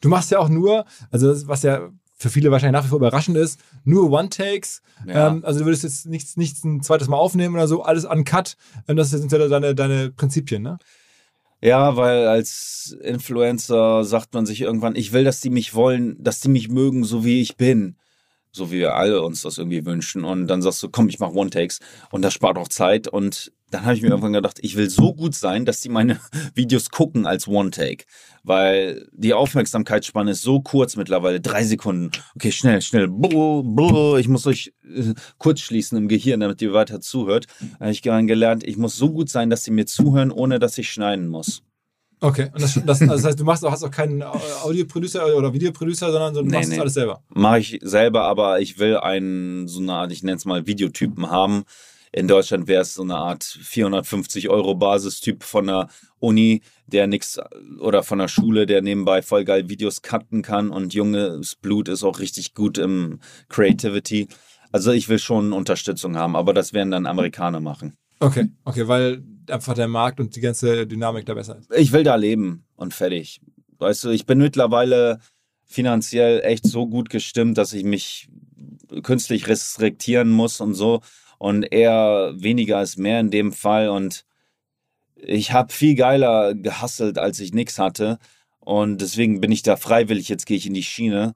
Du 0.00 0.08
machst 0.08 0.30
ja 0.30 0.38
auch 0.38 0.48
nur, 0.48 0.84
also 1.10 1.28
das, 1.28 1.46
was 1.48 1.62
ja 1.62 1.90
für 2.18 2.30
viele 2.30 2.50
wahrscheinlich 2.50 2.72
nach 2.80 2.84
wie 2.84 2.88
vor 2.88 2.98
überraschend 2.98 3.36
ist, 3.36 3.60
nur 3.84 4.10
One-Takes. 4.10 4.82
Ja. 5.06 5.28
Ähm, 5.28 5.44
also 5.44 5.60
du 5.60 5.66
würdest 5.66 5.82
jetzt 5.82 6.06
nichts, 6.06 6.36
nichts 6.36 6.64
ein 6.64 6.82
zweites 6.82 7.08
Mal 7.08 7.18
aufnehmen 7.18 7.54
oder 7.54 7.68
so, 7.68 7.82
alles 7.82 8.04
uncut. 8.04 8.56
Ähm, 8.88 8.96
das 8.96 9.10
sind 9.10 9.30
ja 9.30 9.46
deine, 9.48 9.74
deine 9.74 10.10
Prinzipien, 10.10 10.62
ne? 10.62 10.78
Ja, 11.60 11.96
weil 11.96 12.26
als 12.26 12.96
Influencer 13.02 14.04
sagt 14.04 14.34
man 14.34 14.46
sich 14.46 14.60
irgendwann, 14.60 14.96
ich 14.96 15.12
will, 15.12 15.24
dass 15.24 15.40
die 15.40 15.50
mich 15.50 15.74
wollen, 15.74 16.22
dass 16.22 16.40
die 16.40 16.48
mich 16.48 16.68
mögen, 16.68 17.04
so 17.04 17.24
wie 17.24 17.40
ich 17.40 17.56
bin. 17.56 17.96
So 18.52 18.70
wie 18.70 18.78
wir 18.78 18.94
alle 18.94 19.22
uns 19.22 19.42
das 19.42 19.58
irgendwie 19.58 19.84
wünschen. 19.84 20.24
Und 20.24 20.46
dann 20.46 20.62
sagst 20.62 20.82
du, 20.82 20.88
komm, 20.88 21.08
ich 21.08 21.18
mache 21.18 21.34
One-Takes. 21.34 21.80
Und 22.10 22.22
das 22.22 22.32
spart 22.32 22.56
auch 22.56 22.68
Zeit. 22.68 23.06
Und 23.06 23.52
dann 23.70 23.84
habe 23.84 23.94
ich 23.94 24.02
mir 24.02 24.08
irgendwann 24.08 24.32
gedacht, 24.32 24.58
ich 24.60 24.76
will 24.76 24.88
so 24.88 25.12
gut 25.12 25.34
sein, 25.34 25.64
dass 25.64 25.80
die 25.80 25.88
meine 25.88 26.20
Videos 26.54 26.90
gucken 26.90 27.26
als 27.26 27.48
One-Take. 27.48 28.04
Weil 28.44 29.08
die 29.12 29.34
Aufmerksamkeitsspanne 29.34 30.30
ist 30.30 30.42
so 30.42 30.60
kurz 30.60 30.94
mittlerweile. 30.96 31.40
Drei 31.40 31.64
Sekunden. 31.64 32.12
Okay, 32.36 32.52
schnell, 32.52 32.80
schnell. 32.80 33.10
Ich 34.20 34.28
muss 34.28 34.46
euch 34.46 34.72
äh, 34.84 35.14
kurz 35.38 35.60
schließen 35.60 35.98
im 35.98 36.06
Gehirn, 36.06 36.40
damit 36.40 36.62
ihr 36.62 36.72
weiter 36.72 37.00
zuhört. 37.00 37.46
Da 37.78 37.86
habe 37.86 37.92
ich 37.92 38.02
dann 38.02 38.28
gelernt, 38.28 38.62
ich 38.64 38.76
muss 38.76 38.96
so 38.96 39.10
gut 39.10 39.28
sein, 39.28 39.50
dass 39.50 39.64
sie 39.64 39.72
mir 39.72 39.86
zuhören, 39.86 40.30
ohne 40.30 40.60
dass 40.60 40.78
ich 40.78 40.90
schneiden 40.90 41.26
muss. 41.26 41.62
Okay. 42.20 42.50
Und 42.52 42.62
das, 42.62 42.74
das, 42.86 43.02
also 43.02 43.14
das 43.14 43.24
heißt, 43.24 43.40
du 43.40 43.44
machst 43.44 43.64
auch, 43.64 43.72
hast 43.72 43.82
auch 43.82 43.90
keinen 43.90 44.22
Audioproducer 44.22 45.36
oder 45.36 45.52
Videoproducer, 45.52 46.10
sondern 46.12 46.34
so, 46.34 46.40
du 46.40 46.46
Nee, 46.46 46.56
machst 46.56 46.68
nee. 46.70 46.76
das 46.76 46.80
alles 46.82 46.94
selber. 46.94 47.22
Mache 47.28 47.58
ich 47.58 47.78
selber, 47.82 48.22
aber 48.22 48.60
ich 48.60 48.78
will 48.78 48.96
einen, 48.96 49.68
so 49.68 49.80
eine 49.80 49.92
Art, 49.92 50.12
ich 50.12 50.22
nenne 50.22 50.36
es 50.36 50.44
mal 50.44 50.66
Videotypen 50.66 51.30
haben. 51.30 51.64
In 52.12 52.28
Deutschland 52.28 52.68
wäre 52.68 52.82
es 52.82 52.94
so 52.94 53.02
eine 53.02 53.16
Art 53.16 53.44
450 53.44 54.48
Euro 54.48 54.74
Basistyp 54.74 55.42
von 55.42 55.66
der 55.66 55.88
Uni, 56.18 56.62
der 56.86 57.06
nix 57.06 57.38
oder 57.80 58.02
von 58.02 58.18
der 58.18 58.28
Schule, 58.28 58.66
der 58.66 58.82
nebenbei 58.82 59.22
voll 59.22 59.44
geil 59.44 59.68
Videos 59.68 60.02
cutten 60.02 60.42
kann 60.42 60.70
und 60.70 60.94
junges 60.94 61.56
Blut 61.56 61.88
ist 61.88 62.04
auch 62.04 62.18
richtig 62.18 62.54
gut 62.54 62.78
im 62.78 63.20
Creativity. 63.48 64.28
Also 64.72 64.92
ich 64.92 65.08
will 65.08 65.18
schon 65.18 65.52
Unterstützung 65.52 66.16
haben, 66.16 66.36
aber 66.36 66.54
das 66.54 66.72
werden 66.72 66.90
dann 66.90 67.06
Amerikaner 67.06 67.60
machen. 67.60 67.96
Okay, 68.18 68.48
okay, 68.64 68.88
weil 68.88 69.22
einfach 69.50 69.74
der 69.74 69.88
Markt 69.88 70.20
und 70.20 70.34
die 70.36 70.40
ganze 70.40 70.86
Dynamik 70.86 71.26
da 71.26 71.34
besser 71.34 71.58
ist. 71.58 71.70
Ich 71.76 71.92
will 71.92 72.02
da 72.02 72.14
leben 72.14 72.64
und 72.76 72.94
fertig. 72.94 73.40
Weißt 73.78 74.04
du, 74.04 74.10
ich 74.10 74.24
bin 74.24 74.38
mittlerweile 74.38 75.20
finanziell 75.66 76.40
echt 76.42 76.66
so 76.66 76.86
gut 76.86 77.10
gestimmt, 77.10 77.58
dass 77.58 77.72
ich 77.72 77.84
mich 77.84 78.28
künstlich 79.02 79.48
restriktieren 79.48 80.30
muss 80.30 80.60
und 80.60 80.74
so. 80.74 81.00
Und 81.38 81.62
eher 81.64 82.32
weniger 82.36 82.82
ist 82.82 82.96
mehr 82.98 83.20
in 83.20 83.30
dem 83.30 83.52
Fall. 83.52 83.88
Und 83.88 84.24
ich 85.16 85.52
habe 85.52 85.72
viel 85.72 85.94
geiler 85.94 86.54
gehustelt, 86.54 87.18
als 87.18 87.40
ich 87.40 87.52
nichts 87.52 87.78
hatte. 87.78 88.18
Und 88.60 89.00
deswegen 89.00 89.40
bin 89.40 89.52
ich 89.52 89.62
da 89.62 89.76
freiwillig. 89.76 90.28
Jetzt 90.28 90.46
gehe 90.46 90.56
ich 90.56 90.66
in 90.66 90.74
die 90.74 90.82
Schiene. 90.82 91.34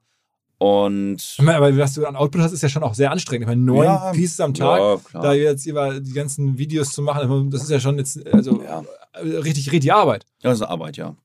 Und 0.57 1.37
Aber 1.39 1.75
was 1.75 1.95
du 1.95 2.05
an 2.05 2.15
Output 2.15 2.41
hast, 2.41 2.51
ist 2.51 2.61
ja 2.61 2.69
schon 2.69 2.83
auch 2.83 2.93
sehr 2.93 3.09
anstrengend. 3.11 3.45
Ich 3.45 3.47
meine, 3.47 3.61
neun 3.61 3.85
Ja, 3.85 4.11
Pieces 4.11 4.39
am 4.41 4.53
Tag, 4.53 5.01
ja, 5.11 5.21
da 5.21 5.33
jetzt 5.33 5.65
über 5.65 5.99
die 5.99 6.13
ganzen 6.13 6.59
Videos 6.59 6.91
zu 6.91 7.01
machen, 7.01 7.49
das 7.49 7.63
ist 7.63 7.71
ja 7.71 7.79
schon 7.79 7.97
jetzt 7.97 8.23
also 8.27 8.61
Ja. 8.61 8.83
richtig, 9.23 9.71
richtig 9.71 9.91
Arbeit. 9.91 10.27
das 10.43 10.59
ist 10.59 10.61
Arbeit, 10.61 10.97
ja. 10.97 11.15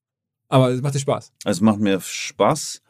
Aber 0.48 0.70
es 0.70 0.80
macht 0.80 0.94
dir 0.94 1.00
Spaß. 1.00 1.32
Es 1.44 1.60
macht 1.60 1.80
mir 1.80 2.00
Spaß. 2.00 2.80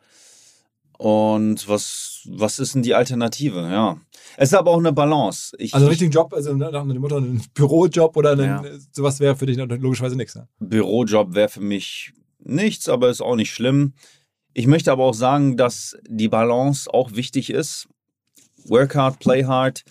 Und 0.99 1.69
was, 1.69 2.23
was 2.31 2.59
ist 2.59 2.75
denn 2.75 2.83
die 2.83 2.95
Alternative? 2.95 3.61
Ja. 3.71 4.01
Es 4.37 4.51
ist 4.51 4.55
aber 4.59 4.71
auch 4.71 4.79
eine 4.79 4.93
Balance. 4.93 5.55
Ich, 5.59 5.75
Also 5.75 5.85
einen 5.87 5.91
richtigen 5.91 6.11
Job, 6.11 6.33
also 6.33 6.55
nach 6.55 6.71
dem 6.71 6.99
Motto, 6.99 7.17
ein 7.19 7.43
Bürojob 7.55 8.17
oder 8.17 8.33
einen, 8.33 8.45
Ja. 8.45 8.63
sowas 8.93 9.21
wäre 9.21 9.37
für 9.37 9.47
dich 9.47 9.57
logischerweise 9.57 10.17
nichts. 10.17 10.35
Ne? 10.35 10.49
Bürojob 10.59 11.35
wäre 11.35 11.49
für 11.49 11.61
mich 11.61 12.13
nichts, 12.39 12.89
aber 12.89 13.11
ist 13.11 13.21
auch 13.21 13.37
nicht 13.37 13.53
schlimm. 13.53 13.93
Ich 14.55 14.67
möchte 14.67 14.91
aber 14.91 15.05
auch 15.05 15.15
sagen, 15.15 15.57
dass 15.57 15.97
die 16.09 16.29
Balance 16.29 16.93
auch 16.93 17.13
wichtig 17.13 17.51
ist. 17.51 17.89
Work 18.65 18.95
hard, 18.95 19.19
play 19.19 19.45
hard. 19.45 19.85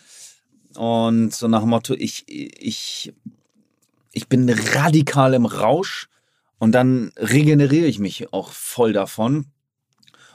Und 0.76 1.34
so 1.34 1.48
nach 1.48 1.62
dem 1.62 1.70
Motto, 1.70 1.94
ich, 1.94 2.24
ich, 2.28 3.14
ich 4.12 4.28
bin 4.28 4.50
radikal 4.50 5.34
im 5.34 5.46
Rausch 5.46 6.10
und 6.58 6.72
dann 6.74 7.12
regeneriere 7.18 7.86
ich 7.86 8.00
mich 8.00 8.34
auch 8.34 8.52
voll 8.52 8.92
davon. 8.92 9.46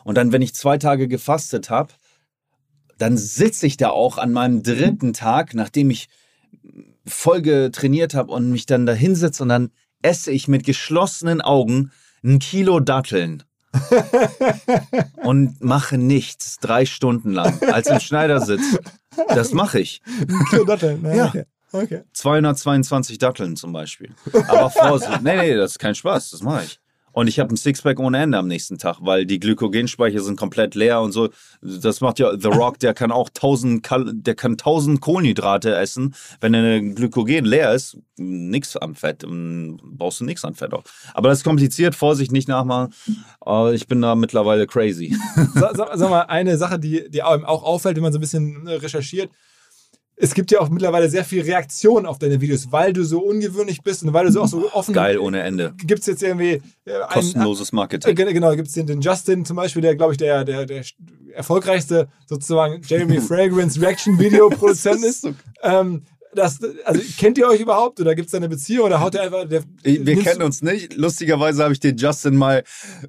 Und 0.05 0.17
dann, 0.17 0.33
wenn 0.33 0.43
ich 0.43 0.55
zwei 0.55 0.79
Tage 0.79 1.09
gefastet 1.09 1.71
habe, 1.71 1.93
dann 2.99 3.17
sitze 3.17 3.67
ich 3.67 3.77
da 3.77 3.91
auch 3.91 4.19
an 4.19 4.33
meinem 4.33 4.63
dritten 4.63 5.13
Tag, 5.13 5.55
nachdem 5.55 5.91
ich 5.91 6.09
voll 7.07 7.43
getrainiert 7.43 8.15
habe 8.15 8.33
und 8.33 8.51
mich 8.51 8.67
dann 8.67 8.87
da 8.87 8.93
hinsetze 8.93 9.43
und 9.43 9.49
dann 9.49 9.71
esse 10.03 10.31
ich 10.31 10.49
mit 10.49 10.65
geschlossenen 10.65 11.41
Augen 11.41 11.93
ein 12.23 12.39
Kilo 12.39 12.81
Datteln. 12.81 13.43
und 15.23 15.63
mache 15.63 15.97
nichts 15.97 16.59
drei 16.59 16.85
Stunden 16.85 17.33
lang 17.33 17.63
als 17.63 17.87
im 17.87 18.01
Schneidersitz. 18.01 18.79
Das 19.29 19.53
mache 19.53 19.79
ich. 19.79 20.03
Kilo 20.51 20.65
Datteln, 20.65 21.03
ne? 21.03 21.17
Ja. 21.17 21.27
Okay. 21.29 21.45
okay. 21.71 22.03
222 22.13 23.19
Datteln 23.19 23.55
zum 23.55 23.73
Beispiel. 23.73 24.13
Aber 24.49 24.71
Vorsicht. 24.71 25.23
nee, 25.23 25.37
nee, 25.37 25.55
das 25.55 25.73
ist 25.73 25.79
kein 25.79 25.95
Spaß, 25.95 26.31
das 26.31 26.43
mache 26.43 26.65
ich. 26.65 26.80
Und 27.12 27.27
ich 27.27 27.40
habe 27.40 27.53
ein 27.53 27.57
Sixpack 27.57 27.99
ohne 27.99 28.18
Ende 28.18 28.38
am 28.38 28.46
nächsten 28.46 28.79
Tag, 28.79 28.99
weil 29.01 29.27
die 29.27 29.40
Glykogenspeicher 29.40 30.20
sind 30.20 30.38
komplett 30.38 30.75
leer 30.75 31.01
und 31.01 31.12
so. 31.12 31.31
Das 31.61 32.01
macht 32.01 32.18
ja 32.18 32.38
The 32.38 32.49
Rock, 32.49 32.79
der 32.79 32.94
kann 32.94 33.11
auch 33.11 33.29
1000, 33.29 33.83
Kal 33.83 34.12
der 34.14 34.35
kann 34.35 34.53
1000 34.53 35.01
Kohlenhydrate 35.01 35.75
essen. 35.75 36.14
Wenn 36.40 36.55
eine 36.55 36.94
Glykogen 36.94 37.44
leer 37.44 37.75
ist, 37.75 37.99
nix 38.16 38.77
an 38.77 38.94
Fett, 38.94 39.25
brauchst 39.27 40.20
du 40.20 40.25
nichts 40.25 40.44
an 40.44 40.55
Fett 40.55 40.73
auch. 40.73 40.85
Aber 41.14 41.29
das 41.29 41.38
ist 41.38 41.44
kompliziert, 41.44 41.94
Vorsicht, 41.94 42.33
nicht 42.33 42.49
nachmachen. 42.49 42.94
Ich 43.75 43.87
bin 43.88 44.03
da 44.03 44.14
mittlerweile 44.14 44.66
crazy. 44.66 45.16
Sag, 45.55 45.77
sag, 45.77 45.90
sag 45.94 46.11
mal, 46.11 46.23
eine 46.23 46.57
Sache, 46.57 46.79
die, 46.79 47.11
die 47.11 47.23
auch 47.23 47.62
auffällt, 47.62 47.96
wenn 47.96 48.03
man 48.03 48.12
so 48.12 48.18
ein 48.18 48.23
bisschen 48.23 48.66
recherchiert. 48.68 49.31
Es 50.23 50.35
gibt 50.35 50.51
ja 50.51 50.61
auch 50.61 50.69
mittlerweile 50.69 51.09
sehr 51.09 51.25
viel 51.25 51.43
Reaktion 51.43 52.05
auf 52.05 52.19
deine 52.19 52.41
Videos, 52.41 52.71
weil 52.71 52.93
du 52.93 53.05
so 53.05 53.21
ungewöhnlich 53.21 53.83
bist 53.83 54.03
und 54.03 54.13
weil 54.13 54.27
du 54.27 54.33
so 54.33 54.43
auch 54.43 54.49
so 54.49 54.71
offen 54.73 54.93
Geil 54.93 55.19
ohne 55.19 55.41
Ende. 55.41 55.73
Gibt 55.79 56.01
es 56.01 56.07
jetzt 56.07 56.23
irgendwie 56.23 56.61
äh, 56.85 56.93
einen, 56.93 57.09
Kostenloses 57.09 57.73
äh, 57.73 57.77
Marketing. 57.77 58.15
genau, 58.15 58.55
gibt 58.55 58.69
es 58.69 58.75
den, 58.75 58.87
den 58.87 59.01
Justin 59.01 59.45
zum 59.45 59.57
Beispiel, 59.57 59.81
der, 59.81 59.97
glaube 59.97 60.13
ich, 60.13 60.19
der, 60.19 60.45
der, 60.45 60.67
der 60.67 60.85
erfolgreichste 61.33 62.09
sozusagen 62.27 62.83
Jeremy 62.87 63.21
Fragrance 63.21 63.81
Reaction 63.81 64.19
Video 64.19 64.51
Produzent 64.51 65.05
ist. 65.05 65.29
Ähm, 65.63 66.05
das, 66.35 66.59
also 66.85 67.03
kennt 67.19 67.37
ihr 67.37 67.47
euch 67.47 67.61
überhaupt 67.61 68.01
oder 68.01 68.15
gibt 68.15 68.27
es 68.27 68.33
da 68.33 68.39
eine 68.39 68.49
Beziehung 68.49 68.87
oder 68.87 69.01
haut 69.01 69.15
ihr 69.15 69.23
einfach. 69.23 69.47
Der, 69.47 69.63
Wir 69.83 70.23
kennen 70.23 70.43
uns 70.43 70.63
nicht. 70.63 70.95
Lustigerweise 70.95 71.63
habe 71.63 71.75
ich 71.75 71.81
den 71.81 71.97
Justin 71.97 72.37
mal 72.37 72.63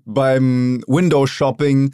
beim 0.06 0.84
Window 0.88 1.26
Shopping 1.28 1.94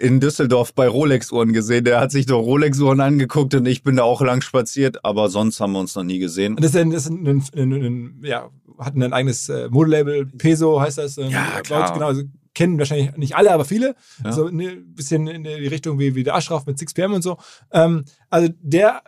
in 0.00 0.20
Düsseldorf 0.20 0.74
bei 0.74 0.88
Rolex-Uhren 0.88 1.52
gesehen. 1.52 1.84
Der 1.84 2.00
hat 2.00 2.10
sich 2.10 2.26
doch 2.26 2.40
Rolex-Uhren 2.40 3.00
angeguckt 3.00 3.54
und 3.54 3.66
ich 3.66 3.82
bin 3.82 3.96
da 3.96 4.02
auch 4.02 4.22
lang 4.22 4.40
spaziert, 4.40 5.04
aber 5.04 5.28
sonst 5.28 5.60
haben 5.60 5.72
wir 5.72 5.80
uns 5.80 5.94
noch 5.94 6.04
nie 6.04 6.18
gesehen. 6.18 6.56
Das 6.56 6.70
ist 6.70 6.76
ein, 6.76 6.90
das 6.90 7.04
ist 7.04 7.10
ein, 7.10 7.26
ein, 7.26 7.72
ein, 7.72 8.20
ja, 8.24 8.48
hatten 8.78 9.02
ein 9.02 9.12
eigenes 9.12 9.48
äh, 9.48 9.68
Modelabel, 9.68 10.26
Peso 10.26 10.80
heißt 10.80 10.98
das. 10.98 11.18
ähm, 11.18 11.30
Ja, 11.30 11.60
klar. 11.62 11.80
Leute, 11.80 11.92
Genau, 11.94 12.06
also 12.06 12.22
kennen 12.54 12.78
wahrscheinlich 12.78 13.16
nicht 13.16 13.36
alle, 13.36 13.52
aber 13.52 13.64
viele. 13.64 13.94
Ja. 14.24 14.32
So 14.32 14.46
ein 14.46 14.94
bisschen 14.94 15.28
in 15.28 15.44
die 15.44 15.50
Richtung 15.50 15.98
wie, 15.98 16.14
wie 16.14 16.24
der 16.24 16.34
Ashraf 16.34 16.66
mit 16.66 16.78
6pm 16.78 17.14
und 17.14 17.22
so. 17.22 17.36
Ähm, 17.72 18.04
also 18.28 18.48
der 18.60 19.02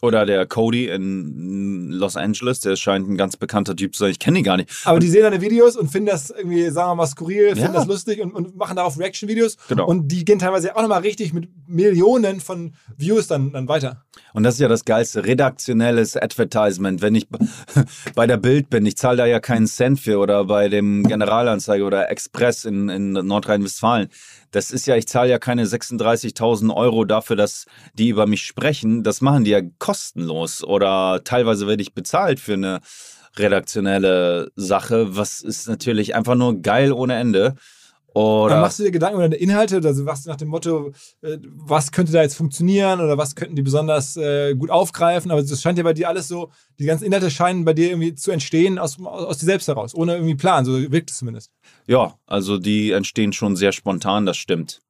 Oder 0.00 0.26
der 0.26 0.46
Cody 0.46 0.86
in 0.88 1.90
Los 1.90 2.16
Angeles, 2.16 2.60
der 2.60 2.76
scheint 2.76 3.08
ein 3.08 3.16
ganz 3.16 3.36
bekannter 3.36 3.74
Typ 3.74 3.94
zu 3.94 4.04
sein. 4.04 4.10
Ich 4.10 4.18
kenne 4.18 4.38
ihn 4.38 4.44
gar 4.44 4.56
nicht. 4.56 4.70
Aber 4.84 4.98
die 5.00 5.08
sehen 5.08 5.22
deine 5.22 5.40
Videos 5.40 5.76
und 5.76 5.88
finden 5.90 6.06
das 6.06 6.30
irgendwie, 6.30 6.68
sagen 6.70 6.90
wir 6.90 6.94
mal, 6.96 7.06
skurril, 7.06 7.48
finden 7.48 7.62
Ja. 7.62 7.72
das 7.72 7.86
lustig 7.86 8.20
und, 8.20 8.32
und 8.32 8.56
machen 8.56 8.76
darauf 8.76 8.98
Reaction-Videos. 8.98 9.56
Genau. 9.68 9.86
Und 9.86 10.08
die 10.08 10.24
gehen 10.24 10.38
teilweise 10.38 10.76
auch 10.76 10.82
nochmal 10.82 11.00
richtig 11.00 11.32
mit 11.32 11.48
Millionen 11.66 12.40
von 12.40 12.74
Views 12.96 13.26
dann, 13.26 13.52
dann 13.52 13.66
weiter. 13.68 14.04
Und 14.34 14.42
das 14.44 14.54
ist 14.54 14.60
ja 14.60 14.68
das 14.68 14.84
Geilste, 14.84 15.24
redaktionelles 15.24 16.16
Advertisement. 16.16 17.02
Wenn 17.02 17.14
ich 17.14 17.26
bei 18.14 18.26
der 18.26 18.36
Bild 18.36 18.70
bin, 18.70 18.86
ich 18.86 18.96
zahle 18.96 19.16
da 19.18 19.26
ja 19.26 19.40
keinen 19.40 19.66
Cent 19.66 20.00
für 20.00 20.18
oder 20.18 20.44
bei 20.44 20.68
dem 20.68 21.02
Generalanzeiger 21.04 21.86
oder 21.86 22.10
Express 22.10 22.64
in, 22.64 22.88
in 22.88 23.12
Nordrhein-Westfalen. 23.12 24.08
Das 24.50 24.70
ist 24.70 24.86
ja, 24.86 24.96
ich 24.96 25.06
zahle 25.06 25.30
ja 25.30 25.38
keine 25.38 25.64
36.000 25.66 26.74
Euro 26.74 27.04
dafür, 27.04 27.36
dass 27.36 27.66
die 27.94 28.08
über 28.08 28.26
mich 28.26 28.42
sprechen. 28.42 29.02
Das 29.02 29.20
machen 29.20 29.44
die 29.44 29.50
ja 29.50 29.60
kostenlos 29.78 30.64
oder 30.64 31.22
teilweise 31.24 31.66
werde 31.66 31.82
ich 31.82 31.94
bezahlt 31.94 32.40
für 32.40 32.54
eine 32.54 32.80
redaktionelle 33.36 34.50
Sache, 34.56 35.16
was 35.16 35.42
ist 35.42 35.68
natürlich 35.68 36.14
einfach 36.14 36.34
nur 36.34 36.60
geil 36.60 36.92
ohne 36.92 37.16
Ende. 37.16 37.54
Dann 38.14 38.22
Oder 38.22 38.60
machst 38.60 38.78
du 38.78 38.84
dir 38.84 38.90
Gedanken 38.90 39.16
über 39.16 39.28
deine 39.28 39.36
Inhalte, 39.36 39.80
also 39.84 40.06
was 40.06 40.24
nach 40.24 40.36
dem 40.36 40.48
Motto, 40.48 40.92
äh, 41.22 41.38
was 41.42 41.92
könnte 41.92 42.12
da 42.12 42.22
jetzt 42.22 42.36
funktionieren 42.36 43.00
oder 43.00 43.18
was 43.18 43.34
könnten 43.34 43.54
die 43.54 43.62
besonders 43.62 44.16
äh, 44.16 44.54
gut 44.54 44.70
aufgreifen. 44.70 45.30
Aber 45.30 45.42
das 45.42 45.60
scheint 45.60 45.78
ja 45.78 45.84
bei 45.84 45.92
dir 45.92 46.08
alles 46.08 46.26
so, 46.26 46.50
die 46.78 46.86
ganzen 46.86 47.04
Inhalte 47.04 47.30
scheinen 47.30 47.64
bei 47.64 47.74
dir 47.74 47.90
irgendwie 47.90 48.14
zu 48.14 48.30
entstehen 48.30 48.78
aus, 48.78 48.98
aus 49.00 49.38
dir 49.38 49.46
selbst 49.46 49.68
heraus, 49.68 49.94
ohne 49.94 50.14
irgendwie 50.14 50.34
Plan. 50.34 50.64
So 50.64 50.90
wirkt 50.90 51.10
es 51.10 51.18
zumindest. 51.18 51.52
ja, 51.86 52.14
also 52.26 52.58
die 52.58 52.90
entstehen 52.90 53.32
schon 53.32 53.56
sehr 53.56 53.72
spontan, 53.72 54.26
das 54.26 54.36
stimmt. 54.36 54.80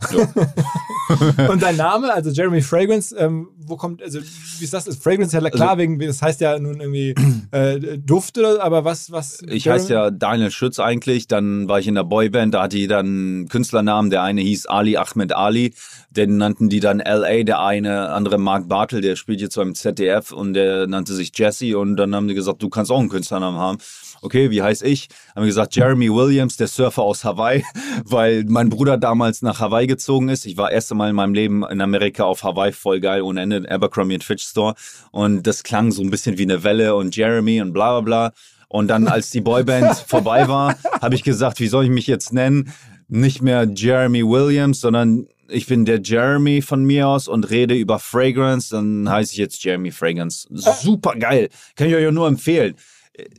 Und 1.48 1.62
dein 1.62 1.76
Name, 1.76 2.12
also 2.12 2.30
Jeremy 2.30 2.62
Fragrance, 2.62 3.14
ähm, 3.16 3.48
wo 3.58 3.76
kommt, 3.76 4.02
also 4.02 4.20
wie 4.20 4.64
ist 4.64 4.72
das? 4.72 4.84
Fragrance 4.96 5.36
ist 5.36 5.42
ja 5.42 5.50
klar, 5.50 5.70
Also- 5.70 5.78
wegen, 5.82 5.98
das 5.98 6.22
heißt 6.22 6.40
ja 6.40 6.58
nun 6.58 6.80
irgendwie 6.80 7.14
äh, 7.50 7.98
Duft 7.98 8.38
oder, 8.38 8.62
aber 8.62 8.84
was, 8.84 9.10
was? 9.12 9.42
Ich 9.48 9.68
heiße 9.68 9.92
ja 9.92 10.10
Daniel 10.10 10.50
Schütz 10.50 10.78
eigentlich, 10.78 11.28
dann 11.28 11.68
war 11.68 11.78
ich 11.78 11.86
in 11.86 11.94
der 11.94 12.04
Boyband, 12.04 12.54
da 12.54 12.62
hatte 12.62 12.76
die 12.76 12.86
dann 12.86 13.06
einen 13.06 13.48
Künstlernamen, 13.48 14.10
der 14.10 14.22
eine 14.22 14.40
hieß 14.40 14.66
Ali 14.66 14.96
Ahmed 14.96 15.32
Ali, 15.34 15.74
den 16.10 16.36
nannten 16.36 16.68
die 16.68 16.80
dann 16.80 16.98
LA, 16.98 17.42
der 17.44 17.60
eine 17.60 18.10
andere 18.10 18.38
Mark 18.38 18.68
Bartel, 18.68 19.00
der 19.00 19.16
spielt 19.16 19.40
jetzt 19.40 19.56
beim 19.56 19.74
ZDF 19.74 20.32
und 20.32 20.54
der 20.54 20.86
nannte 20.86 21.12
sich 21.14 21.32
Jesse. 21.36 21.76
Und 21.78 21.96
dann 21.96 22.14
haben 22.14 22.28
die 22.28 22.34
gesagt, 22.34 22.62
du 22.62 22.68
kannst 22.68 22.90
auch 22.90 23.00
einen 23.00 23.08
Künstlernamen 23.08 23.58
haben. 23.58 23.78
Okay, 24.24 24.50
wie 24.50 24.62
heiß 24.62 24.80
ich? 24.80 25.08
Haben 25.34 25.42
wir 25.42 25.48
gesagt, 25.48 25.76
Jeremy 25.76 26.10
Williams, 26.10 26.56
der 26.56 26.66
Surfer 26.66 27.02
aus 27.02 27.24
Hawaii, 27.24 27.62
weil 28.06 28.44
mein 28.48 28.70
Bruder 28.70 28.96
damals 28.96 29.42
nach 29.42 29.60
Hawaii 29.60 29.86
gezogen 29.86 30.30
ist. 30.30 30.46
Ich 30.46 30.56
war 30.56 30.68
das 30.68 30.76
erste 30.76 30.94
Mal 30.94 31.10
in 31.10 31.14
meinem 31.14 31.34
Leben 31.34 31.62
in 31.62 31.82
Amerika 31.82 32.24
auf 32.24 32.42
Hawaii, 32.42 32.72
voll 32.72 33.00
geil, 33.00 33.20
ohne 33.20 33.42
Ende, 33.42 33.70
Abercrombie 33.70 34.18
Fitch 34.20 34.44
Store 34.44 34.76
und 35.10 35.46
das 35.46 35.62
klang 35.62 35.92
so 35.92 36.00
ein 36.00 36.08
bisschen 36.08 36.38
wie 36.38 36.44
eine 36.44 36.64
Welle 36.64 36.94
und 36.94 37.14
Jeremy 37.14 37.60
und 37.60 37.74
bla 37.74 38.00
bla 38.00 38.00
bla. 38.00 38.32
Und 38.68 38.88
dann, 38.88 39.08
als 39.08 39.28
die 39.28 39.42
Boyband 39.42 39.94
vorbei 40.06 40.48
war, 40.48 40.74
habe 41.02 41.14
ich 41.14 41.22
gesagt, 41.22 41.60
wie 41.60 41.68
soll 41.68 41.84
ich 41.84 41.90
mich 41.90 42.06
jetzt 42.06 42.32
nennen? 42.32 42.72
Nicht 43.08 43.42
mehr 43.42 43.68
Jeremy 43.74 44.26
Williams, 44.26 44.80
sondern 44.80 45.26
ich 45.48 45.66
bin 45.66 45.84
der 45.84 46.00
Jeremy 46.00 46.62
von 46.62 46.82
mir 46.82 47.08
aus 47.08 47.28
und 47.28 47.50
rede 47.50 47.74
über 47.74 47.98
Fragrance. 47.98 48.70
Dann 48.70 49.06
heiße 49.06 49.32
ich 49.32 49.38
jetzt 49.38 49.62
Jeremy 49.62 49.90
Fragrance. 49.90 50.48
Super 50.50 51.14
geil. 51.16 51.50
Kann 51.76 51.88
ich 51.88 51.94
euch 51.94 52.10
nur 52.10 52.26
empfehlen. 52.26 52.74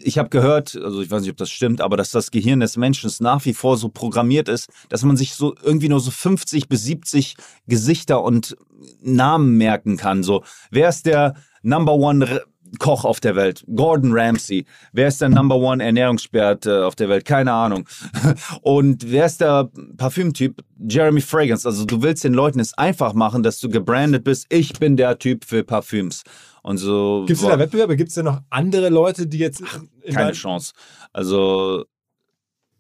Ich 0.02 0.18
habe 0.18 0.30
gehört, 0.30 0.76
also 0.82 1.02
ich 1.02 1.12
weiß 1.12 1.22
nicht, 1.22 1.32
ob 1.32 1.38
das 1.38 1.50
stimmt, 1.50 1.82
aber 1.82 1.98
dass 1.98 2.12
das 2.12 2.32
Gehirn 2.32 2.62
des 2.62 2.78
Menschen 2.78 3.12
nach 3.20 3.44
wie 3.44 3.54
vor 3.54 3.78
so 3.78 3.90
programmiert 3.90 4.48
ist, 4.48 4.70
dass 4.88 5.04
man 5.04 5.18
sich 5.18 5.34
so 5.34 5.54
irgendwie 5.62 5.90
nur 5.90 6.00
so 6.00 6.12
50 6.12 6.70
bis 6.70 6.84
70 6.84 7.36
Gesichter 7.68 8.24
und 8.24 8.56
Namen 9.02 9.58
merken 9.58 9.98
kann. 9.98 10.24
So, 10.24 10.44
wer 10.72 10.88
ist 10.88 11.06
der 11.06 11.36
Number 11.62 11.96
One 11.96 12.42
Koch 12.80 13.06
auf 13.06 13.20
der 13.20 13.36
Welt? 13.36 13.64
Gordon 13.74 14.12
Ramsay. 14.14 14.66
Wer 14.92 15.08
ist 15.08 15.22
der 15.22 15.30
Number 15.30 15.56
One 15.56 15.84
Ernährungsexperte 15.84 16.86
auf 16.86 16.96
der 16.96 17.10
Welt? 17.10 17.26
Keine 17.26 17.54
Ahnung. 17.54 17.88
Und 18.62 19.12
wer 19.12 19.26
ist 19.26 19.42
der 19.42 19.70
Parfümtyp? 19.98 20.62
Jeremy 20.88 21.22
Fragrance. 21.22 21.68
Also 21.68 21.86
du 21.86 22.02
willst 22.02 22.24
den 22.24 22.34
Leuten 22.34 22.60
es 22.60 22.78
einfach 22.78 23.14
machen, 23.14 23.44
dass 23.44 23.60
du 23.60 23.70
gebrandet 23.70 24.24
bist. 24.24 24.48
Ich 24.50 24.74
bin 24.74 24.98
der 24.98 25.18
Typ 25.20 25.46
für 25.46 25.64
Parfüms. 25.64 26.24
Und 26.64 26.78
so. 26.78 27.26
Gibt 27.28 27.40
es 27.40 27.46
da 27.46 27.60
Wettbewerbe? 27.60 27.96
Gibt 27.96 28.10
es 28.10 28.16
da 28.16 28.24
noch 28.24 28.42
andere 28.50 28.90
Leute, 28.90 29.28
die 29.28 29.38
jetzt 29.38 29.62
in 30.02 30.14
keine 30.14 30.32
Chance. 30.34 30.74
Also 31.14 31.86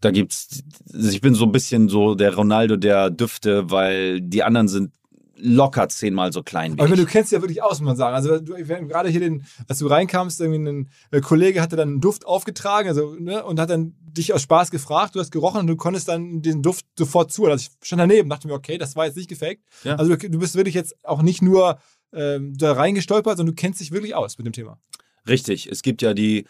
da 0.02 0.12
gibt's, 0.12 0.64
ich 0.94 1.22
bin 1.22 1.34
so 1.34 1.46
ein 1.46 1.52
bisschen 1.52 1.90
so 1.90 2.16
der 2.16 2.36
Ronaldo 2.36 2.78
der 2.78 3.10
Düfte, 3.10 3.72
weil 3.72 4.22
die 4.22 4.44
anderen 4.44 4.68
sind 4.68 4.92
locker 5.38 5.90
zehnmal 5.90 6.32
so 6.32 6.44
klein 6.44 6.78
wie 6.78 6.82
Aber 6.82 6.94
ich 6.94 7.00
du 7.00 7.06
kennst 7.06 7.32
ja 7.32 7.42
wirklich 7.42 7.62
aus, 7.62 7.80
muss 7.80 7.88
man 7.88 7.98
sagen. 7.98 8.16
Also 8.16 8.40
du, 8.40 8.56
gerade 8.56 9.10
hier 9.10 9.20
den, 9.20 9.46
als 9.68 9.80
du 9.80 9.88
reinkamst, 9.88 10.40
irgendwie 10.40 10.70
ein 10.70 10.90
äh, 11.12 11.22
Kollege 11.22 11.62
hatte 11.62 11.76
dann 11.76 11.90
einen 11.90 12.02
Duft 12.02 12.26
aufgetragen, 12.26 12.88
also 12.88 13.16
ne, 13.16 13.44
und 13.44 13.60
hat 13.60 13.70
dann 13.70 13.96
dich 14.04 14.34
aus 14.34 14.42
Spaß 14.42 14.72
gefragt. 14.72 15.16
Du 15.16 15.20
hast 15.20 15.32
gerochen 15.32 15.62
und 15.62 15.68
du 15.68 15.76
konntest 15.76 16.08
dann 16.08 16.42
den 16.42 16.62
Duft 16.62 16.86
sofort 16.98 17.32
zu. 17.32 17.46
Also 17.46 17.68
ich 17.68 17.86
stand 17.86 18.00
daneben, 18.00 18.30
dachte 18.30 18.48
mir, 18.48 18.54
okay, 18.54 18.78
das 18.78 18.96
war 18.96 19.06
jetzt 19.06 19.18
nicht 19.18 19.30
gefaked. 19.30 19.62
Ja. 19.84 19.96
Also 19.96 20.16
du, 20.16 20.30
du 20.30 20.40
bist 20.40 20.56
wirklich 20.56 20.76
jetzt 20.76 20.96
auch 21.04 21.22
nicht 21.22 21.42
nur 21.42 21.80
ähm, 22.14 22.54
da 22.58 22.74
reingestolpert, 22.74 23.38
sondern 23.38 23.56
du 23.56 23.62
kennst 23.62 23.82
dich 23.82 23.92
wirklich 23.92 24.16
aus 24.16 24.38
mit 24.38 24.48
dem 24.48 24.54
Thema. 24.54 24.80
Richtig, 25.28 25.68
es 25.68 25.82
gibt 25.82 26.02
ja 26.02 26.14
die 26.14 26.46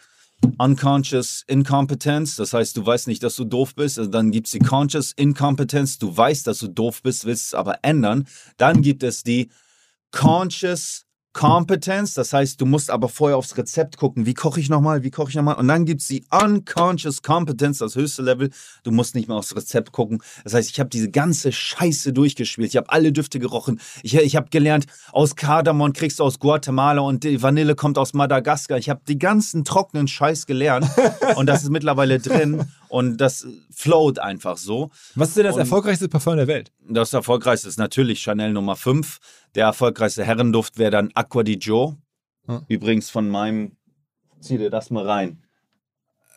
Unconscious 0.58 1.44
Incompetence, 1.46 2.36
das 2.36 2.52
heißt, 2.52 2.76
du 2.76 2.84
weißt 2.84 3.08
nicht, 3.08 3.22
dass 3.22 3.36
du 3.36 3.44
doof 3.44 3.74
bist. 3.74 3.98
Also 3.98 4.10
dann 4.10 4.30
gibt 4.30 4.46
es 4.46 4.52
die 4.52 4.58
Conscious 4.58 5.12
Incompetence, 5.12 5.98
du 5.98 6.14
weißt, 6.16 6.46
dass 6.46 6.58
du 6.58 6.68
doof 6.68 7.02
bist, 7.02 7.24
willst 7.24 7.46
es 7.46 7.54
aber 7.54 7.78
ändern. 7.82 8.26
Dann 8.56 8.82
gibt 8.82 9.02
es 9.02 9.22
die 9.22 9.50
Conscious 10.12 11.05
Competence, 11.36 12.14
das 12.14 12.32
heißt, 12.32 12.58
du 12.62 12.64
musst 12.64 12.90
aber 12.90 13.10
vorher 13.10 13.36
aufs 13.36 13.58
Rezept 13.58 13.98
gucken, 13.98 14.24
wie 14.24 14.32
koche 14.32 14.58
ich 14.58 14.70
nochmal, 14.70 15.02
wie 15.02 15.10
koche 15.10 15.28
ich 15.28 15.34
nochmal. 15.34 15.56
Und 15.56 15.68
dann 15.68 15.84
gibt 15.84 16.00
es 16.00 16.08
die 16.08 16.24
Unconscious 16.30 17.20
Competence, 17.20 17.76
das 17.76 17.94
höchste 17.94 18.22
Level. 18.22 18.48
Du 18.84 18.90
musst 18.90 19.14
nicht 19.14 19.28
mehr 19.28 19.36
aufs 19.36 19.54
Rezept 19.54 19.92
gucken. 19.92 20.22
Das 20.44 20.54
heißt, 20.54 20.70
ich 20.70 20.80
habe 20.80 20.88
diese 20.88 21.10
ganze 21.10 21.52
Scheiße 21.52 22.14
durchgespielt. 22.14 22.70
Ich 22.70 22.76
habe 22.78 22.88
alle 22.88 23.12
Düfte 23.12 23.38
gerochen. 23.38 23.80
Ich, 24.02 24.14
ich 24.14 24.34
habe 24.34 24.48
gelernt, 24.48 24.86
aus 25.12 25.36
Kardamom 25.36 25.92
kriegst 25.92 26.20
du 26.20 26.24
aus 26.24 26.38
Guatemala 26.38 27.02
und 27.02 27.22
die 27.22 27.42
Vanille 27.42 27.74
kommt 27.74 27.98
aus 27.98 28.14
Madagaskar. 28.14 28.78
Ich 28.78 28.88
habe 28.88 29.02
die 29.06 29.18
ganzen 29.18 29.62
trockenen 29.62 30.08
Scheiß 30.08 30.46
gelernt 30.46 30.88
und 31.36 31.44
das 31.44 31.64
ist 31.64 31.68
mittlerweile 31.68 32.18
drin 32.18 32.64
und 32.88 33.16
das 33.18 33.46
float 33.74 34.18
einfach 34.18 34.56
so. 34.56 34.90
Was 35.14 35.28
ist 35.28 35.36
denn 35.38 35.44
das 35.44 35.54
Und- 35.54 35.60
erfolgreichste 35.62 36.08
Parfum 36.08 36.36
der 36.36 36.46
Welt? 36.46 36.72
Das 36.88 37.12
erfolgreichste 37.12 37.68
ist 37.68 37.78
natürlich 37.78 38.20
Chanel 38.20 38.52
Nummer 38.52 38.76
5. 38.76 39.18
Der 39.54 39.66
erfolgreichste 39.66 40.24
Herrenduft 40.24 40.78
wäre 40.78 40.90
dann 40.90 41.10
Aqua 41.14 41.42
di 41.42 41.56
Gio. 41.58 41.96
Hm. 42.46 42.62
Übrigens 42.68 43.10
von 43.10 43.28
meinem, 43.28 43.76
zieh 44.40 44.58
dir 44.58 44.70
das 44.70 44.90
mal 44.90 45.04
rein. 45.04 45.42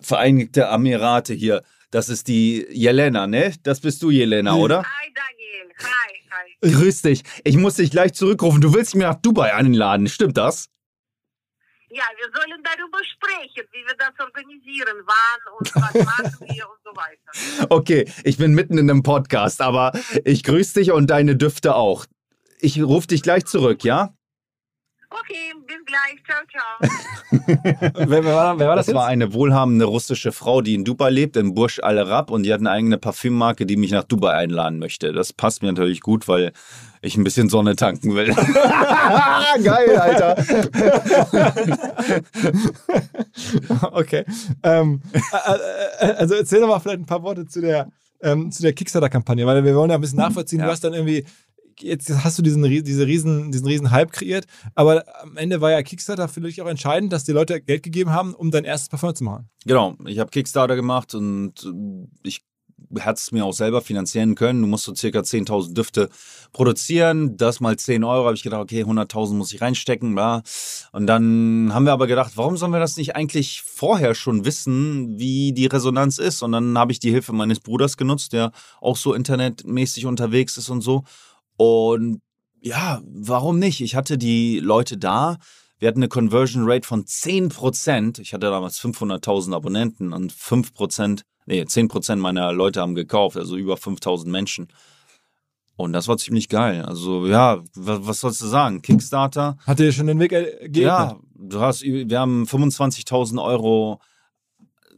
Vereinigte 0.01 0.61
Emirate 0.63 1.33
hier. 1.33 1.61
Das 1.91 2.07
ist 2.09 2.27
die 2.27 2.65
Jelena, 2.71 3.27
ne? 3.27 3.53
Das 3.63 3.79
bist 3.81 4.01
du, 4.03 4.11
Jelena, 4.11 4.53
Nee. 4.53 4.61
oder? 4.61 4.83
Hi 4.83 5.13
Daniel, 5.13 5.73
hi, 5.79 6.69
hi. 6.69 6.71
Grüß 6.71 7.01
dich. 7.01 7.23
Ich 7.43 7.57
muss 7.57 7.75
dich 7.75 7.91
gleich 7.91 8.13
zurückrufen. 8.13 8.61
Du 8.61 8.73
willst 8.73 8.95
mich 8.95 9.03
nach 9.03 9.15
Dubai 9.15 9.53
einladen. 9.53 10.07
Stimmt 10.07 10.37
das? 10.37 10.69
Ja, 11.91 12.03
wir 12.17 12.29
sollen 12.33 12.63
darüber 12.63 12.99
sprechen, 13.03 13.67
wie 13.71 13.85
wir 13.85 13.95
das 13.97 14.13
organisieren, 14.19 15.03
wann 15.05 15.53
und 15.57 15.75
was 15.75 15.93
machen 16.05 16.47
wir 16.47 16.69
und 16.69 16.79
so 16.83 16.91
weiter. 16.95 17.67
Okay, 17.69 18.11
ich 18.23 18.37
bin 18.37 18.53
mitten 18.53 18.77
in 18.77 18.89
einem 18.89 19.03
Podcast, 19.03 19.61
aber 19.61 19.91
ich 20.23 20.43
grüße 20.43 20.79
dich 20.79 20.91
und 20.91 21.09
deine 21.09 21.35
Düfte 21.35 21.75
auch. 21.75 22.05
Ich 22.59 22.81
rufe 22.81 23.07
dich 23.07 23.23
gleich 23.23 23.45
zurück, 23.45 23.83
ja? 23.83 24.13
Okay, 25.11 25.53
bis 25.65 25.77
gleich. 25.85 26.19
Ciao, 26.23 26.37
ciao. 26.51 26.77
wer, 28.09 28.23
wer, 28.23 28.35
war, 28.35 28.59
wer 28.59 28.67
war 28.67 28.75
das, 28.75 28.85
Das 28.85 28.93
jetzt? 28.93 28.95
war 28.95 29.07
eine 29.07 29.33
wohlhabende 29.33 29.85
russische 29.85 30.31
Frau, 30.31 30.61
die 30.61 30.75
in 30.75 30.85
Dubai 30.85 31.09
lebt, 31.09 31.35
in 31.35 31.55
Burj 31.55 31.79
Al 31.81 31.97
Arab 31.97 32.29
und 32.29 32.43
die 32.43 32.53
hat 32.53 32.59
eine 32.59 32.69
eigene 32.69 32.99
Parfümmarke, 32.99 33.65
die 33.65 33.75
mich 33.75 33.91
nach 33.91 34.03
Dubai 34.03 34.33
einladen 34.33 34.77
möchte. 34.77 35.11
Das 35.11 35.33
passt 35.33 35.63
mir 35.63 35.69
natürlich 35.69 36.01
gut, 36.01 36.27
weil 36.27 36.51
ich 37.01 37.17
ein 37.17 37.23
bisschen 37.23 37.49
Sonne 37.49 37.75
tanken 37.75 38.13
will. 38.15 38.27
Geil, 39.63 39.97
Alter. 39.97 40.35
okay. 43.91 44.25
Ähm, 44.63 45.01
äh, 45.13 46.07
äh, 46.07 46.11
also 46.13 46.35
erzähl 46.35 46.59
doch 46.61 46.67
mal 46.67 46.79
vielleicht 46.79 46.99
ein 46.99 47.05
paar 47.05 47.23
Worte 47.23 47.47
zu 47.47 47.61
der, 47.61 47.87
ähm, 48.21 48.51
zu 48.51 48.61
der 48.61 48.73
Kickstarter-Kampagne, 48.73 49.45
weil 49.45 49.63
wir 49.63 49.75
wollen 49.75 49.89
ja 49.89 49.95
ein 49.95 50.01
bisschen 50.01 50.19
nachvollziehen. 50.19 50.59
Ja. 50.59 50.65
Du 50.65 50.71
hast 50.71 50.83
dann 50.83 50.93
irgendwie, 50.93 51.25
jetzt 51.81 52.09
hast 52.23 52.37
du 52.37 52.41
diesen, 52.41 52.63
diese 52.63 53.05
riesen, 53.07 53.51
diesen 53.51 53.67
riesen 53.67 53.91
Hype 53.91 54.11
kreiert, 54.11 54.45
aber 54.75 55.03
am 55.21 55.37
Ende 55.37 55.61
war 55.61 55.71
ja 55.71 55.81
Kickstarter 55.83 56.27
für 56.27 56.41
dich 56.41 56.61
auch 56.61 56.67
entscheidend, 56.67 57.13
dass 57.13 57.23
die 57.23 57.31
Leute 57.31 57.61
Geld 57.61 57.83
gegeben 57.83 58.11
haben, 58.11 58.33
um 58.33 58.51
dein 58.51 58.63
erstes 58.63 58.89
Parfum 58.89 59.15
zu 59.15 59.23
machen. 59.23 59.49
Genau, 59.65 59.95
ich 60.05 60.19
habe 60.19 60.29
Kickstarter 60.29 60.75
gemacht 60.75 61.15
und 61.15 61.63
äh, 61.63 62.27
ich 62.27 62.41
hätte 62.97 63.13
es 63.13 63.31
mir 63.31 63.45
auch 63.45 63.53
selber 63.53 63.81
finanzieren 63.81 64.35
können. 64.35 64.61
Du 64.61 64.67
musst 64.67 64.85
so 64.85 64.95
circa 64.95 65.19
10.000 65.19 65.73
Düfte 65.73 66.09
produzieren. 66.51 67.37
Das 67.37 67.59
mal 67.59 67.77
10 67.77 68.03
Euro. 68.03 68.25
Habe 68.25 68.35
ich 68.35 68.43
gedacht, 68.43 68.61
okay, 68.61 68.83
100.000 68.83 69.33
muss 69.33 69.53
ich 69.53 69.61
reinstecken. 69.61 70.15
Bla. 70.15 70.41
Und 70.91 71.07
dann 71.07 71.71
haben 71.73 71.85
wir 71.85 71.93
aber 71.93 72.07
gedacht, 72.07 72.33
warum 72.35 72.57
sollen 72.57 72.71
wir 72.71 72.79
das 72.79 72.97
nicht 72.97 73.15
eigentlich 73.15 73.61
vorher 73.61 74.15
schon 74.15 74.45
wissen, 74.45 75.19
wie 75.19 75.53
die 75.53 75.67
Resonanz 75.67 76.17
ist? 76.17 76.41
Und 76.41 76.51
dann 76.51 76.77
habe 76.77 76.91
ich 76.91 76.99
die 76.99 77.11
Hilfe 77.11 77.33
meines 77.33 77.59
Bruders 77.59 77.97
genutzt, 77.97 78.33
der 78.33 78.51
auch 78.81 78.97
so 78.97 79.13
internetmäßig 79.13 80.05
unterwegs 80.05 80.57
ist 80.57 80.69
und 80.69 80.81
so. 80.81 81.03
Und 81.59 82.21
ja, 82.61 83.01
warum 83.05 83.59
nicht? 83.59 83.81
Ich 83.81 83.93
hatte 83.93 84.17
die 84.17 84.61
Leute 84.61 84.97
da. 84.97 85.39
Wir 85.77 85.89
hatten 85.89 85.99
eine 85.99 86.07
Conversion 86.07 86.63
Rate 86.65 86.87
von 86.87 87.03
10%. 87.03 88.21
Ich 88.21 88.33
hatte 88.33 88.49
damals 88.49 88.79
500.000 88.79 89.53
Abonnenten 89.53 90.13
und 90.13 90.31
5%, 90.31 91.23
nee, 91.47 91.61
10% 91.61 92.15
meiner 92.15 92.53
Leute 92.53 92.79
haben 92.79 92.95
gekauft, 92.95 93.35
also 93.35 93.57
über 93.57 93.73
5.000 93.73 94.29
Menschen. 94.29 94.69
Und 95.75 95.91
das 95.91 96.07
war 96.07 96.17
ziemlich 96.17 96.47
geil. 96.47 96.81
Also 96.83 97.27
ja, 97.27 97.61
was, 97.73 98.21
sollst 98.21 98.41
du 98.41 98.47
sagen? 98.47 98.81
Kickstarter. 98.81 99.57
Hat 99.67 99.79
dir 99.79 99.91
schon 99.91 100.07
den 100.07 100.19
Weg 100.19 100.31
äh, 100.31 100.59
geebnet? 100.61 100.75
Ja, 100.75 101.19
du 101.35 101.59
hast, 101.59 101.81
wir 101.83 102.19
haben 102.19 102.45
25.000 102.45 103.43
Euro 103.43 103.99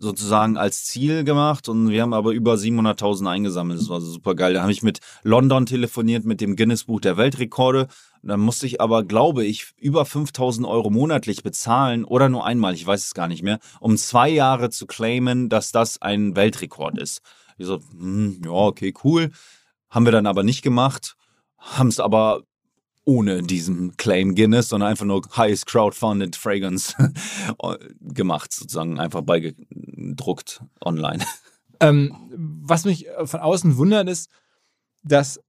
sozusagen 0.02 0.58
als 0.58 0.86
Ziel 0.86 1.24
gemacht 1.24 1.70
und 1.70 1.90
wir 1.90 2.02
haben 2.02 2.14
aber 2.14 2.32
über 2.32 2.56
700.000 2.56 3.30
eingesammelt. 3.30 3.80
Das 3.80 3.88
war 3.88 4.02
super 4.02 4.34
geil. 4.34 4.56
Da 4.56 4.62
habe 4.62 4.72
ich 4.72 4.82
mit 4.82 5.00
London 5.22 5.68
telefoniert, 5.68 6.26
mit 6.26 6.42
dem 6.42 6.56
Guinness 6.56 6.86
Buch 6.86 7.00
der 7.00 7.18
Weltrekorde. 7.18 7.88
Dann 8.24 8.40
musste 8.40 8.66
ich 8.66 8.82
aber, 8.82 9.04
glaube 9.04 9.46
ich, 9.46 9.74
über 9.78 10.04
5.000 10.04 10.68
Euro 10.68 10.90
monatlich 10.90 11.44
bezahlen 11.44 12.04
oder 12.04 12.30
nur 12.30 12.46
einmal, 12.46 12.74
ich 12.74 12.86
weiß 12.86 13.06
es 13.06 13.14
gar 13.14 13.28
nicht 13.28 13.44
mehr, 13.44 13.60
um 13.80 13.96
zwei 13.96 14.30
Jahre 14.30 14.72
zu 14.72 14.88
claimen, 14.88 15.50
dass 15.50 15.72
das 15.72 16.02
ein 16.02 16.36
Weltrekord 16.36 16.98
ist. 16.98 17.22
Ich 17.60 17.68
so, 17.68 17.80
hm, 17.98 18.42
ja, 18.44 18.52
okay, 18.52 18.94
cool. 19.04 19.30
Haben 19.92 20.06
wir 20.06 20.12
dann 20.12 20.26
aber 20.26 20.42
nicht 20.42 20.64
gemacht, 20.64 21.16
haben 21.58 21.90
es 21.90 22.00
aber 22.00 22.42
ohne 23.04 23.42
diesen 23.42 23.98
Claim 23.98 24.36
Guinness, 24.36 24.70
sondern 24.70 24.90
einfach 24.90 25.06
nur 25.06 25.22
Highest 25.36 25.66
Crowdfunded 25.66 26.36
Fragrance 26.36 26.96
gemacht, 28.00 28.54
sozusagen 28.54 29.00
einfach 29.00 29.22
beigedruckt 29.22 30.62
online. 30.84 31.24
Ähm, 31.80 32.16
was 32.36 32.86
mich 32.86 33.08
äh, 33.08 33.26
von 33.26 33.40
außen 33.40 33.78
wundert, 33.78 34.08
ist, 34.08 34.30
dass 35.04 35.40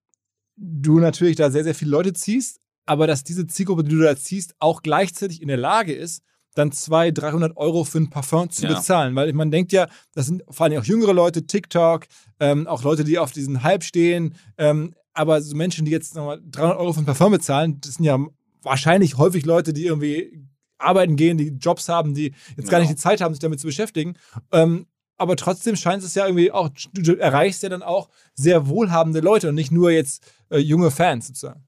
du 0.57 0.99
natürlich 0.99 1.37
da 1.37 1.51
sehr, 1.51 1.65
sehr 1.65 1.75
viele 1.75 1.91
Leute 1.91 2.13
ziehst, 2.15 2.59
aber 2.87 3.07
dass 3.07 3.23
diese 3.25 3.47
Zielgruppe, 3.47 3.85
die 3.85 3.91
du 3.91 4.01
da 4.03 4.17
ziehst, 4.17 4.55
auch 4.59 4.83
gleichzeitig 4.83 5.43
in 5.43 5.49
der 5.49 5.57
Lage 5.57 5.93
ist, 5.93 6.23
dann 6.55 6.73
200, 6.73 7.17
300 7.23 7.57
Euro 7.57 7.85
für 7.85 7.99
ein 7.99 8.11
Parfum 8.11 8.51
zu 8.51 8.63
Ja. 8.65 8.75
bezahlen. 8.75 9.15
Weil 9.15 9.33
man 9.33 9.51
denkt 9.51 9.73
ja, 9.73 9.89
das 10.15 10.27
sind 10.27 10.43
vor 10.51 10.65
allem 10.67 10.81
auch 10.81 10.85
jüngere 10.85 11.15
Leute, 11.15 11.47
TikTok, 11.47 12.07
ähm, 12.41 12.67
auch 12.67 12.83
Leute, 12.83 13.05
die 13.05 13.19
auf 13.19 13.33
diesen 13.33 13.63
Hype 13.63 13.85
stehen. 13.85 14.35
Ähm, 14.59 14.95
aber 15.15 15.41
so 15.43 15.57
Menschen, 15.57 15.85
die 15.85 15.91
jetzt 15.91 16.15
nochmal 16.15 16.41
300 16.51 16.79
Euro 16.79 16.93
für 16.93 17.01
ein 17.01 17.07
Parfum 17.07 17.33
bezahlen, 17.33 17.81
das 17.81 17.95
sind 17.95 18.05
ja 18.05 18.19
wahrscheinlich 18.63 19.19
häufig 19.19 19.45
Leute, 19.45 19.73
die 19.73 19.87
irgendwie 19.87 20.47
arbeiten 20.79 21.17
gehen, 21.17 21.39
die 21.39 21.49
Jobs 21.49 21.89
haben, 21.89 22.15
die 22.15 22.35
jetzt 22.57 22.71
gar 22.71 22.81
nicht 22.81 22.91
die 22.91 22.97
Zeit 22.97 23.21
haben, 23.21 23.35
sich 23.35 23.41
damit 23.41 23.61
zu 23.61 23.67
beschäftigen. 23.67 24.15
Ähm, 24.51 24.87
aber 25.17 25.37
trotzdem 25.37 25.77
scheint 25.77 26.03
es 26.03 26.15
ja 26.15 26.27
irgendwie 26.27 26.51
auch, 26.51 26.71
du, 26.93 27.03
du 27.03 27.19
erreichst 27.19 27.63
ja 27.63 27.69
dann 27.69 27.83
auch 27.83 28.09
sehr 28.35 28.67
wohlhabende 28.67 29.21
Leute 29.21 29.51
und 29.51 29.55
nicht 29.55 29.71
nur 29.71 29.91
jetzt 29.91 30.25
äh, 30.51 30.59
junge 30.59 30.91
Fans 30.91 31.29
sozusagen. 31.29 31.67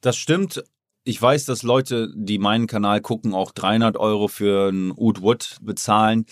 Das 0.00 0.16
stimmt. 0.16 0.62
Ich 1.02 1.20
weiß, 1.20 1.46
dass 1.46 1.62
Leute, 1.62 2.12
die 2.14 2.38
meinen 2.38 2.66
Kanal 2.66 3.00
gucken, 3.00 3.34
auch 3.34 3.50
300 3.50 3.96
Euro 3.96 4.28
für 4.28 4.68
einen 4.68 4.92
Oud 4.92 5.22
Wood 5.22 5.56
bezahlen. 5.62 6.26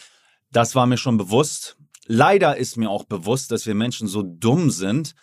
Das 0.52 0.74
war 0.74 0.86
mir 0.86 0.98
schon 0.98 1.16
bewusst. 1.16 1.76
Leider 2.06 2.56
ist 2.56 2.76
mir 2.76 2.90
auch 2.90 3.04
bewusst, 3.04 3.50
dass 3.50 3.66
wir 3.66 3.74
Menschen 3.74 4.06
so 4.06 4.22
dumm 4.22 4.70
sind 4.70 5.14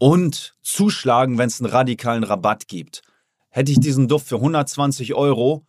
und 0.00 0.56
zuschlagen, 0.62 1.36
wenn 1.36 1.48
es 1.48 1.60
einen 1.60 1.70
radikalen 1.70 2.24
Rabatt 2.24 2.68
gibt. 2.68 3.02
Hätte 3.50 3.70
ich 3.70 3.78
diesen 3.78 4.08
Duft 4.08 4.28
für 4.28 4.36
120 4.36 5.14
Euro 5.14 5.66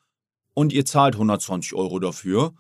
und 0.54 0.72
ihr 0.72 0.86
zahlt 0.86 1.16
120 1.16 1.74
Euro 1.74 2.00
dafür, 2.00 2.54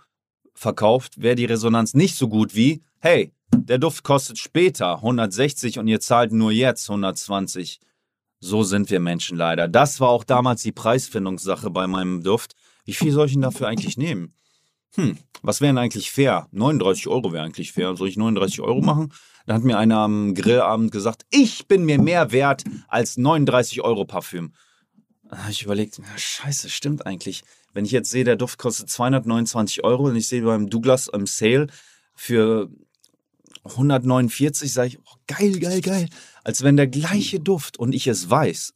verkauft, 0.54 1.22
wäre 1.22 1.36
die 1.36 1.46
Resonanz 1.46 1.94
nicht 1.94 2.18
so 2.18 2.28
gut 2.28 2.56
wie, 2.56 2.84
hey, 3.00 3.34
der 3.56 3.78
Duft 3.78 4.04
kostet 4.04 4.38
später 4.38 4.96
160 4.96 5.80
und 5.80 5.88
ihr 5.88 6.02
zahlt 6.02 6.34
nur 6.34 6.52
jetzt 6.52 6.90
120. 6.90 7.80
So 8.42 8.64
sind 8.64 8.90
wir 8.90 9.00
Menschen 9.00 9.38
leider. 9.38 9.70
Das 9.70 10.02
war 10.02 10.10
auch 10.10 10.26
damals 10.26 10.64
die 10.64 10.74
Preisfindungssache 10.74 11.70
bei 11.70 11.88
meinem 11.88 12.22
Duft. 12.22 12.56
Wie 12.84 12.94
viel 12.94 13.14
soll 13.14 13.28
ich 13.28 13.34
denn 13.34 13.44
dafür 13.44 13.68
eigentlich 13.68 13.98
nehmen? 13.98 14.34
Hm, 14.96 15.18
was 15.42 15.62
wäre 15.62 15.70
denn 15.70 15.78
eigentlich 15.78 16.12
fair? 16.12 16.48
39 16.52 17.08
Euro 17.08 17.32
wäre 17.32 17.44
eigentlich 17.44 17.72
fair. 17.72 17.96
Soll 17.96 18.10
ich 18.10 18.18
39 18.18 18.62
Euro 18.62 18.82
machen? 18.82 19.14
Da 19.46 19.56
hat 19.56 19.64
mir 19.64 19.78
einer 19.78 19.98
am 19.98 20.36
Grillabend 20.36 20.92
gesagt, 20.92 21.26
ich 21.32 21.68
bin 21.68 21.84
mir 21.84 22.00
mehr 22.00 22.32
wert 22.32 22.64
als 22.88 23.18
39 23.18 23.82
Euro 23.82 24.06
Parfüm. 24.06 24.54
Da 25.30 25.38
habe 25.40 25.52
ich 25.52 25.64
überlegt, 25.64 25.98
na, 26.00 26.18
scheiße, 26.18 26.70
stimmt 26.70 27.06
eigentlich. 27.06 27.44
Wenn 27.74 27.86
ich 27.86 27.92
jetzt 27.92 28.12
sehe, 28.12 28.26
der 28.26 28.36
Duft 28.36 28.60
kostet 28.60 28.90
229 28.90 29.84
Euro 29.84 30.06
und 30.06 30.16
ich 30.16 30.28
sehe 30.28 30.42
beim 30.42 30.70
Douglas 30.70 31.08
im 31.08 31.26
Sale 31.26 31.68
für 32.14 32.70
149, 33.64 34.72
sage 34.72 34.90
ich, 34.90 35.00
oh, 35.00 35.16
geil, 35.28 35.58
geil, 35.60 35.82
geil. 35.82 36.10
Als 36.44 36.64
wenn 36.64 36.76
der 36.76 36.88
gleiche 36.88 37.40
Duft 37.40 37.80
und 37.80 37.96
ich 37.96 38.08
es 38.08 38.30
weiß. 38.30 38.74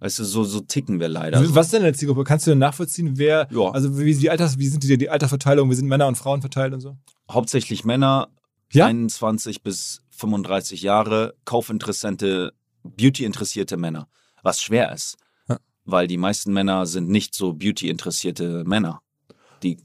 Weißt 0.00 0.18
du, 0.18 0.24
so, 0.24 0.44
so 0.44 0.60
ticken 0.60 1.00
wir 1.00 1.08
leider. 1.08 1.40
Was 1.54 1.66
ist 1.66 1.72
denn 1.72 1.82
deine 1.82 1.94
Zielgruppe? 1.94 2.24
Kannst 2.24 2.46
du 2.46 2.50
denn 2.50 2.58
nachvollziehen, 2.58 3.16
wer, 3.16 3.48
Ja. 3.50 3.70
also 3.70 3.98
wie, 3.98 4.14
die 4.14 4.28
Alters, 4.30 4.58
wie 4.58 4.66
sind 4.68 4.82
die, 4.84 4.98
die 4.98 5.08
Altersverteilung, 5.08 5.70
wie 5.70 5.74
sind 5.74 5.86
Männer 5.88 6.06
und 6.08 6.16
Frauen 6.16 6.40
verteilt 6.40 6.74
und 6.74 6.80
so? 6.80 6.96
Hauptsächlich 7.30 7.84
Männer, 7.84 8.28
Ja? 8.72 8.86
21 8.86 9.62
bis 9.62 10.02
35 10.10 10.82
Jahre, 10.82 11.34
kaufinteressante, 11.44 12.52
beauty-interessierte 12.82 13.76
Männer. 13.76 14.08
Was 14.42 14.60
schwer 14.62 14.92
ist. 14.92 15.16
Ja. 15.48 15.58
Weil 15.84 16.06
die 16.06 16.18
meisten 16.18 16.52
Männer 16.52 16.86
sind 16.86 17.08
nicht 17.08 17.34
so 17.34 17.54
beauty-interessierte 17.54 18.64
Männer, 18.64 19.00
die 19.62 19.78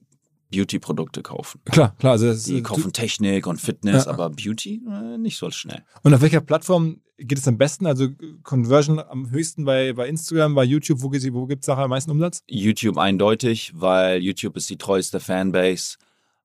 Beauty-Produkte 0.51 1.21
kaufen. 1.21 1.61
Klar, 1.65 1.95
klar. 1.97 2.13
Also 2.13 2.27
das, 2.27 2.43
Die 2.43 2.61
kaufen 2.63 2.91
Technik 2.93 3.45
und 3.47 3.59
Fitness, 3.61 4.05
Ja. 4.05 4.11
aber 4.11 4.29
Beauty 4.31 4.81
äh, 4.89 5.17
nicht 5.17 5.37
so 5.37 5.49
schnell. 5.51 5.83
Und 6.03 6.13
auf 6.13 6.21
welcher 6.21 6.41
Plattform 6.41 7.01
geht 7.17 7.37
es 7.37 7.47
am 7.47 7.57
besten? 7.57 7.85
Also 7.85 8.07
Conversion 8.43 8.99
am 8.99 9.29
höchsten 9.29 9.65
bei, 9.65 9.93
bei 9.93 10.07
Instagram, 10.07 10.55
bei 10.55 10.63
YouTube, 10.63 11.01
wo, 11.01 11.09
geht- 11.09 11.33
wo 11.33 11.45
gibt 11.45 11.63
es 11.63 11.67
nachher 11.67 11.83
am 11.83 11.89
meisten 11.91 12.09
Umsatz? 12.11 12.41
YouTube 12.47 12.97
eindeutig, 12.97 13.73
weil 13.75 14.21
YouTube 14.23 14.57
ist 14.57 14.69
die 14.69 14.77
treueste 14.77 15.19
Fanbase. 15.19 15.97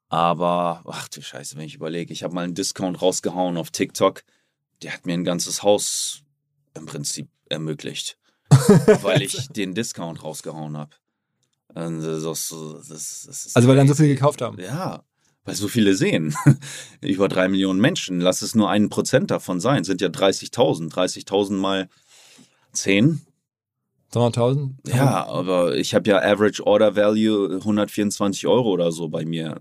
Aber, 0.09 0.83
ach 0.87 1.09
du 1.09 1.23
Scheiße, 1.23 1.57
wenn 1.57 1.65
ich 1.67 1.75
überlege, 1.75 2.13
ich 2.13 2.23
habe 2.23 2.35
mal 2.35 2.45
einen 2.45 2.55
Discount 2.55 3.01
rausgehauen 3.01 3.57
auf 3.57 3.71
TikTok. 3.71 4.23
Der 4.83 4.93
hat 4.93 5.07
mir 5.07 5.15
ein 5.15 5.25
ganzes 5.25 5.63
Haus 5.63 6.23
im 6.75 6.87
Prinzip 6.87 7.29
ermöglicht, 7.49 8.19
weil 9.03 9.23
ich 9.23 9.49
den 9.49 9.75
Discount 9.75 10.23
rausgehauen 10.23 10.77
habe. 10.77 10.91
Das, 11.75 12.23
das, 12.23 12.55
das, 12.89 13.25
das 13.27 13.57
Also 13.57 13.69
weil 13.69 13.77
dann 13.77 13.89
so 13.89 13.95
crazy. 13.95 14.05
viele 14.05 14.15
gekauft 14.15 14.43
haben. 14.43 14.59
Ja, 14.61 15.03
weil 15.45 15.55
so 15.55 15.69
viele 15.69 15.95
sehen. 15.95 16.35
Über 17.03 17.29
drei 17.29 17.49
Millionen 17.49 17.81
Menschen. 17.81 18.21
Lass 18.21 18.43
es 18.43 18.55
nur 18.55 18.71
ein 18.71 18.89
Prozent 18.89 19.31
davon 19.31 19.61
sein. 19.61 19.85
Sind 19.85 20.01
ja 20.01 20.09
30.000. 20.09 20.91
30.000 20.91 21.53
mal 21.55 21.89
10. 22.73 23.21
300.000? 24.13 24.71
Ja, 24.87 25.27
aber 25.27 25.77
ich 25.77 25.95
habe 25.95 26.09
ja 26.09 26.19
Average 26.23 26.67
Order 26.67 26.97
Value 26.97 27.57
124 27.57 28.47
Euro 28.47 28.71
oder 28.71 28.93
so 28.93 29.09
bei 29.09 29.25
mir. 29.25 29.61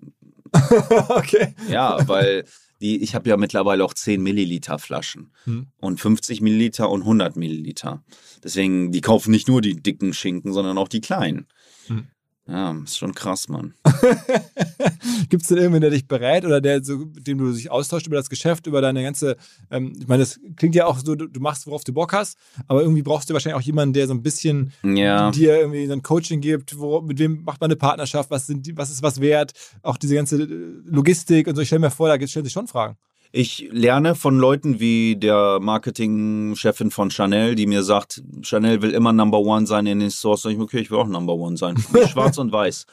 okay. 1.09 1.55
Ja, 1.69 2.07
weil 2.07 2.45
die, 2.83 3.01
ich 3.01 3.15
habe 3.15 3.29
ja 3.29 3.37
mittlerweile 3.37 3.83
auch 3.83 3.93
10 3.93 4.21
Milliliter 4.21 4.77
Flaschen 4.77 5.31
Hm. 5.45 5.67
und 5.77 5.99
50 5.99 6.41
Milliliter 6.41 6.89
und 6.89 7.01
100 7.01 7.35
Milliliter. 7.37 8.03
Deswegen, 8.43 8.91
die 8.91 9.01
kaufen 9.01 9.31
nicht 9.31 9.47
nur 9.47 9.61
die 9.61 9.81
dicken 9.81 10.13
Schinken, 10.13 10.53
sondern 10.53 10.77
auch 10.77 10.89
die 10.89 11.01
kleinen. 11.01 11.47
Hm. 11.87 12.07
Ja, 12.45 12.75
ist 12.83 12.97
schon 12.97 13.15
krass, 13.15 13.47
Mann. 13.47 13.73
Gibt 15.29 15.43
es 15.43 15.47
denn 15.47 15.57
irgendwen, 15.57 15.79
der 15.79 15.91
dich 15.91 16.07
berät 16.07 16.43
oder 16.43 16.59
der, 16.59 16.83
so, 16.83 16.97
mit 16.97 17.25
dem 17.25 17.37
du 17.37 17.53
dich 17.53 17.71
austauscht 17.71 18.05
über 18.07 18.17
das 18.17 18.29
Geschäft, 18.29 18.67
über 18.67 18.81
deine 18.81 19.01
ganze, 19.01 19.37
ähm, 19.71 19.93
ich 19.97 20.07
meine, 20.07 20.23
das 20.23 20.39
klingt 20.57 20.75
ja 20.75 20.85
auch 20.85 20.97
so, 20.99 21.15
du, 21.15 21.27
du 21.27 21.39
machst, 21.39 21.65
worauf 21.67 21.85
du 21.85 21.93
Bock 21.93 22.11
hast, 22.11 22.37
aber 22.67 22.81
irgendwie 22.81 23.01
brauchst 23.01 23.29
du 23.29 23.33
wahrscheinlich 23.33 23.61
auch 23.61 23.65
jemanden, 23.65 23.93
der 23.93 24.07
so 24.07 24.13
ein 24.13 24.23
bisschen 24.23 24.73
Ja. 24.83 25.31
dir 25.31 25.57
irgendwie 25.57 25.87
so 25.87 25.93
ein 25.93 26.03
Coaching 26.03 26.41
gibt, 26.41 26.77
wo, 26.77 26.99
mit 26.99 27.17
wem 27.17 27.43
macht 27.45 27.61
man 27.61 27.69
eine 27.69 27.77
Partnerschaft, 27.77 28.29
was, 28.29 28.47
sind 28.47 28.65
die, 28.65 28.75
was 28.75 28.89
ist 28.89 29.01
was 29.01 29.21
wert, 29.21 29.53
auch 29.81 29.95
diese 29.95 30.15
ganze 30.15 30.35
Logistik 30.37 31.47
und 31.47 31.55
so. 31.55 31.61
Ich 31.61 31.69
stelle 31.69 31.79
mir 31.79 31.91
vor, 31.91 32.09
da 32.09 32.27
stellen 32.27 32.43
sich 32.45 32.53
schon 32.53 32.67
Fragen. 32.67 32.97
Ich 33.35 33.67
lerne 33.71 34.13
von 34.13 34.37
Leuten 34.37 34.79
wie 34.79 35.15
der 35.15 35.57
Marketingchefin 35.59 36.91
von 36.91 37.09
Chanel, 37.09 37.55
die 37.55 37.65
mir 37.65 37.81
sagt, 37.81 38.21
Chanel 38.43 38.83
will 38.83 38.91
immer 38.91 39.11
Number 39.11 39.39
One 39.39 39.65
sein 39.65 39.87
in 39.87 40.01
den 40.01 40.11
Stores. 40.11 40.43
Sag 40.43 40.51
ich, 40.51 40.59
okay, 40.59 40.81
ich 40.81 40.91
will 40.91 40.99
auch 40.99 41.07
Number 41.07 41.33
One 41.33 41.57
sein. 41.57 41.75
Schwarz 42.11 42.37
und 42.37 42.51
Weiß. 42.51 42.85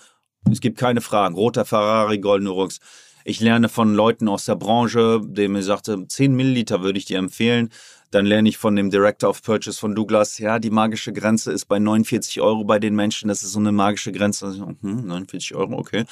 Es 0.51 0.63
gibt 0.63 0.79
keine 0.79 1.03
Fragen. 1.03 1.35
Roter 1.35 1.67
Ferrari, 1.67 2.21
goldene 2.21 2.49
Rux. 2.49 2.81
Ich 3.27 3.41
lerne 3.41 3.69
von 3.69 3.95
Leuten 3.95 4.29
aus 4.29 4.47
der 4.47 4.57
Branche, 4.57 5.21
der 5.23 5.51
mir 5.51 5.63
sagte, 5.63 6.07
10 6.09 6.35
Milliliter 6.35 6.81
würde 6.83 6.99
ich 6.99 7.05
dir 7.05 7.19
empfehlen. 7.19 7.69
Dann 8.11 8.25
lerne 8.25 8.49
ich 8.49 8.57
von 8.57 8.75
dem 8.75 8.89
Director 8.89 9.29
of 9.29 9.43
Purchase 9.43 9.79
von 9.79 9.95
Douglas, 9.95 10.39
ja, 10.39 10.59
die 10.59 10.71
magische 10.71 11.13
Grenze 11.13 11.53
ist 11.53 11.67
bei 11.67 11.79
49 11.79 12.41
Euro 12.41 12.65
bei 12.65 12.79
den 12.79 12.97
Menschen. 12.97 13.29
Das 13.29 13.43
ist 13.43 13.53
so 13.53 13.61
eine 13.61 13.73
magische 13.73 14.11
Grenze. 14.11 14.47
Also, 14.47 14.69
hm, 14.81 15.07
49 15.07 15.55
Euro, 15.55 15.75
okay. 15.75 16.07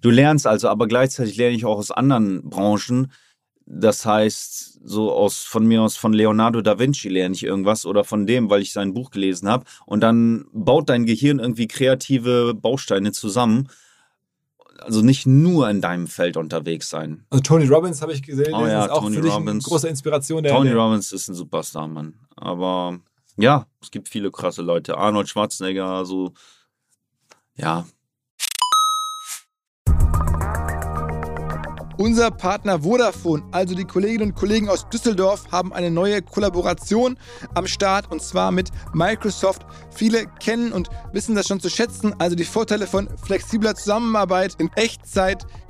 Du 0.00 0.08
lernst 0.08 0.46
also, 0.46 0.68
aber 0.68 0.88
gleichzeitig 0.88 1.36
lerne 1.36 1.54
ich 1.54 1.66
auch 1.66 1.76
aus 1.76 1.90
anderen 1.90 2.48
Branchen. 2.48 3.12
Das 3.66 4.04
heißt, 4.04 4.80
so 4.84 5.12
aus 5.12 5.42
von 5.42 5.66
mir 5.66 5.82
aus 5.82 5.96
von 5.96 6.12
Leonardo 6.12 6.60
da 6.60 6.78
Vinci 6.78 7.08
lerne 7.08 7.34
ich 7.34 7.44
irgendwas 7.44 7.86
oder 7.86 8.04
von 8.04 8.26
dem, 8.26 8.50
weil 8.50 8.60
ich 8.60 8.72
sein 8.72 8.92
Buch 8.92 9.10
gelesen 9.10 9.48
habe. 9.48 9.64
Und 9.86 10.00
dann 10.00 10.44
baut 10.52 10.90
dein 10.90 11.06
Gehirn 11.06 11.38
irgendwie 11.38 11.66
kreative 11.66 12.54
Bausteine 12.54 13.12
zusammen. 13.12 13.68
Also 14.80 15.00
nicht 15.00 15.26
nur 15.26 15.70
in 15.70 15.80
deinem 15.80 16.08
Feld 16.08 16.36
unterwegs 16.36 16.90
sein. 16.90 17.24
Also 17.30 17.42
Tony 17.42 17.66
Robbins 17.66 18.02
habe 18.02 18.12
ich 18.12 18.22
gesehen, 18.22 18.52
Oh 18.52 18.64
der 18.64 18.68
ja, 18.72 18.84
ist 18.84 18.90
auch 18.90 19.02
Tony 19.02 19.16
für 19.16 19.22
dich 19.22 19.32
eine 19.32 19.40
Robbins. 19.40 19.64
große 19.64 19.88
Inspiration. 19.88 20.42
Der, 20.42 20.52
Tony 20.52 20.70
der, 20.70 20.78
Robbins 20.78 21.10
ist 21.12 21.28
ein 21.28 21.34
Superstar, 21.34 21.88
Mann. 21.88 22.14
Aber 22.36 22.98
ja, 23.38 23.66
es 23.80 23.90
gibt 23.90 24.10
viele 24.10 24.30
krasse 24.30 24.60
Leute. 24.60 24.98
Arnold 24.98 25.28
Schwarzenegger, 25.28 26.04
so 26.04 26.34
ja, 27.56 27.86
Unser 31.96 32.32
Partner 32.32 32.82
Vodafone, 32.82 33.44
also 33.52 33.76
die 33.76 33.84
Kolleginnen 33.84 34.30
und 34.30 34.34
Kollegen 34.34 34.68
aus 34.68 34.88
Düsseldorf, 34.88 35.52
haben 35.52 35.72
eine 35.72 35.92
neue 35.92 36.22
Kollaboration 36.22 37.16
am 37.54 37.68
Start 37.68 38.10
und 38.10 38.20
zwar 38.20 38.50
mit 38.50 38.70
Microsoft. 38.92 39.64
Viele 39.90 40.26
kennen 40.40 40.72
und 40.72 40.88
wissen 41.12 41.36
das 41.36 41.46
schon 41.46 41.60
zu 41.60 41.70
schätzen, 41.70 42.12
also 42.18 42.34
die 42.34 42.44
Vorteile 42.44 42.88
von 42.88 43.08
flexibler 43.24 43.76
Zusammenarbeit 43.76 44.56
in 44.58 44.70
Echtzeit, 44.74 45.46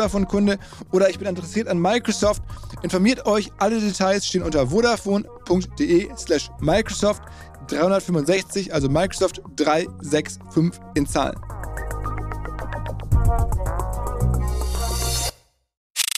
Vodafone-Kunde 0.00 0.58
oder 0.92 1.10
ich 1.10 1.18
bin 1.18 1.28
interessiert 1.28 1.68
an 1.68 1.78
Microsoft, 1.78 2.42
informiert 2.82 3.26
euch. 3.26 3.50
Alle 3.58 3.78
Details 3.80 4.26
stehen 4.26 4.42
unter 4.42 4.68
vodafone.de 4.68 6.08
slash 6.16 6.50
Microsoft 6.60 7.22
365, 7.68 8.72
also 8.72 8.88
Microsoft 8.88 9.42
365 9.56 10.80
in 10.94 11.06
Zahlen. 11.06 11.38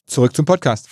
Zurück 0.07 0.37
zum 0.37 0.45
Podcast. 0.45 0.89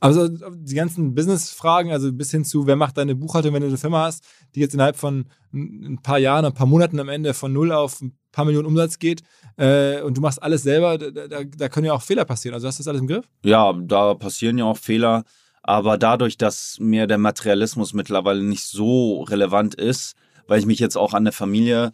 Also 0.00 0.28
die 0.28 0.74
ganzen 0.74 1.14
Business-Fragen, 1.14 1.90
also 1.90 2.12
bis 2.12 2.30
hin 2.30 2.44
zu, 2.44 2.66
wer 2.66 2.76
macht 2.76 2.96
deine 2.96 3.14
Buchhaltung, 3.14 3.52
wenn 3.52 3.62
du 3.62 3.68
eine 3.68 3.78
Firma 3.78 4.04
hast, 4.04 4.24
die 4.54 4.60
jetzt 4.60 4.72
innerhalb 4.72 4.96
von 4.96 5.26
ein 5.52 6.00
paar 6.02 6.18
Jahren, 6.18 6.44
ein 6.44 6.54
paar 6.54 6.66
Monaten 6.66 6.98
am 7.00 7.08
Ende 7.08 7.34
von 7.34 7.52
null 7.52 7.72
auf 7.72 8.00
ein 8.00 8.16
paar 8.36 8.44
Millionen 8.44 8.66
Umsatz 8.66 8.98
geht 8.98 9.22
äh, 9.56 10.02
und 10.02 10.18
du 10.18 10.20
machst 10.20 10.42
alles 10.42 10.62
selber, 10.62 10.98
da, 10.98 11.26
da, 11.26 11.42
da 11.42 11.68
können 11.70 11.86
ja 11.86 11.94
auch 11.94 12.02
Fehler 12.02 12.26
passieren. 12.26 12.54
Also 12.54 12.68
hast 12.68 12.78
du 12.78 12.82
das 12.82 12.88
alles 12.88 13.00
im 13.00 13.08
Griff? 13.08 13.24
ja, 13.42 13.72
da 13.72 14.14
passieren 14.14 14.58
ja 14.58 14.66
auch 14.66 14.76
Fehler. 14.76 15.24
Aber 15.62 15.98
dadurch, 15.98 16.36
dass 16.36 16.76
mir 16.78 17.06
der 17.08 17.18
Materialismus 17.18 17.92
mittlerweile 17.92 18.42
nicht 18.42 18.64
so 18.64 19.22
relevant 19.22 19.74
ist, 19.74 20.14
weil 20.46 20.60
ich 20.60 20.66
mich 20.66 20.78
jetzt 20.78 20.96
auch 20.96 21.12
an 21.12 21.24
eine 21.24 21.32
Familie 21.32 21.92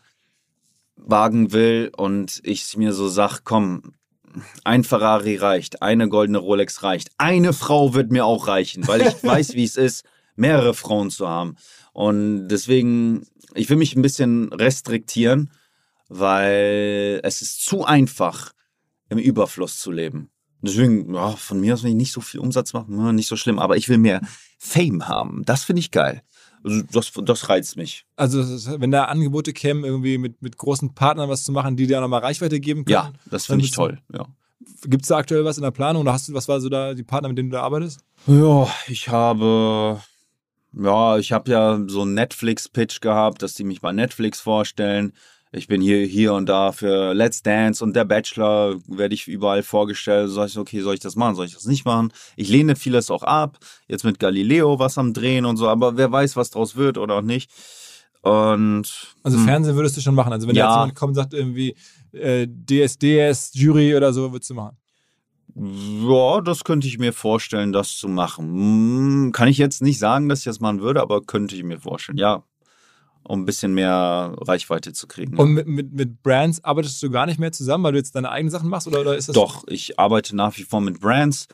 wagen 0.96 1.52
will 1.52 1.90
und 1.96 2.40
ich 2.42 2.76
mir 2.76 2.92
so 2.92 3.08
sag, 3.08 3.44
komm, 3.44 3.94
ein 4.64 4.84
Ferrari 4.84 5.36
reicht, 5.36 5.80
eine 5.80 6.08
goldene 6.08 6.38
Rolex 6.38 6.82
reicht, 6.82 7.10
eine 7.18 7.52
Frau 7.52 7.94
wird 7.94 8.10
mir 8.10 8.26
auch 8.26 8.48
reichen, 8.48 8.86
weil 8.88 9.02
ich 9.02 9.14
weiß, 9.24 9.54
wie 9.54 9.64
es 9.64 9.76
ist, 9.76 10.04
mehrere 10.34 10.74
Frauen 10.74 11.10
zu 11.10 11.28
haben. 11.28 11.54
Und 11.92 12.48
deswegen, 12.48 13.26
ich 13.54 13.70
will 13.70 13.76
mich 13.76 13.94
ein 13.96 14.02
bisschen 14.02 14.52
restriktieren, 14.52 15.50
weil 16.18 17.20
es 17.22 17.42
ist 17.42 17.64
zu 17.64 17.84
einfach, 17.84 18.52
im 19.08 19.18
Überfluss 19.18 19.78
zu 19.78 19.90
leben. 19.90 20.30
Deswegen, 20.62 21.12
ja, 21.14 21.30
von 21.30 21.60
mir 21.60 21.74
aus 21.74 21.82
will 21.82 21.90
ich 21.90 21.96
nicht 21.96 22.12
so 22.12 22.20
viel 22.20 22.40
Umsatz 22.40 22.72
machen, 22.72 22.96
ja, 22.96 23.12
nicht 23.12 23.28
so 23.28 23.36
schlimm, 23.36 23.58
aber 23.58 23.76
ich 23.76 23.88
will 23.88 23.98
mehr 23.98 24.20
Fame 24.58 25.08
haben. 25.08 25.42
Das 25.44 25.64
finde 25.64 25.80
ich 25.80 25.90
geil. 25.90 26.22
Also 26.64 26.82
das, 26.92 27.12
das 27.24 27.48
reizt 27.48 27.76
mich. 27.76 28.06
Also 28.14 28.40
wenn 28.80 28.92
da 28.92 29.06
Angebote 29.06 29.52
kämen, 29.52 29.84
irgendwie 29.84 30.18
mit, 30.18 30.40
mit 30.40 30.56
großen 30.56 30.94
Partnern 30.94 31.28
was 31.28 31.42
zu 31.42 31.50
machen, 31.50 31.76
die 31.76 31.88
dir 31.88 31.98
auch 31.98 32.02
nochmal 32.02 32.20
Reichweite 32.20 32.60
geben 32.60 32.84
können. 32.84 32.92
Ja, 32.92 33.12
das 33.26 33.46
finde 33.46 33.64
ich 33.64 33.72
toll. 33.72 33.98
Ja. 34.12 34.26
Gibt 34.84 35.02
es 35.02 35.08
da 35.08 35.16
aktuell 35.16 35.44
was 35.44 35.56
in 35.56 35.64
der 35.64 35.72
Planung 35.72 36.02
oder 36.02 36.12
hast 36.12 36.28
du, 36.28 36.34
was 36.34 36.46
war 36.46 36.60
so 36.60 36.68
da 36.68 36.94
die 36.94 37.02
Partner, 37.02 37.28
mit 37.28 37.38
denen 37.38 37.50
du 37.50 37.56
da 37.56 37.62
arbeitest? 37.62 38.04
Ja, 38.28 38.68
ich 38.86 39.08
habe, 39.08 40.00
ja, 40.72 41.18
ich 41.18 41.32
habe 41.32 41.50
ja 41.50 41.82
so 41.88 42.02
einen 42.02 42.14
Netflix-Pitch 42.14 43.00
gehabt, 43.00 43.42
dass 43.42 43.54
die 43.54 43.64
mich 43.64 43.80
bei 43.80 43.92
Netflix 43.92 44.40
vorstellen. 44.40 45.12
Ich 45.54 45.66
bin 45.68 45.82
hier, 45.82 46.06
hier 46.06 46.32
und 46.32 46.48
da 46.48 46.72
für 46.72 47.12
Let's 47.12 47.42
Dance 47.42 47.84
und 47.84 47.94
der 47.94 48.06
Bachelor 48.06 48.76
werde 48.86 49.14
ich 49.14 49.28
überall 49.28 49.62
vorgestellt. 49.62 50.28
So 50.30 50.36
sag 50.36 50.46
ich, 50.48 50.56
okay, 50.58 50.80
soll 50.80 50.94
ich 50.94 51.00
das 51.00 51.14
machen, 51.14 51.34
soll 51.34 51.44
ich 51.44 51.52
das 51.52 51.66
nicht 51.66 51.84
machen? 51.84 52.10
Ich 52.36 52.48
lehne 52.48 52.74
vieles 52.74 53.10
auch 53.10 53.22
ab. 53.22 53.58
Jetzt 53.86 54.04
mit 54.04 54.18
Galileo 54.18 54.78
was 54.78 54.96
am 54.96 55.12
Drehen 55.12 55.44
und 55.44 55.58
so, 55.58 55.68
aber 55.68 55.96
wer 55.98 56.10
weiß, 56.10 56.36
was 56.36 56.50
draus 56.50 56.74
wird 56.76 56.96
oder 56.96 57.16
auch 57.16 57.22
nicht. 57.22 57.50
Und 58.22 59.14
Also 59.22 59.36
hm, 59.36 59.44
Fernsehen 59.44 59.76
würdest 59.76 59.96
du 59.96 60.00
schon 60.00 60.14
machen. 60.14 60.32
Also 60.32 60.48
wenn 60.48 60.56
Ja. 60.56 60.64
jetzt 60.66 60.74
jemand 60.76 60.94
kommt 60.94 61.10
und 61.10 61.14
sagt 61.16 61.34
irgendwie 61.34 61.76
äh, 62.12 62.46
DSDS, 62.48 63.50
Jury 63.52 63.94
oder 63.94 64.12
so, 64.14 64.32
würdest 64.32 64.48
du 64.50 64.54
machen. 64.54 64.78
ja, 65.54 66.40
das 66.40 66.64
könnte 66.64 66.86
ich 66.86 66.98
mir 66.98 67.12
vorstellen, 67.12 67.72
das 67.72 67.96
zu 67.96 68.08
machen. 68.08 68.46
Hm, 69.26 69.32
Kann 69.32 69.48
ich 69.48 69.58
jetzt 69.58 69.82
nicht 69.82 69.98
sagen, 69.98 70.28
dass 70.30 70.38
ich 70.40 70.44
das 70.46 70.60
machen 70.60 70.80
würde, 70.80 71.02
aber 71.02 71.20
könnte 71.20 71.54
ich 71.56 71.62
mir 71.62 71.78
vorstellen, 71.78 72.16
ja. 72.18 72.42
Um 73.32 73.40
ein 73.40 73.44
bisschen 73.46 73.72
mehr 73.72 74.34
Reichweite 74.42 74.92
zu 74.92 75.06
kriegen. 75.06 75.38
Und 75.38 75.54
mit, 75.54 75.66
mit, 75.66 75.90
mit 75.94 76.22
Brands 76.22 76.62
arbeitest 76.62 77.02
du 77.02 77.08
gar 77.08 77.24
nicht 77.24 77.40
mehr 77.40 77.50
zusammen, 77.50 77.82
weil 77.82 77.92
du 77.92 77.98
jetzt 77.98 78.14
deine 78.14 78.30
eigenen 78.30 78.50
Sachen 78.50 78.68
machst? 78.68 78.86
Oder, 78.86 79.00
oder 79.00 79.16
ist 79.16 79.28
das 79.28 79.34
Doch, 79.34 79.64
ich 79.68 79.98
arbeite 79.98 80.36
nach 80.36 80.58
wie 80.58 80.64
vor 80.64 80.82
mit 80.82 81.00
Brands. 81.00 81.48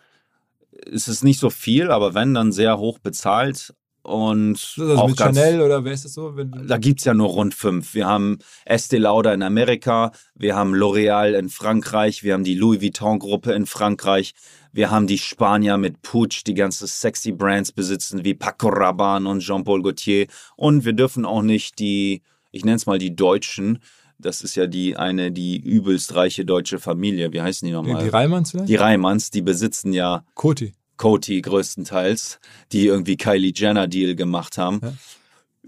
Es 0.91 1.07
ist 1.07 1.23
nicht 1.23 1.39
so 1.39 1.51
viel, 1.51 1.93
aber 1.93 2.15
wenn, 2.15 2.35
dann 2.35 2.51
sehr 2.51 2.79
hoch 2.79 2.99
bezahlt. 2.99 3.75
Und 4.09 4.75
Also 4.79 4.97
auch 4.97 5.09
mit 5.09 5.17
ganz, 5.19 5.37
Chanel 5.39 5.61
oder 5.61 5.85
wer 5.85 5.93
ist 5.93 6.05
das 6.05 6.15
so? 6.15 6.35
Wenn, 6.37 6.67
Da 6.67 6.79
gibt 6.79 7.01
es 7.01 7.05
ja 7.05 7.13
nur 7.13 7.29
rund 7.29 7.55
fünf. 7.55 7.95
Wir 7.95 8.07
haben 8.07 8.39
Estee 8.65 8.97
Lauder 8.97 9.35
in 9.35 9.43
Amerika, 9.43 10.13
wir 10.35 10.57
haben 10.57 10.75
L'Oreal 10.75 11.39
in 11.39 11.51
Frankreich, 11.51 12.25
wir 12.25 12.33
haben 12.33 12.45
die 12.45 12.55
Louis 12.55 12.81
Vuitton-Gruppe 12.81 13.53
in 13.53 13.67
Frankreich, 13.67 14.35
wir 14.73 14.91
haben 14.91 15.07
die 15.07 15.19
Spanier 15.19 15.77
mit 15.77 16.01
Puig, 16.01 16.45
die 16.47 16.55
ganze 16.55 16.87
sexy 16.87 17.33
Brands 17.33 17.73
besitzen, 17.73 18.25
wie 18.25 18.35
Paco 18.35 18.69
Rabanne 18.69 19.29
und 19.29 19.41
Jean-Paul 19.41 19.83
Gaultier. 19.83 20.27
Und 20.57 20.85
wir 20.85 20.95
dürfen 20.95 21.27
auch 21.27 21.43
nicht 21.43 21.79
die, 21.79 22.23
ich 22.51 22.65
nenne 22.65 22.77
es 22.77 22.87
mal 22.87 22.99
die 22.99 23.15
Deutschen, 23.15 23.81
das 24.19 24.43
ist 24.43 24.57
ja 24.57 24.67
die 24.67 24.97
eine, 24.97 25.31
die 25.31 25.59
übelst 25.59 26.15
reiche 26.15 26.45
deutsche 26.45 26.79
Familie. 26.79 27.33
Wie 27.33 27.41
heißen 27.41 27.67
die 27.67 27.73
die, 27.73 27.77
nochmal? 27.77 28.03
die 28.03 28.09
Reimanns 28.09 28.51
vielleicht? 28.51 28.69
Die 28.69 28.77
Reimanns, 28.77 29.31
die 29.31 29.43
besitzen 29.43 29.93
ja 29.93 30.25
Coty. 30.35 30.73
Coty 30.99 31.41
größtenteils, 31.41 32.39
die 32.73 32.87
irgendwie 32.87 33.17
Kylie 33.17 33.53
Jenner 33.55 33.87
Deal 33.89 34.15
gemacht 34.15 34.59
haben. 34.59 34.81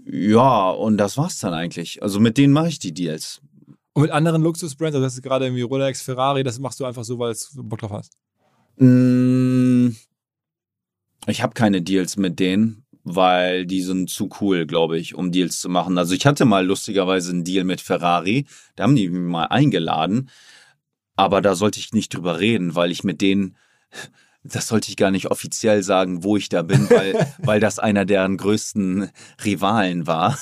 Ja. 0.05 0.69
und 0.69 0.97
das 0.97 1.17
war's 1.17 1.39
dann 1.39 1.53
eigentlich. 1.53 2.03
Also 2.03 2.19
mit 2.19 2.37
denen 2.37 2.53
mache 2.53 2.67
ich 2.69 2.77
die 2.79 2.93
Deals. 2.93 3.41
Und 3.93 4.03
mit 4.03 4.11
anderen 4.11 4.41
Luxusbrands, 4.43 4.95
also 4.95 5.03
das 5.05 5.15
ist 5.15 5.21
gerade 5.23 5.45
irgendwie 5.45 5.63
Rolex, 5.63 6.01
Ferrari, 6.01 6.43
das 6.43 6.59
machst 6.59 6.79
du 6.79 6.85
einfach 6.85 7.03
so, 7.03 7.17
weil 7.19 7.33
du 7.55 7.63
Bock 7.63 7.79
drauf 7.79 7.91
hast. 7.91 8.13
Mm, 8.77 9.89
Ich 11.27 11.41
habe 11.41 11.53
keine 11.53 11.81
Deals 11.81 12.17
mit 12.17 12.39
denen. 12.39 12.85
weil 13.03 13.65
die 13.65 13.81
sind 13.81 14.11
zu 14.11 14.29
cool, 14.39 14.67
glaube 14.67 14.99
ich, 14.99 15.15
um 15.15 15.31
Deals 15.31 15.59
zu 15.59 15.69
machen. 15.69 15.97
Also 15.97 16.13
ich 16.13 16.27
hatte 16.27 16.45
mal 16.45 16.63
lustigerweise 16.65 17.31
einen 17.31 17.43
Deal 17.43 17.63
mit 17.63 17.81
Ferrari, 17.81 18.45
da 18.75 18.83
haben 18.83 18.95
die 18.95 19.09
mich 19.09 19.19
mal 19.31 19.45
eingeladen, 19.45 20.29
aber 21.15 21.41
da 21.41 21.55
sollte 21.55 21.79
ich 21.79 21.93
nicht 21.93 22.13
drüber 22.13 22.39
reden, 22.39 22.75
weil 22.75 22.91
ich 22.91 23.03
mit 23.03 23.19
denen, 23.21 23.55
das 24.43 24.67
sollte 24.67 24.89
ich 24.89 24.97
gar 24.97 25.11
nicht 25.11 25.29
offiziell 25.29 25.83
sagen, 25.83 26.23
wo 26.23 26.37
ich 26.37 26.49
da 26.49 26.61
bin, 26.61 26.89
weil, 26.89 27.27
weil 27.39 27.59
das 27.59 27.79
einer 27.79 28.05
deren 28.05 28.37
größten 28.37 29.09
Rivalen 29.43 30.07
war. 30.07 30.37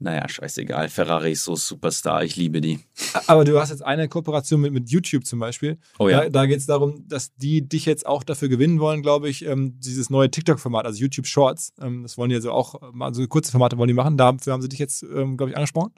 Naja, 0.00 0.28
scheißegal. 0.28 0.88
Ferrari 0.90 1.32
ist 1.32 1.42
so 1.42 1.56
Superstar. 1.56 2.22
Ich 2.22 2.36
liebe 2.36 2.60
die. 2.60 2.78
Aber 3.26 3.44
du 3.44 3.58
hast 3.58 3.70
jetzt 3.70 3.84
eine 3.84 4.08
Kooperation 4.08 4.60
mit, 4.60 4.72
mit 4.72 4.88
YouTube 4.88 5.26
zum 5.26 5.40
Beispiel. 5.40 5.78
Oh 5.98 6.08
ja. 6.08 6.24
Da, 6.24 6.28
da 6.30 6.46
geht 6.46 6.60
es 6.60 6.66
darum, 6.66 7.04
dass 7.08 7.34
die 7.34 7.68
dich 7.68 7.84
jetzt 7.84 8.06
auch 8.06 8.22
dafür 8.22 8.48
gewinnen 8.48 8.78
wollen, 8.78 9.02
glaube 9.02 9.28
ich, 9.28 9.44
ähm, 9.44 9.74
dieses 9.80 10.08
neue 10.08 10.30
TikTok-Format, 10.30 10.86
also 10.86 11.00
YouTube 11.00 11.26
Shorts. 11.26 11.72
Ähm, 11.80 12.04
das 12.04 12.16
wollen 12.16 12.30
die 12.30 12.36
also 12.36 12.52
auch, 12.52 12.80
also 13.00 13.26
kurze 13.26 13.50
Formate 13.50 13.76
wollen 13.76 13.88
die 13.88 13.94
machen. 13.94 14.16
Dafür 14.16 14.52
haben 14.52 14.62
sie 14.62 14.68
dich 14.68 14.78
jetzt, 14.78 15.02
ähm, 15.02 15.36
glaube 15.36 15.50
ich, 15.50 15.56
angesprochen. 15.56 15.90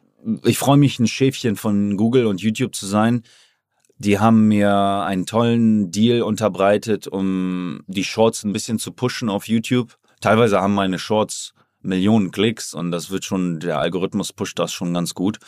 Ich 0.44 0.56
freue 0.56 0.78
mich, 0.78 0.98
ein 0.98 1.06
Schäfchen 1.06 1.56
von 1.56 1.98
Google 1.98 2.26
und 2.26 2.40
YouTube 2.40 2.74
zu 2.74 2.86
sein. 2.86 3.22
Die 4.02 4.18
haben 4.18 4.48
mir 4.48 4.72
einen 5.04 5.26
tollen 5.26 5.90
Deal 5.90 6.22
unterbreitet, 6.22 7.06
um 7.06 7.82
die 7.86 8.02
Shorts 8.04 8.44
ein 8.44 8.52
bisschen 8.54 8.78
zu 8.78 8.92
pushen 8.92 9.28
auf 9.28 9.46
YouTube. 9.46 9.98
Teilweise 10.22 10.62
haben 10.62 10.72
meine 10.74 10.98
Shorts 10.98 11.52
Millionen 11.82 12.30
Klicks 12.30 12.72
und 12.72 12.92
das 12.92 13.10
wird 13.10 13.26
schon, 13.26 13.60
der 13.60 13.78
Algorithmus 13.78 14.32
pusht 14.32 14.58
das 14.58 14.72
schon 14.72 14.94
ganz 14.94 15.12
gut. 15.12 15.38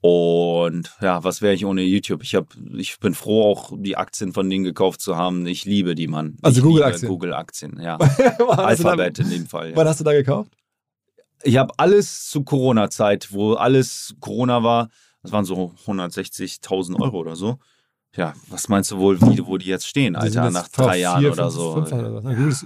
Und 0.00 0.92
ja, 1.00 1.24
was 1.24 1.42
wäre 1.42 1.54
ich 1.54 1.64
ohne 1.64 1.82
YouTube? 1.82 2.22
Ich 2.22 2.36
hab, 2.36 2.46
ich 2.76 3.00
bin 3.00 3.14
froh, 3.14 3.50
auch 3.50 3.72
die 3.76 3.96
Aktien 3.96 4.32
von 4.32 4.48
denen 4.48 4.62
gekauft 4.62 5.00
zu 5.00 5.16
haben. 5.16 5.44
Ich 5.48 5.64
liebe 5.64 5.96
die, 5.96 6.06
Mann. 6.06 6.36
Also 6.42 6.62
Google-Aktien? 6.62 7.08
Google-Aktien, 7.08 7.80
ja. 7.80 7.96
Du 8.38 8.46
da- 8.46 8.64
Alphabet 8.64 9.18
in 9.18 9.30
dem 9.30 9.46
Fall. 9.46 9.70
Ja. 9.70 9.76
Wann 9.76 9.88
hast 9.88 9.98
du 9.98 10.04
da 10.04 10.12
gekauft? 10.12 10.52
Ich 11.42 11.56
habe 11.56 11.72
alles 11.78 12.28
zu 12.30 12.44
Corona-Zeit, 12.44 13.32
wo 13.32 13.54
alles 13.54 14.14
Corona 14.20 14.62
war. 14.62 14.88
Das 15.24 15.32
waren 15.32 15.44
so 15.44 15.72
160.000 15.86 17.00
Euro 17.00 17.18
oder 17.18 17.34
so. 17.34 17.58
Ja, 18.18 18.34
was 18.48 18.68
meinst 18.68 18.90
du 18.90 18.98
wohl, 18.98 19.20
wie, 19.20 19.46
wo 19.46 19.58
die 19.58 19.66
jetzt 19.66 19.86
stehen, 19.86 20.16
Alter, 20.16 20.50
nach 20.50 20.66
drei 20.66 20.98
Jahren 20.98 21.20
vier, 21.20 21.32
oder 21.32 21.44
fünf- 21.44 21.54
so. 21.54 21.72
fünf 21.74 21.90
Jahre 21.92 22.14
was. 22.14 22.24
Na 22.24 22.34
gut, 22.34 22.56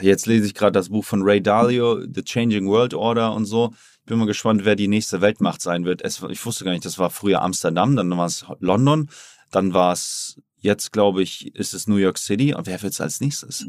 Jetzt 0.00 0.26
lese 0.26 0.46
ich 0.46 0.54
gerade 0.54 0.72
das 0.72 0.88
Buch 0.88 1.04
von 1.04 1.20
Ray 1.22 1.42
Dalio, 1.42 2.00
The 2.00 2.22
Changing 2.22 2.66
World 2.68 2.94
Order 2.94 3.34
und 3.34 3.44
so. 3.44 3.74
Ich 4.00 4.06
bin 4.06 4.18
mal 4.18 4.26
gespannt, 4.26 4.64
wer 4.64 4.76
die 4.76 4.88
nächste 4.88 5.20
Weltmacht 5.20 5.60
sein 5.60 5.84
wird. 5.84 6.00
Es, 6.02 6.22
ich 6.30 6.44
wusste 6.46 6.64
gar 6.64 6.72
nicht, 6.72 6.84
das 6.86 6.98
war 6.98 7.10
früher 7.10 7.42
Amsterdam, 7.42 7.96
dann 7.96 8.10
war 8.16 8.26
es 8.26 8.46
London, 8.60 9.10
dann 9.50 9.74
war 9.74 9.92
es, 9.92 10.40
jetzt 10.58 10.92
glaube 10.92 11.22
ich, 11.22 11.54
ist 11.54 11.74
es 11.74 11.86
New 11.86 11.96
York 11.96 12.16
City. 12.16 12.54
Und 12.54 12.66
wer 12.66 12.80
wird 12.82 12.94
es 12.94 13.00
als 13.02 13.20
nächstes? 13.20 13.66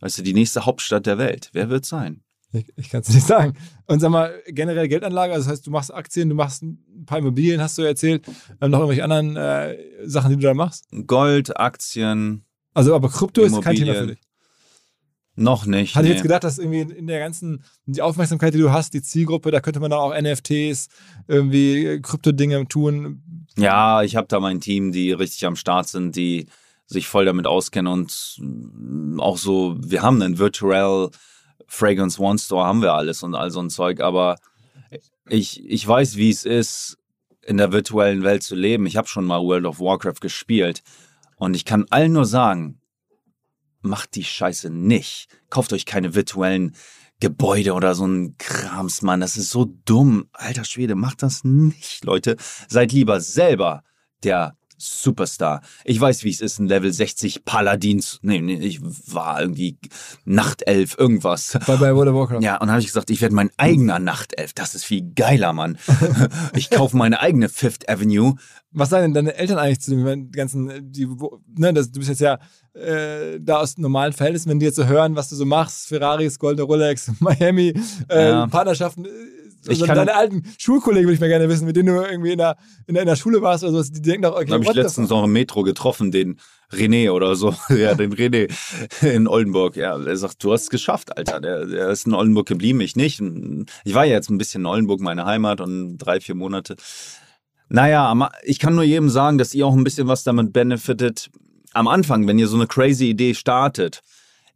Weißt 0.00 0.16
du, 0.18 0.22
die 0.22 0.34
nächste 0.34 0.64
Hauptstadt 0.64 1.04
der 1.04 1.18
Welt. 1.18 1.50
Wer 1.52 1.68
wird 1.68 1.84
sein? 1.84 2.22
Ich, 2.52 2.66
ich 2.76 2.90
kann 2.90 3.02
es 3.02 3.08
nicht 3.08 3.26
sagen. 3.26 3.54
Und 3.86 4.00
sag 4.00 4.10
mal, 4.10 4.42
generell 4.46 4.88
Geldanlage, 4.88 5.32
also 5.32 5.44
das 5.44 5.52
heißt, 5.52 5.66
du 5.66 5.70
machst 5.70 5.94
Aktien, 5.94 6.28
du 6.28 6.34
machst 6.34 6.62
ein 6.62 7.04
paar 7.06 7.18
Immobilien, 7.18 7.60
hast 7.60 7.78
du 7.78 7.82
erzählt, 7.82 8.26
ähm, 8.60 8.70
noch 8.70 8.80
irgendwelche 8.80 9.04
anderen 9.04 9.36
äh, 9.36 9.76
Sachen, 10.04 10.30
die 10.30 10.36
du 10.36 10.42
da 10.42 10.54
machst. 10.54 10.86
Gold, 11.06 11.56
Aktien, 11.58 12.44
Also, 12.74 12.94
aber 12.94 13.08
Krypto 13.08 13.42
ist 13.42 13.60
kein 13.62 13.76
Thema 13.76 13.94
für 13.94 14.06
dich. 14.08 14.18
noch 15.36 15.64
nicht. 15.64 15.94
Hatte 15.94 16.06
ich 16.06 16.10
nee. 16.10 16.14
jetzt 16.16 16.22
gedacht, 16.22 16.42
dass 16.42 16.58
irgendwie 16.58 16.80
in 16.80 17.06
der 17.06 17.20
ganzen, 17.20 17.62
die 17.86 18.02
Aufmerksamkeit, 18.02 18.52
die 18.54 18.58
du 18.58 18.72
hast, 18.72 18.94
die 18.94 19.02
Zielgruppe, 19.02 19.52
da 19.52 19.60
könnte 19.60 19.78
man 19.78 19.90
dann 19.90 20.00
auch 20.00 20.20
NFTs, 20.20 20.88
irgendwie 21.28 21.86
äh, 21.86 22.00
Krypto-Dinge 22.00 22.66
tun. 22.66 23.46
Ja, 23.56 24.02
ich 24.02 24.16
habe 24.16 24.26
da 24.26 24.40
mein 24.40 24.60
Team, 24.60 24.90
die 24.90 25.12
richtig 25.12 25.46
am 25.46 25.56
Start 25.56 25.86
sind, 25.88 26.16
die 26.16 26.46
sich 26.86 27.06
voll 27.06 27.24
damit 27.24 27.46
auskennen 27.46 27.92
und 27.92 28.38
mm, 28.40 29.20
auch 29.20 29.38
so, 29.38 29.76
wir 29.78 30.02
haben 30.02 30.20
einen 30.20 30.38
Virtual 30.38 31.10
Fragrance 31.70 32.20
One 32.20 32.38
Store, 32.38 32.66
haben 32.66 32.82
wir 32.82 32.94
alles 32.94 33.22
und 33.22 33.34
all 33.34 33.50
so 33.50 33.60
ein 33.60 33.70
Zeug, 33.70 34.00
aber 34.00 34.36
ich, 35.28 35.64
ich 35.64 35.86
weiß, 35.86 36.16
wie 36.16 36.30
es 36.30 36.44
ist, 36.44 36.98
in 37.42 37.56
der 37.56 37.72
virtuellen 37.72 38.24
Welt 38.24 38.42
zu 38.42 38.56
leben. 38.56 38.86
Ich 38.86 38.96
habe 38.96 39.08
schon 39.08 39.24
mal 39.24 39.40
World 39.40 39.64
of 39.64 39.78
Warcraft 39.78 40.20
gespielt 40.20 40.82
und 41.36 41.54
ich 41.54 41.64
kann 41.64 41.86
allen 41.90 42.12
nur 42.12 42.26
sagen, 42.26 42.80
macht 43.82 44.16
die 44.16 44.24
Scheiße 44.24 44.68
nicht. 44.68 45.28
Kauft 45.48 45.72
euch 45.72 45.86
keine 45.86 46.14
virtuellen 46.14 46.74
Gebäude 47.20 47.74
oder 47.74 47.94
so 47.94 48.04
ein 48.04 48.36
Krams, 48.36 49.02
Mann. 49.02 49.20
Das 49.20 49.36
ist 49.36 49.50
so 49.50 49.64
dumm. 49.84 50.28
Alter 50.32 50.64
Schwede, 50.64 50.96
macht 50.96 51.22
das 51.22 51.44
nicht, 51.44 52.04
Leute. 52.04 52.36
Seid 52.68 52.92
lieber 52.92 53.20
selber 53.20 53.84
der 54.24 54.56
Superstar. 54.80 55.60
Ich 55.84 56.00
weiß, 56.00 56.24
wie 56.24 56.30
es 56.30 56.40
ist, 56.40 56.58
ein 56.58 56.66
Level 56.66 56.92
60 56.92 57.44
Paladin 57.44 58.00
zu. 58.00 58.18
Nee, 58.22 58.40
nee, 58.40 58.54
ich 58.54 58.80
war 58.82 59.40
irgendwie 59.40 59.78
Nachtelf, 60.24 60.96
irgendwas. 60.98 61.58
Bei, 61.66 61.76
bei 61.76 61.94
World 61.94 62.08
of 62.10 62.14
Warcraft. 62.16 62.42
Ja, 62.42 62.56
und 62.56 62.70
habe 62.70 62.80
ich 62.80 62.86
gesagt, 62.86 63.10
ich 63.10 63.20
werde 63.20 63.34
mein 63.34 63.50
eigener 63.56 63.98
Nachtelf. 63.98 64.52
Das 64.54 64.74
ist 64.74 64.84
viel 64.84 65.12
geiler, 65.14 65.52
Mann. 65.52 65.78
ich 66.54 66.70
kaufe 66.70 66.96
meine 66.96 67.20
eigene 67.20 67.48
Fifth 67.48 67.88
Avenue. 67.88 68.34
Was 68.72 68.90
sagen 68.90 69.12
denn 69.12 69.26
deine 69.26 69.36
Eltern 69.36 69.58
eigentlich 69.58 69.80
zu 69.80 69.90
dem 69.90 70.30
ganzen, 70.30 70.92
die, 70.92 71.08
wo, 71.08 71.40
ne, 71.56 71.72
das, 71.74 71.90
du 71.90 71.98
bist 71.98 72.08
jetzt 72.08 72.20
ja 72.20 72.38
äh, 72.74 73.40
da 73.40 73.58
aus 73.58 73.78
normalen 73.78 74.12
Verhältnissen, 74.12 74.48
wenn 74.48 74.60
die 74.60 74.66
jetzt 74.66 74.76
so 74.76 74.86
hören, 74.86 75.16
was 75.16 75.28
du 75.28 75.34
so 75.36 75.44
machst, 75.44 75.88
Ferraris, 75.88 76.38
Goldene 76.38 76.62
Rolex, 76.66 77.10
Miami, 77.20 77.74
äh, 78.08 78.28
Ja. 78.28 78.46
Partnerschaften, 78.46 79.06
äh, 79.06 79.08
also 79.68 79.86
kann- 79.86 79.96
deine 79.96 80.14
alten 80.14 80.42
Schulkollegen 80.58 81.06
würde 81.06 81.14
ich 81.14 81.20
mal 81.20 81.28
gerne 81.28 81.48
wissen, 81.48 81.66
mit 81.66 81.76
denen 81.76 81.94
du 81.94 82.02
irgendwie 82.02 82.32
in 82.32 82.38
der, 82.38 82.56
in 82.86 82.94
der, 82.94 83.02
in 83.02 83.08
der 83.08 83.16
Schule 83.16 83.42
warst 83.42 83.64
oder 83.64 83.82
so, 83.82 83.92
die 83.92 84.00
denken 84.02 84.22
doch, 84.22 84.36
okay, 84.36 84.46
Da 84.46 84.54
habe 84.54 84.64
ich 84.64 84.72
letztens 84.72 85.10
auch 85.12 85.24
im 85.24 85.32
Metro 85.32 85.62
getroffen, 85.62 86.10
den 86.10 86.38
René 86.72 87.10
oder 87.10 87.36
so. 87.36 87.54
ja, 87.68 87.94
den 87.94 88.14
René 88.14 88.50
in 89.02 89.26
Oldenburg. 89.28 89.76
Ja, 89.76 89.98
er 89.98 90.16
sagt, 90.16 90.42
du 90.44 90.52
hast 90.52 90.62
es 90.64 90.70
geschafft, 90.70 91.16
Alter. 91.16 91.40
Der, 91.40 91.66
der 91.66 91.88
ist 91.90 92.06
in 92.06 92.14
Oldenburg 92.14 92.46
geblieben, 92.46 92.80
ich 92.80 92.96
nicht. 92.96 93.22
Ich 93.84 93.94
war 93.94 94.04
ja 94.04 94.14
jetzt 94.14 94.30
ein 94.30 94.38
bisschen 94.38 94.62
in 94.62 94.66
Oldenburg, 94.66 95.00
meine 95.00 95.24
Heimat, 95.26 95.60
und 95.60 95.98
drei, 95.98 96.20
vier 96.20 96.34
Monate. 96.34 96.76
Naja, 97.68 98.30
ich 98.42 98.58
kann 98.58 98.74
nur 98.74 98.84
jedem 98.84 99.10
sagen, 99.10 99.38
dass 99.38 99.54
ihr 99.54 99.66
auch 99.66 99.74
ein 99.74 99.84
bisschen 99.84 100.08
was 100.08 100.24
damit 100.24 100.52
benefitet. 100.52 101.30
Am 101.72 101.86
Anfang, 101.86 102.26
wenn 102.26 102.38
ihr 102.38 102.48
so 102.48 102.56
eine 102.56 102.66
crazy 102.66 103.10
Idee 103.10 103.34
startet, 103.34 104.00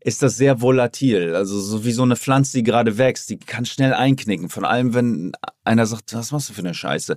ist 0.04 0.22
das 0.22 0.36
sehr 0.36 0.60
volatil. 0.60 1.34
Also 1.34 1.58
so 1.58 1.84
wie 1.84 1.92
so 1.92 2.02
eine 2.02 2.16
Pflanze, 2.16 2.58
die 2.58 2.62
gerade 2.62 2.98
wächst, 2.98 3.30
die 3.30 3.38
kann 3.38 3.64
schnell 3.64 3.94
einknicken. 3.94 4.50
Von 4.50 4.66
allem, 4.66 4.92
wenn 4.92 5.32
einer 5.64 5.86
sagt, 5.86 6.14
was 6.14 6.30
machst 6.30 6.50
du 6.50 6.52
für 6.52 6.60
eine 6.60 6.74
Scheiße? 6.74 7.16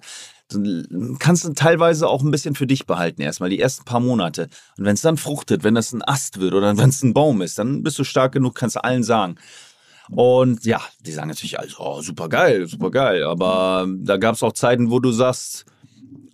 Du 0.49 1.17
kannst 1.19 1.43
du 1.43 1.51
teilweise 1.51 2.07
auch 2.07 2.23
ein 2.23 2.31
bisschen 2.31 2.55
für 2.55 2.65
dich 2.65 2.85
behalten 2.85 3.21
erstmal, 3.21 3.49
die 3.49 3.59
ersten 3.59 3.83
paar 3.83 3.99
Monate. 3.99 4.47
Und 4.77 4.85
wenn 4.85 4.93
es 4.93 5.01
dann 5.01 5.17
fruchtet, 5.17 5.65
wenn 5.65 5.75
das 5.75 5.91
ein 5.91 6.01
Ast 6.01 6.39
wird 6.39 6.53
oder 6.53 6.77
wenn 6.77 6.87
es 6.87 7.03
ein 7.03 7.13
Baum 7.13 7.41
ist, 7.41 7.59
dann 7.59 7.83
bist 7.83 7.99
du 7.99 8.05
stark 8.05 8.31
genug, 8.31 8.55
kannst 8.55 8.77
du 8.77 8.83
allen 8.85 9.03
sagen. 9.03 9.35
Und 10.09 10.63
ja, 10.63 10.81
die 11.01 11.11
sagen 11.11 11.27
natürlich 11.27 11.59
alles, 11.59 11.77
oh, 11.77 12.01
super 12.01 12.29
geil, 12.29 12.67
super 12.67 12.89
geil. 12.89 13.25
Aber 13.25 13.85
da 13.97 14.15
gab 14.15 14.35
es 14.35 14.43
auch 14.43 14.53
Zeiten, 14.53 14.89
wo 14.89 15.01
du 15.01 15.11
sagst, 15.11 15.65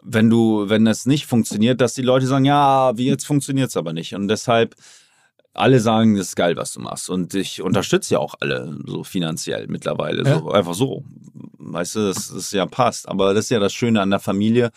wenn 0.03 0.29
du, 0.29 0.69
wenn 0.69 0.85
es 0.85 1.07
nicht 1.07 1.25
funktioniert, 1.25 1.81
dass 1.81 1.95
die 1.95 2.03
Leute 2.03 2.27
sagen, 2.27 2.45
ja, 2.45 2.95
wie 2.95 3.07
jetzt 3.07 3.25
funktioniert 3.25 3.69
es 3.69 3.77
aber 3.77 3.93
nicht. 3.93 4.13
Und 4.13 4.27
deshalb, 4.27 4.75
alle 5.53 5.79
sagen, 5.79 6.15
das 6.15 6.27
ist 6.29 6.35
geil, 6.35 6.55
was 6.57 6.73
du 6.73 6.79
machst. 6.79 7.09
Und 7.09 7.33
ich 7.35 7.61
unterstütze 7.61 8.15
ja 8.15 8.19
auch 8.19 8.35
alle 8.39 8.75
so 8.85 9.03
finanziell 9.03 9.67
mittlerweile. 9.67 10.23
Ja. 10.23 10.39
So, 10.39 10.51
einfach 10.51 10.73
so. 10.73 11.03
Weißt 11.59 11.95
du, 11.95 12.07
dass 12.07 12.29
das 12.33 12.51
ja 12.51 12.65
passt. 12.65 13.07
Aber 13.07 13.33
das 13.33 13.45
ist 13.45 13.49
ja 13.51 13.59
das 13.59 13.73
Schöne 13.73 14.01
an 14.01 14.09
der 14.09 14.19
Familie, 14.19 14.71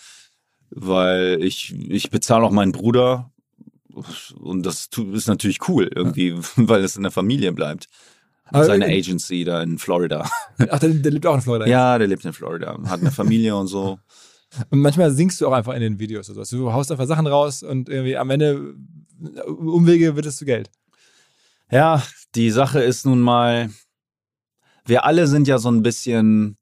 weil 0.71 1.39
ich, 1.43 1.75
ich 1.89 2.11
bezahle 2.11 2.45
auch 2.45 2.51
meinen 2.51 2.73
Bruder. 2.73 3.31
Und 4.39 4.65
das 4.67 4.89
ist 5.15 5.29
natürlich 5.29 5.67
cool 5.69 5.91
irgendwie, 5.95 6.35
weil 6.57 6.85
es 6.85 6.97
in 6.97 7.03
der 7.03 7.13
Familie 7.13 7.53
bleibt. 7.53 7.87
Aber- 8.47 8.65
Seine 8.65 8.87
Agency 8.87 9.45
da 9.45 9.63
in 9.63 9.79
Florida. 9.79 10.29
Ach, 10.71 10.79
der, 10.79 10.91
der 10.91 11.11
lebt 11.13 11.27
auch 11.27 11.35
in 11.35 11.41
Florida. 11.41 11.67
Ja, 11.67 11.99
der 11.99 12.07
lebt 12.07 12.25
in 12.25 12.33
Florida, 12.33 12.79
hat 12.87 13.01
eine 13.01 13.11
Familie 13.11 13.57
und 13.57 13.67
so. 13.67 13.99
Und 14.71 14.81
manchmal 14.81 15.11
singst 15.11 15.41
du 15.41 15.49
auch 15.49 15.53
einfach 15.53 15.75
in 15.75 15.81
den 15.81 15.99
Videos 15.99 16.31
oder 16.31 16.45
so. 16.45 16.57
Du 16.57 16.73
haust 16.73 16.91
einfach 16.91 17.07
Sachen 17.07 17.27
raus 17.27 17.63
und 17.63 17.89
irgendwie 17.89 18.17
am 18.17 18.31
Ende 18.31 18.75
Umwege 19.47 20.17
wird 20.17 20.27
es 20.27 20.37
zu 20.37 20.45
Geld. 20.45 20.71
Ja, 21.71 22.03
die 22.35 22.51
Sache 22.51 22.81
ist 22.81 23.07
nun 23.07 23.21
mal, 23.21 23.71
wir 24.85 25.05
alle 25.05 25.27
sind 25.27 25.49
ja 25.49 25.59
so 25.59 25.71
ein 25.71 25.83
bisschen, 25.83 26.57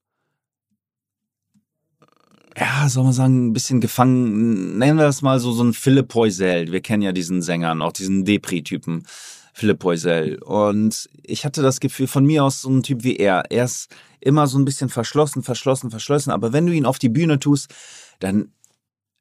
ja, 2.56 2.88
soll 2.88 3.04
man 3.04 3.12
sagen, 3.12 3.48
ein 3.48 3.52
bisschen 3.52 3.80
gefangen, 3.80 4.78
nennen 4.78 4.98
wir 4.98 5.04
das 5.04 5.20
mal 5.20 5.40
so, 5.40 5.52
so 5.52 5.62
ein 5.62 5.74
Philipp 5.74 6.08
Poisel. 6.08 6.72
Wir 6.72 6.80
kennen 6.80 7.02
ja 7.02 7.12
diesen 7.12 7.42
Sängern, 7.42 7.82
auch 7.82 7.92
diesen 7.92 8.24
Depri-Typen, 8.24 9.04
Philipp 9.52 9.80
Poisel. 9.80 10.40
Und 10.42 11.08
ich 11.22 11.44
hatte 11.44 11.60
das 11.60 11.80
Gefühl, 11.80 12.06
von 12.06 12.24
mir 12.24 12.44
aus 12.44 12.62
so 12.62 12.70
ein 12.70 12.82
Typ 12.82 13.04
wie 13.04 13.16
er. 13.16 13.50
Er 13.50 13.64
ist 13.64 13.94
immer 14.24 14.46
so 14.46 14.58
ein 14.58 14.64
bisschen 14.64 14.88
verschlossen, 14.88 15.42
verschlossen, 15.42 15.90
verschlossen. 15.90 16.30
Aber 16.30 16.52
wenn 16.52 16.66
du 16.66 16.72
ihn 16.72 16.86
auf 16.86 16.98
die 16.98 17.08
Bühne 17.08 17.38
tust, 17.38 17.72
dann 18.20 18.52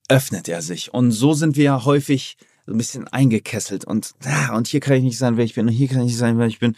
öffnet 0.10 0.47
er 0.47 0.62
sich. 0.62 0.93
Und 0.93 1.12
so 1.12 1.34
sind 1.34 1.56
wir 1.56 1.64
ja 1.64 1.86
häufig 1.86 2.38
so 2.66 2.72
ein 2.72 2.78
bisschen 2.78 3.08
eingekesselt. 3.08 3.86
Und, 3.86 4.14
ah, 4.24 4.56
und 4.56 4.68
hier 4.68 4.80
kann 4.80 4.95
ich 4.95 5.04
nicht 5.04 5.18
sein, 5.18 5.38
wer 5.38 5.45
ich 5.45 5.56
bin. 5.56 5.68
Und 5.68 5.74
hier 5.74 5.88
kann 5.88 5.99
ich 5.99 6.06
nicht 6.06 6.18
sein, 6.18 6.38
wer 6.38 6.47
ich 6.47 6.60
bin. 6.60 6.76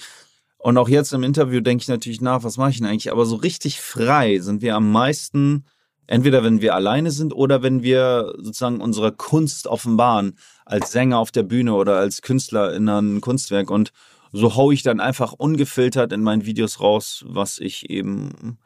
Und 0.57 0.77
auch 0.79 0.89
jetzt 0.89 1.13
im 1.13 1.23
Interview 1.23 1.61
denke 1.61 1.83
ich 1.83 1.87
natürlich 1.87 2.21
nach, 2.21 2.43
was 2.43 2.57
mache 2.57 2.71
ich 2.71 2.77
denn 2.77 2.87
eigentlich? 2.87 3.11
Aber 3.11 3.25
so 3.27 3.35
richtig 3.35 3.79
frei 3.79 4.39
sind 4.39 4.63
wir 4.63 4.75
am 4.75 4.91
meisten, 4.91 5.65
entweder 6.07 6.43
wenn 6.43 6.61
wir 6.61 6.73
alleine 6.73 7.11
sind 7.11 7.33
oder 7.33 7.61
wenn 7.61 7.83
wir 7.83 8.33
sozusagen 8.37 8.81
unsere 8.81 9.11
Kunst 9.11 9.67
offenbaren, 9.67 10.37
als 10.65 10.91
Sänger 10.91 11.19
auf 11.19 11.31
der 11.31 11.43
Bühne 11.43 11.75
oder 11.75 11.97
als 11.97 12.23
Künstler 12.23 12.73
in 12.73 12.89
einem 12.89 13.21
Kunstwerk. 13.21 13.69
Und 13.69 13.91
so 14.35 14.55
hau 14.55 14.71
ich 14.71 14.83
dann 14.83 14.99
einfach 14.99 15.31
ungefiltert 15.33 16.11
in 16.11 16.21
meinen 16.21 16.45
Videos 16.45 16.81
raus, 16.81 17.23
was 17.27 17.57
ich 17.57 17.89
eben 17.89 18.57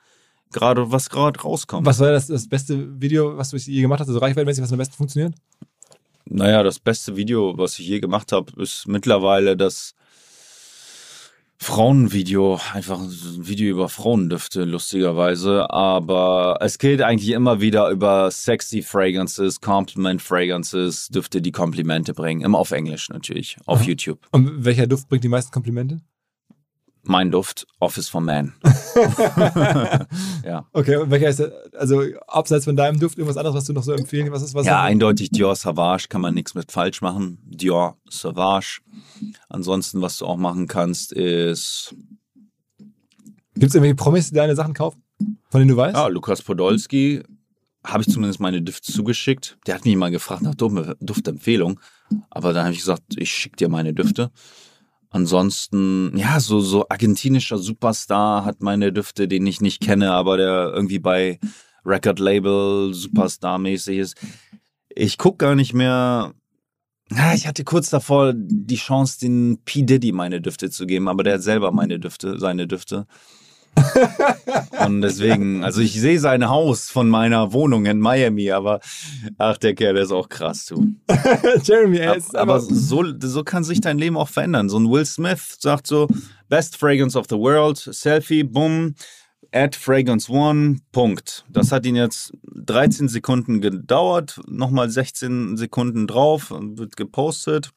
gerade, 0.51 0.91
was 0.91 1.11
gerade 1.11 1.39
rauskommt. 1.39 1.85
Was 1.85 1.99
war 1.99 2.11
das, 2.11 2.27
das 2.27 2.47
beste 2.47 2.99
Video, 2.99 3.37
was 3.37 3.51
du 3.51 3.57
je 3.57 3.81
gemacht 3.81 3.99
hast, 3.99 4.07
also 4.07 4.19
reichweitenmäßig, 4.19 4.63
was 4.63 4.71
am 4.71 4.79
besten 4.79 4.95
funktioniert? 4.95 5.35
Naja, 6.25 6.63
das 6.63 6.79
beste 6.79 7.15
Video, 7.15 7.55
was 7.57 7.77
ich 7.77 7.87
je 7.87 7.99
gemacht 7.99 8.31
habe, 8.31 8.51
ist 8.61 8.87
mittlerweile 8.87 9.55
das 9.55 9.93
Frauenvideo, 11.61 12.59
einfach 12.73 12.99
ein 12.99 13.11
Video 13.11 13.69
über 13.69 13.89
Frauendüfte, 13.89 14.63
lustigerweise. 14.63 15.69
Aber 15.69 16.57
es 16.61 16.79
geht 16.79 17.01
eigentlich 17.01 17.31
immer 17.31 17.59
wieder 17.59 17.89
über 17.89 18.31
sexy 18.31 18.81
Fragrances, 18.81 19.59
Compliment 19.59 20.21
Fragrances, 20.21 21.09
Düfte, 21.09 21.41
die 21.41 21.51
Komplimente 21.51 22.13
bringen. 22.13 22.41
Immer 22.41 22.59
auf 22.59 22.71
Englisch 22.71 23.09
natürlich, 23.09 23.57
auf 23.65 23.81
Aha. 23.81 23.87
YouTube. 23.87 24.19
Und 24.31 24.63
welcher 24.63 24.87
Duft 24.87 25.09
bringt 25.09 25.23
die 25.23 25.29
meisten 25.29 25.51
Komplimente? 25.51 26.01
Mein 27.03 27.31
Duft, 27.31 27.65
Office 27.79 28.09
for 28.09 28.21
Man. 28.21 28.53
ja. 30.45 30.67
Okay, 30.73 30.97
und 30.97 31.09
welcher 31.11 31.29
ist 31.29 31.39
der, 31.39 31.51
also 31.77 32.01
abseits 32.27 32.65
von 32.65 32.75
deinem 32.75 32.99
Duft 32.99 33.17
irgendwas 33.17 33.37
anderes, 33.37 33.55
was 33.55 33.65
du 33.65 33.73
noch 33.73 33.83
so 33.83 33.93
empfehlen? 33.93 34.31
Was 34.31 34.43
ist 34.43 34.53
was? 34.53 34.65
Ja, 34.65 34.81
eindeutig 34.83 35.29
Dior 35.31 35.55
Sauvage 35.55 36.07
kann 36.09 36.21
man 36.21 36.33
nichts 36.33 36.55
mit 36.55 36.71
falsch 36.71 37.01
machen. 37.01 37.39
Dior 37.45 37.97
Sauvage. 38.09 38.81
Ansonsten, 39.47 40.01
was 40.01 40.17
du 40.17 40.25
auch 40.25 40.37
machen 40.37 40.67
kannst, 40.67 41.11
ist 41.13 41.95
Gibt 43.55 43.69
es 43.71 43.75
irgendwelche 43.75 43.95
Promis, 43.95 44.29
die 44.29 44.35
deine 44.35 44.55
Sachen 44.55 44.73
kaufen? 44.73 45.03
Von 45.49 45.59
denen 45.61 45.69
du 45.69 45.77
weißt? 45.77 45.95
Ja, 45.95 46.07
Lukas 46.07 46.41
Podolski 46.41 47.23
habe 47.83 48.03
ich 48.03 48.09
zumindest 48.13 48.39
meine 48.39 48.61
Düfte 48.61 48.91
zugeschickt. 48.91 49.57
Der 49.67 49.75
hat 49.75 49.85
mich 49.85 49.95
mal 49.95 50.11
gefragt 50.11 50.41
nach 50.41 50.55
Duft- 50.55 50.95
Duftempfehlung. 51.01 51.79
Aber 52.29 52.53
dann 52.53 52.63
habe 52.65 52.73
ich 52.73 52.79
gesagt, 52.79 53.03
ich 53.17 53.31
schicke 53.31 53.57
dir 53.57 53.69
meine 53.69 53.93
Düfte. 53.93 54.31
Ansonsten, 55.11 56.15
ja, 56.15 56.39
so, 56.39 56.59
so 56.59 56.87
argentinischer 56.87 57.57
Superstar 57.57 58.45
hat 58.45 58.61
meine 58.61 58.93
Düfte, 58.93 59.27
den 59.27 59.47
ich 59.47 59.59
nicht 59.59 59.81
kenne, 59.81 60.11
aber 60.11 60.37
der 60.37 60.71
irgendwie 60.73 60.99
bei 60.99 61.39
Record 61.83 62.19
Label 62.19 62.93
Superstar-mäßig 62.93 63.97
ist. 63.97 64.17
Ich 64.89 65.17
guck 65.17 65.39
gar 65.39 65.55
nicht 65.55 65.73
mehr. 65.73 66.33
Ja, 67.11 67.33
ich 67.33 67.47
hatte 67.47 67.63
kurz 67.63 67.89
davor 67.89 68.33
die 68.35 68.75
Chance, 68.75 69.19
den 69.19 69.59
P. 69.65 69.81
Diddy 69.81 70.11
meine 70.11 70.41
Düfte 70.41 70.69
zu 70.69 70.85
geben, 70.85 71.07
aber 71.07 71.23
der 71.23 71.35
hat 71.35 71.41
selber 71.41 71.71
meine 71.71 71.99
Düfte, 71.99 72.37
seine 72.37 72.67
Düfte. 72.67 73.07
Und 74.85 75.01
deswegen, 75.01 75.63
also 75.63 75.81
ich 75.81 75.99
sehe 75.99 76.19
sein 76.19 76.49
Haus 76.49 76.89
von 76.89 77.09
meiner 77.09 77.53
Wohnung 77.53 77.85
in 77.85 77.99
Miami, 77.99 78.51
aber 78.51 78.79
ach, 79.37 79.57
der 79.57 79.75
Kerl 79.75 79.93
der 79.93 80.03
ist 80.03 80.11
auch 80.11 80.29
krass, 80.29 80.65
du. 80.65 80.95
Jeremy, 81.63 81.99
es 81.99 82.27
ist 82.27 82.35
aber 82.35 82.55
einfach, 82.55 82.67
so, 82.69 83.03
so 83.19 83.43
kann 83.43 83.63
sich 83.63 83.81
dein 83.81 83.97
Leben 83.97 84.17
auch 84.17 84.29
verändern. 84.29 84.69
So 84.69 84.79
ein 84.79 84.89
Will 84.89 85.05
Smith 85.05 85.57
sagt 85.59 85.87
so, 85.87 86.07
Best 86.47 86.77
Fragrance 86.77 87.17
of 87.17 87.25
the 87.29 87.37
World, 87.37 87.77
Selfie, 87.77 88.43
bumm, 88.43 88.95
add 89.51 89.77
Fragrance 89.77 90.31
One, 90.31 90.77
Punkt. 90.91 91.45
Das 91.49 91.71
hat 91.71 91.85
ihn 91.85 91.95
jetzt 91.95 92.33
13 92.43 93.07
Sekunden 93.07 93.61
gedauert, 93.61 94.39
nochmal 94.47 94.89
16 94.89 95.57
Sekunden 95.57 96.07
drauf, 96.07 96.51
wird 96.51 96.97
gepostet. 96.97 97.71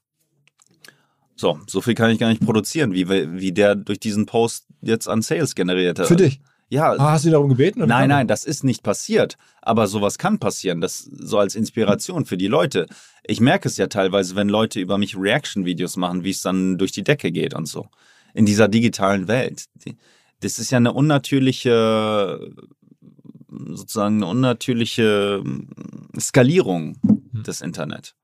So, 1.36 1.58
so 1.66 1.80
viel 1.80 1.94
kann 1.94 2.10
ich 2.10 2.18
gar 2.18 2.28
nicht 2.28 2.44
produzieren, 2.44 2.92
wie, 2.92 3.08
wie 3.08 3.52
der 3.52 3.74
durch 3.74 3.98
diesen 4.00 4.26
Post 4.26 4.66
jetzt 4.80 5.08
an 5.08 5.22
Sales 5.22 5.54
generiert 5.54 5.98
hat. 5.98 6.06
für 6.06 6.16
dich. 6.16 6.40
Ja, 6.68 6.92
Ah, 6.92 7.12
hast 7.12 7.24
du 7.24 7.28
ihn 7.28 7.32
darum 7.32 7.48
gebeten? 7.50 7.80
oder 7.80 7.86
Nein, 7.88 8.08
nein, 8.08 8.26
das 8.28 8.44
ist 8.44 8.64
nicht 8.64 8.82
passiert. 8.82 9.36
Aber 9.60 9.86
sowas 9.86 10.16
kann 10.16 10.38
passieren. 10.38 10.80
Das 10.80 11.00
so 11.00 11.38
als 11.38 11.54
Inspiration 11.54 12.24
für 12.24 12.38
die 12.38 12.46
Leute. 12.48 12.86
Ich 13.24 13.40
merke 13.40 13.68
es 13.68 13.76
ja 13.76 13.88
teilweise, 13.88 14.36
wenn 14.36 14.48
Leute 14.48 14.80
über 14.80 14.96
mich 14.96 15.16
Reaction-Videos 15.16 15.96
machen, 15.98 16.24
wie 16.24 16.30
es 16.30 16.40
dann 16.40 16.78
durch 16.78 16.92
die 16.92 17.02
Decke 17.04 17.30
geht 17.30 17.52
und 17.54 17.66
so. 17.66 17.88
In 18.32 18.46
dieser 18.46 18.68
digitalen 18.68 19.28
Welt. 19.28 19.66
Das 20.40 20.58
ist 20.58 20.70
ja 20.70 20.78
eine 20.78 20.92
unnatürliche, 20.94 22.50
sozusagen 23.50 24.16
eine 24.16 24.26
unnatürliche 24.26 25.42
Skalierung 26.18 26.96
des 27.32 27.60
Internet. 27.60 28.14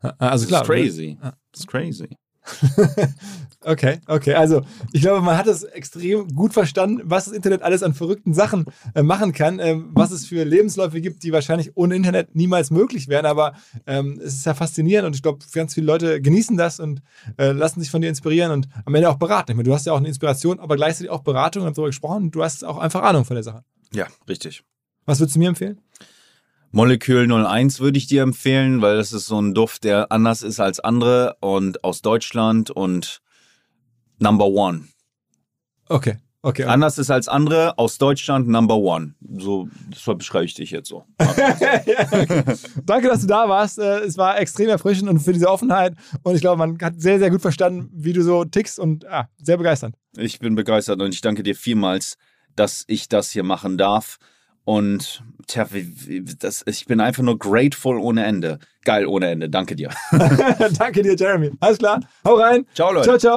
Ah, 0.00 0.12
Also 0.18 0.46
klar. 0.46 0.60
das 0.64 0.68
ist 0.68 0.74
crazy. 0.74 1.18
Das 1.52 1.60
ist 1.60 1.66
crazy. 1.66 2.08
Okay, 3.66 3.98
okay. 4.06 4.34
Also 4.34 4.62
ich 4.92 5.00
glaube, 5.00 5.22
man 5.22 5.36
hat 5.36 5.48
es 5.48 5.64
extrem 5.64 6.28
gut 6.28 6.52
verstanden, 6.52 7.02
was 7.04 7.24
das 7.24 7.34
Internet 7.34 7.62
alles 7.62 7.82
an 7.82 7.94
verrückten 7.94 8.32
Sachen 8.32 8.66
äh, 8.94 9.02
machen 9.02 9.32
kann, 9.32 9.58
ähm, 9.58 9.90
was 9.92 10.12
es 10.12 10.24
für 10.24 10.44
Lebensläufe 10.44 11.00
gibt, 11.00 11.24
die 11.24 11.32
wahrscheinlich 11.32 11.72
ohne 11.76 11.96
Internet 11.96 12.36
niemals 12.36 12.70
möglich 12.70 13.08
wären. 13.08 13.26
Aber 13.26 13.54
ähm, 13.84 14.20
es 14.22 14.34
ist 14.34 14.46
ja 14.46 14.54
faszinierend 14.54 15.08
und 15.08 15.16
ich 15.16 15.22
glaube, 15.22 15.44
ganz 15.52 15.74
viele 15.74 15.86
Leute 15.86 16.20
genießen 16.22 16.56
das 16.56 16.78
und 16.78 17.02
äh, 17.38 17.50
lassen 17.50 17.80
sich 17.80 17.90
von 17.90 18.00
dir 18.00 18.08
inspirieren 18.08 18.52
und 18.52 18.68
am 18.84 18.94
Ende 18.94 19.10
auch 19.10 19.16
beraten. 19.16 19.50
Ich 19.50 19.56
meine, 19.56 19.68
du 19.68 19.74
hast 19.74 19.84
ja 19.84 19.92
auch 19.92 19.98
eine 19.98 20.06
Inspiration, 20.08 20.60
aber 20.60 20.76
gleichzeitig 20.76 21.10
auch 21.10 21.22
Beratung, 21.22 21.64
haben 21.64 21.74
darüber 21.74 21.88
gesprochen 21.88 22.24
und 22.24 22.34
du 22.36 22.44
hast 22.44 22.64
auch 22.64 22.78
einfach 22.78 23.02
Ahnung 23.02 23.24
von 23.24 23.34
der 23.34 23.42
Sache. 23.42 23.64
Ja, 23.92 24.06
richtig. 24.28 24.62
Was 25.06 25.18
würdest 25.18 25.34
du 25.34 25.40
mir 25.40 25.48
empfehlen? 25.48 25.80
Molekül 26.76 27.26
01 27.32 27.80
würde 27.80 27.96
ich 27.96 28.06
dir 28.06 28.20
empfehlen, 28.20 28.82
weil 28.82 28.98
das 28.98 29.14
ist 29.14 29.24
so 29.24 29.40
ein 29.40 29.54
Duft, 29.54 29.84
der 29.84 30.12
anders 30.12 30.42
ist 30.42 30.60
als 30.60 30.78
andere 30.78 31.38
und 31.40 31.82
aus 31.82 32.02
Deutschland 32.02 32.70
und 32.70 33.22
Number 34.18 34.44
One. 34.48 34.84
Okay, 35.88 36.18
okay. 36.42 36.64
Anders 36.64 36.98
ist 36.98 37.10
als 37.10 37.28
andere, 37.28 37.78
aus 37.78 37.96
Deutschland 37.96 38.48
Number 38.48 38.76
One. 38.76 39.14
So, 39.38 39.70
das 39.88 40.18
beschreibe 40.18 40.44
ich 40.44 40.52
dich 40.52 40.70
jetzt 40.70 40.90
so. 40.90 41.06
Danke, 42.84 43.08
dass 43.08 43.22
du 43.22 43.26
da 43.26 43.48
warst. 43.48 43.78
Äh, 43.78 44.00
Es 44.00 44.18
war 44.18 44.38
extrem 44.38 44.68
erfrischend 44.68 45.08
und 45.08 45.20
für 45.20 45.32
diese 45.32 45.48
Offenheit. 45.48 45.94
Und 46.24 46.34
ich 46.34 46.42
glaube, 46.42 46.58
man 46.58 46.76
hat 46.82 47.00
sehr, 47.00 47.18
sehr 47.18 47.30
gut 47.30 47.40
verstanden, 47.40 47.88
wie 47.94 48.12
du 48.12 48.22
so 48.22 48.44
tickst 48.44 48.78
und 48.78 49.04
ja, 49.04 49.30
sehr 49.38 49.56
begeisternd. 49.56 49.96
Ich 50.18 50.40
bin 50.40 50.54
begeistert 50.54 51.00
und 51.00 51.14
ich 51.14 51.22
danke 51.22 51.42
dir 51.42 51.56
vielmals, 51.56 52.18
dass 52.54 52.84
ich 52.86 53.08
das 53.08 53.30
hier 53.30 53.44
machen 53.44 53.78
darf. 53.78 54.18
Und 54.66 55.22
tja, 55.46 55.64
das, 56.40 56.64
ich 56.66 56.86
bin 56.86 57.00
einfach 57.00 57.22
nur 57.22 57.38
grateful 57.38 57.98
ohne 58.00 58.24
Ende. 58.24 58.58
Geil 58.84 59.06
ohne 59.06 59.30
Ende. 59.30 59.48
Danke 59.48 59.76
dir. 59.76 59.90
Danke 60.78 61.02
dir, 61.02 61.14
Jeremy. 61.16 61.52
Alles 61.60 61.78
klar. 61.78 62.00
Hau 62.24 62.34
rein. 62.34 62.66
Ciao, 62.74 62.92
Leute. 62.92 63.06
Ciao, 63.06 63.18
ciao. 63.18 63.36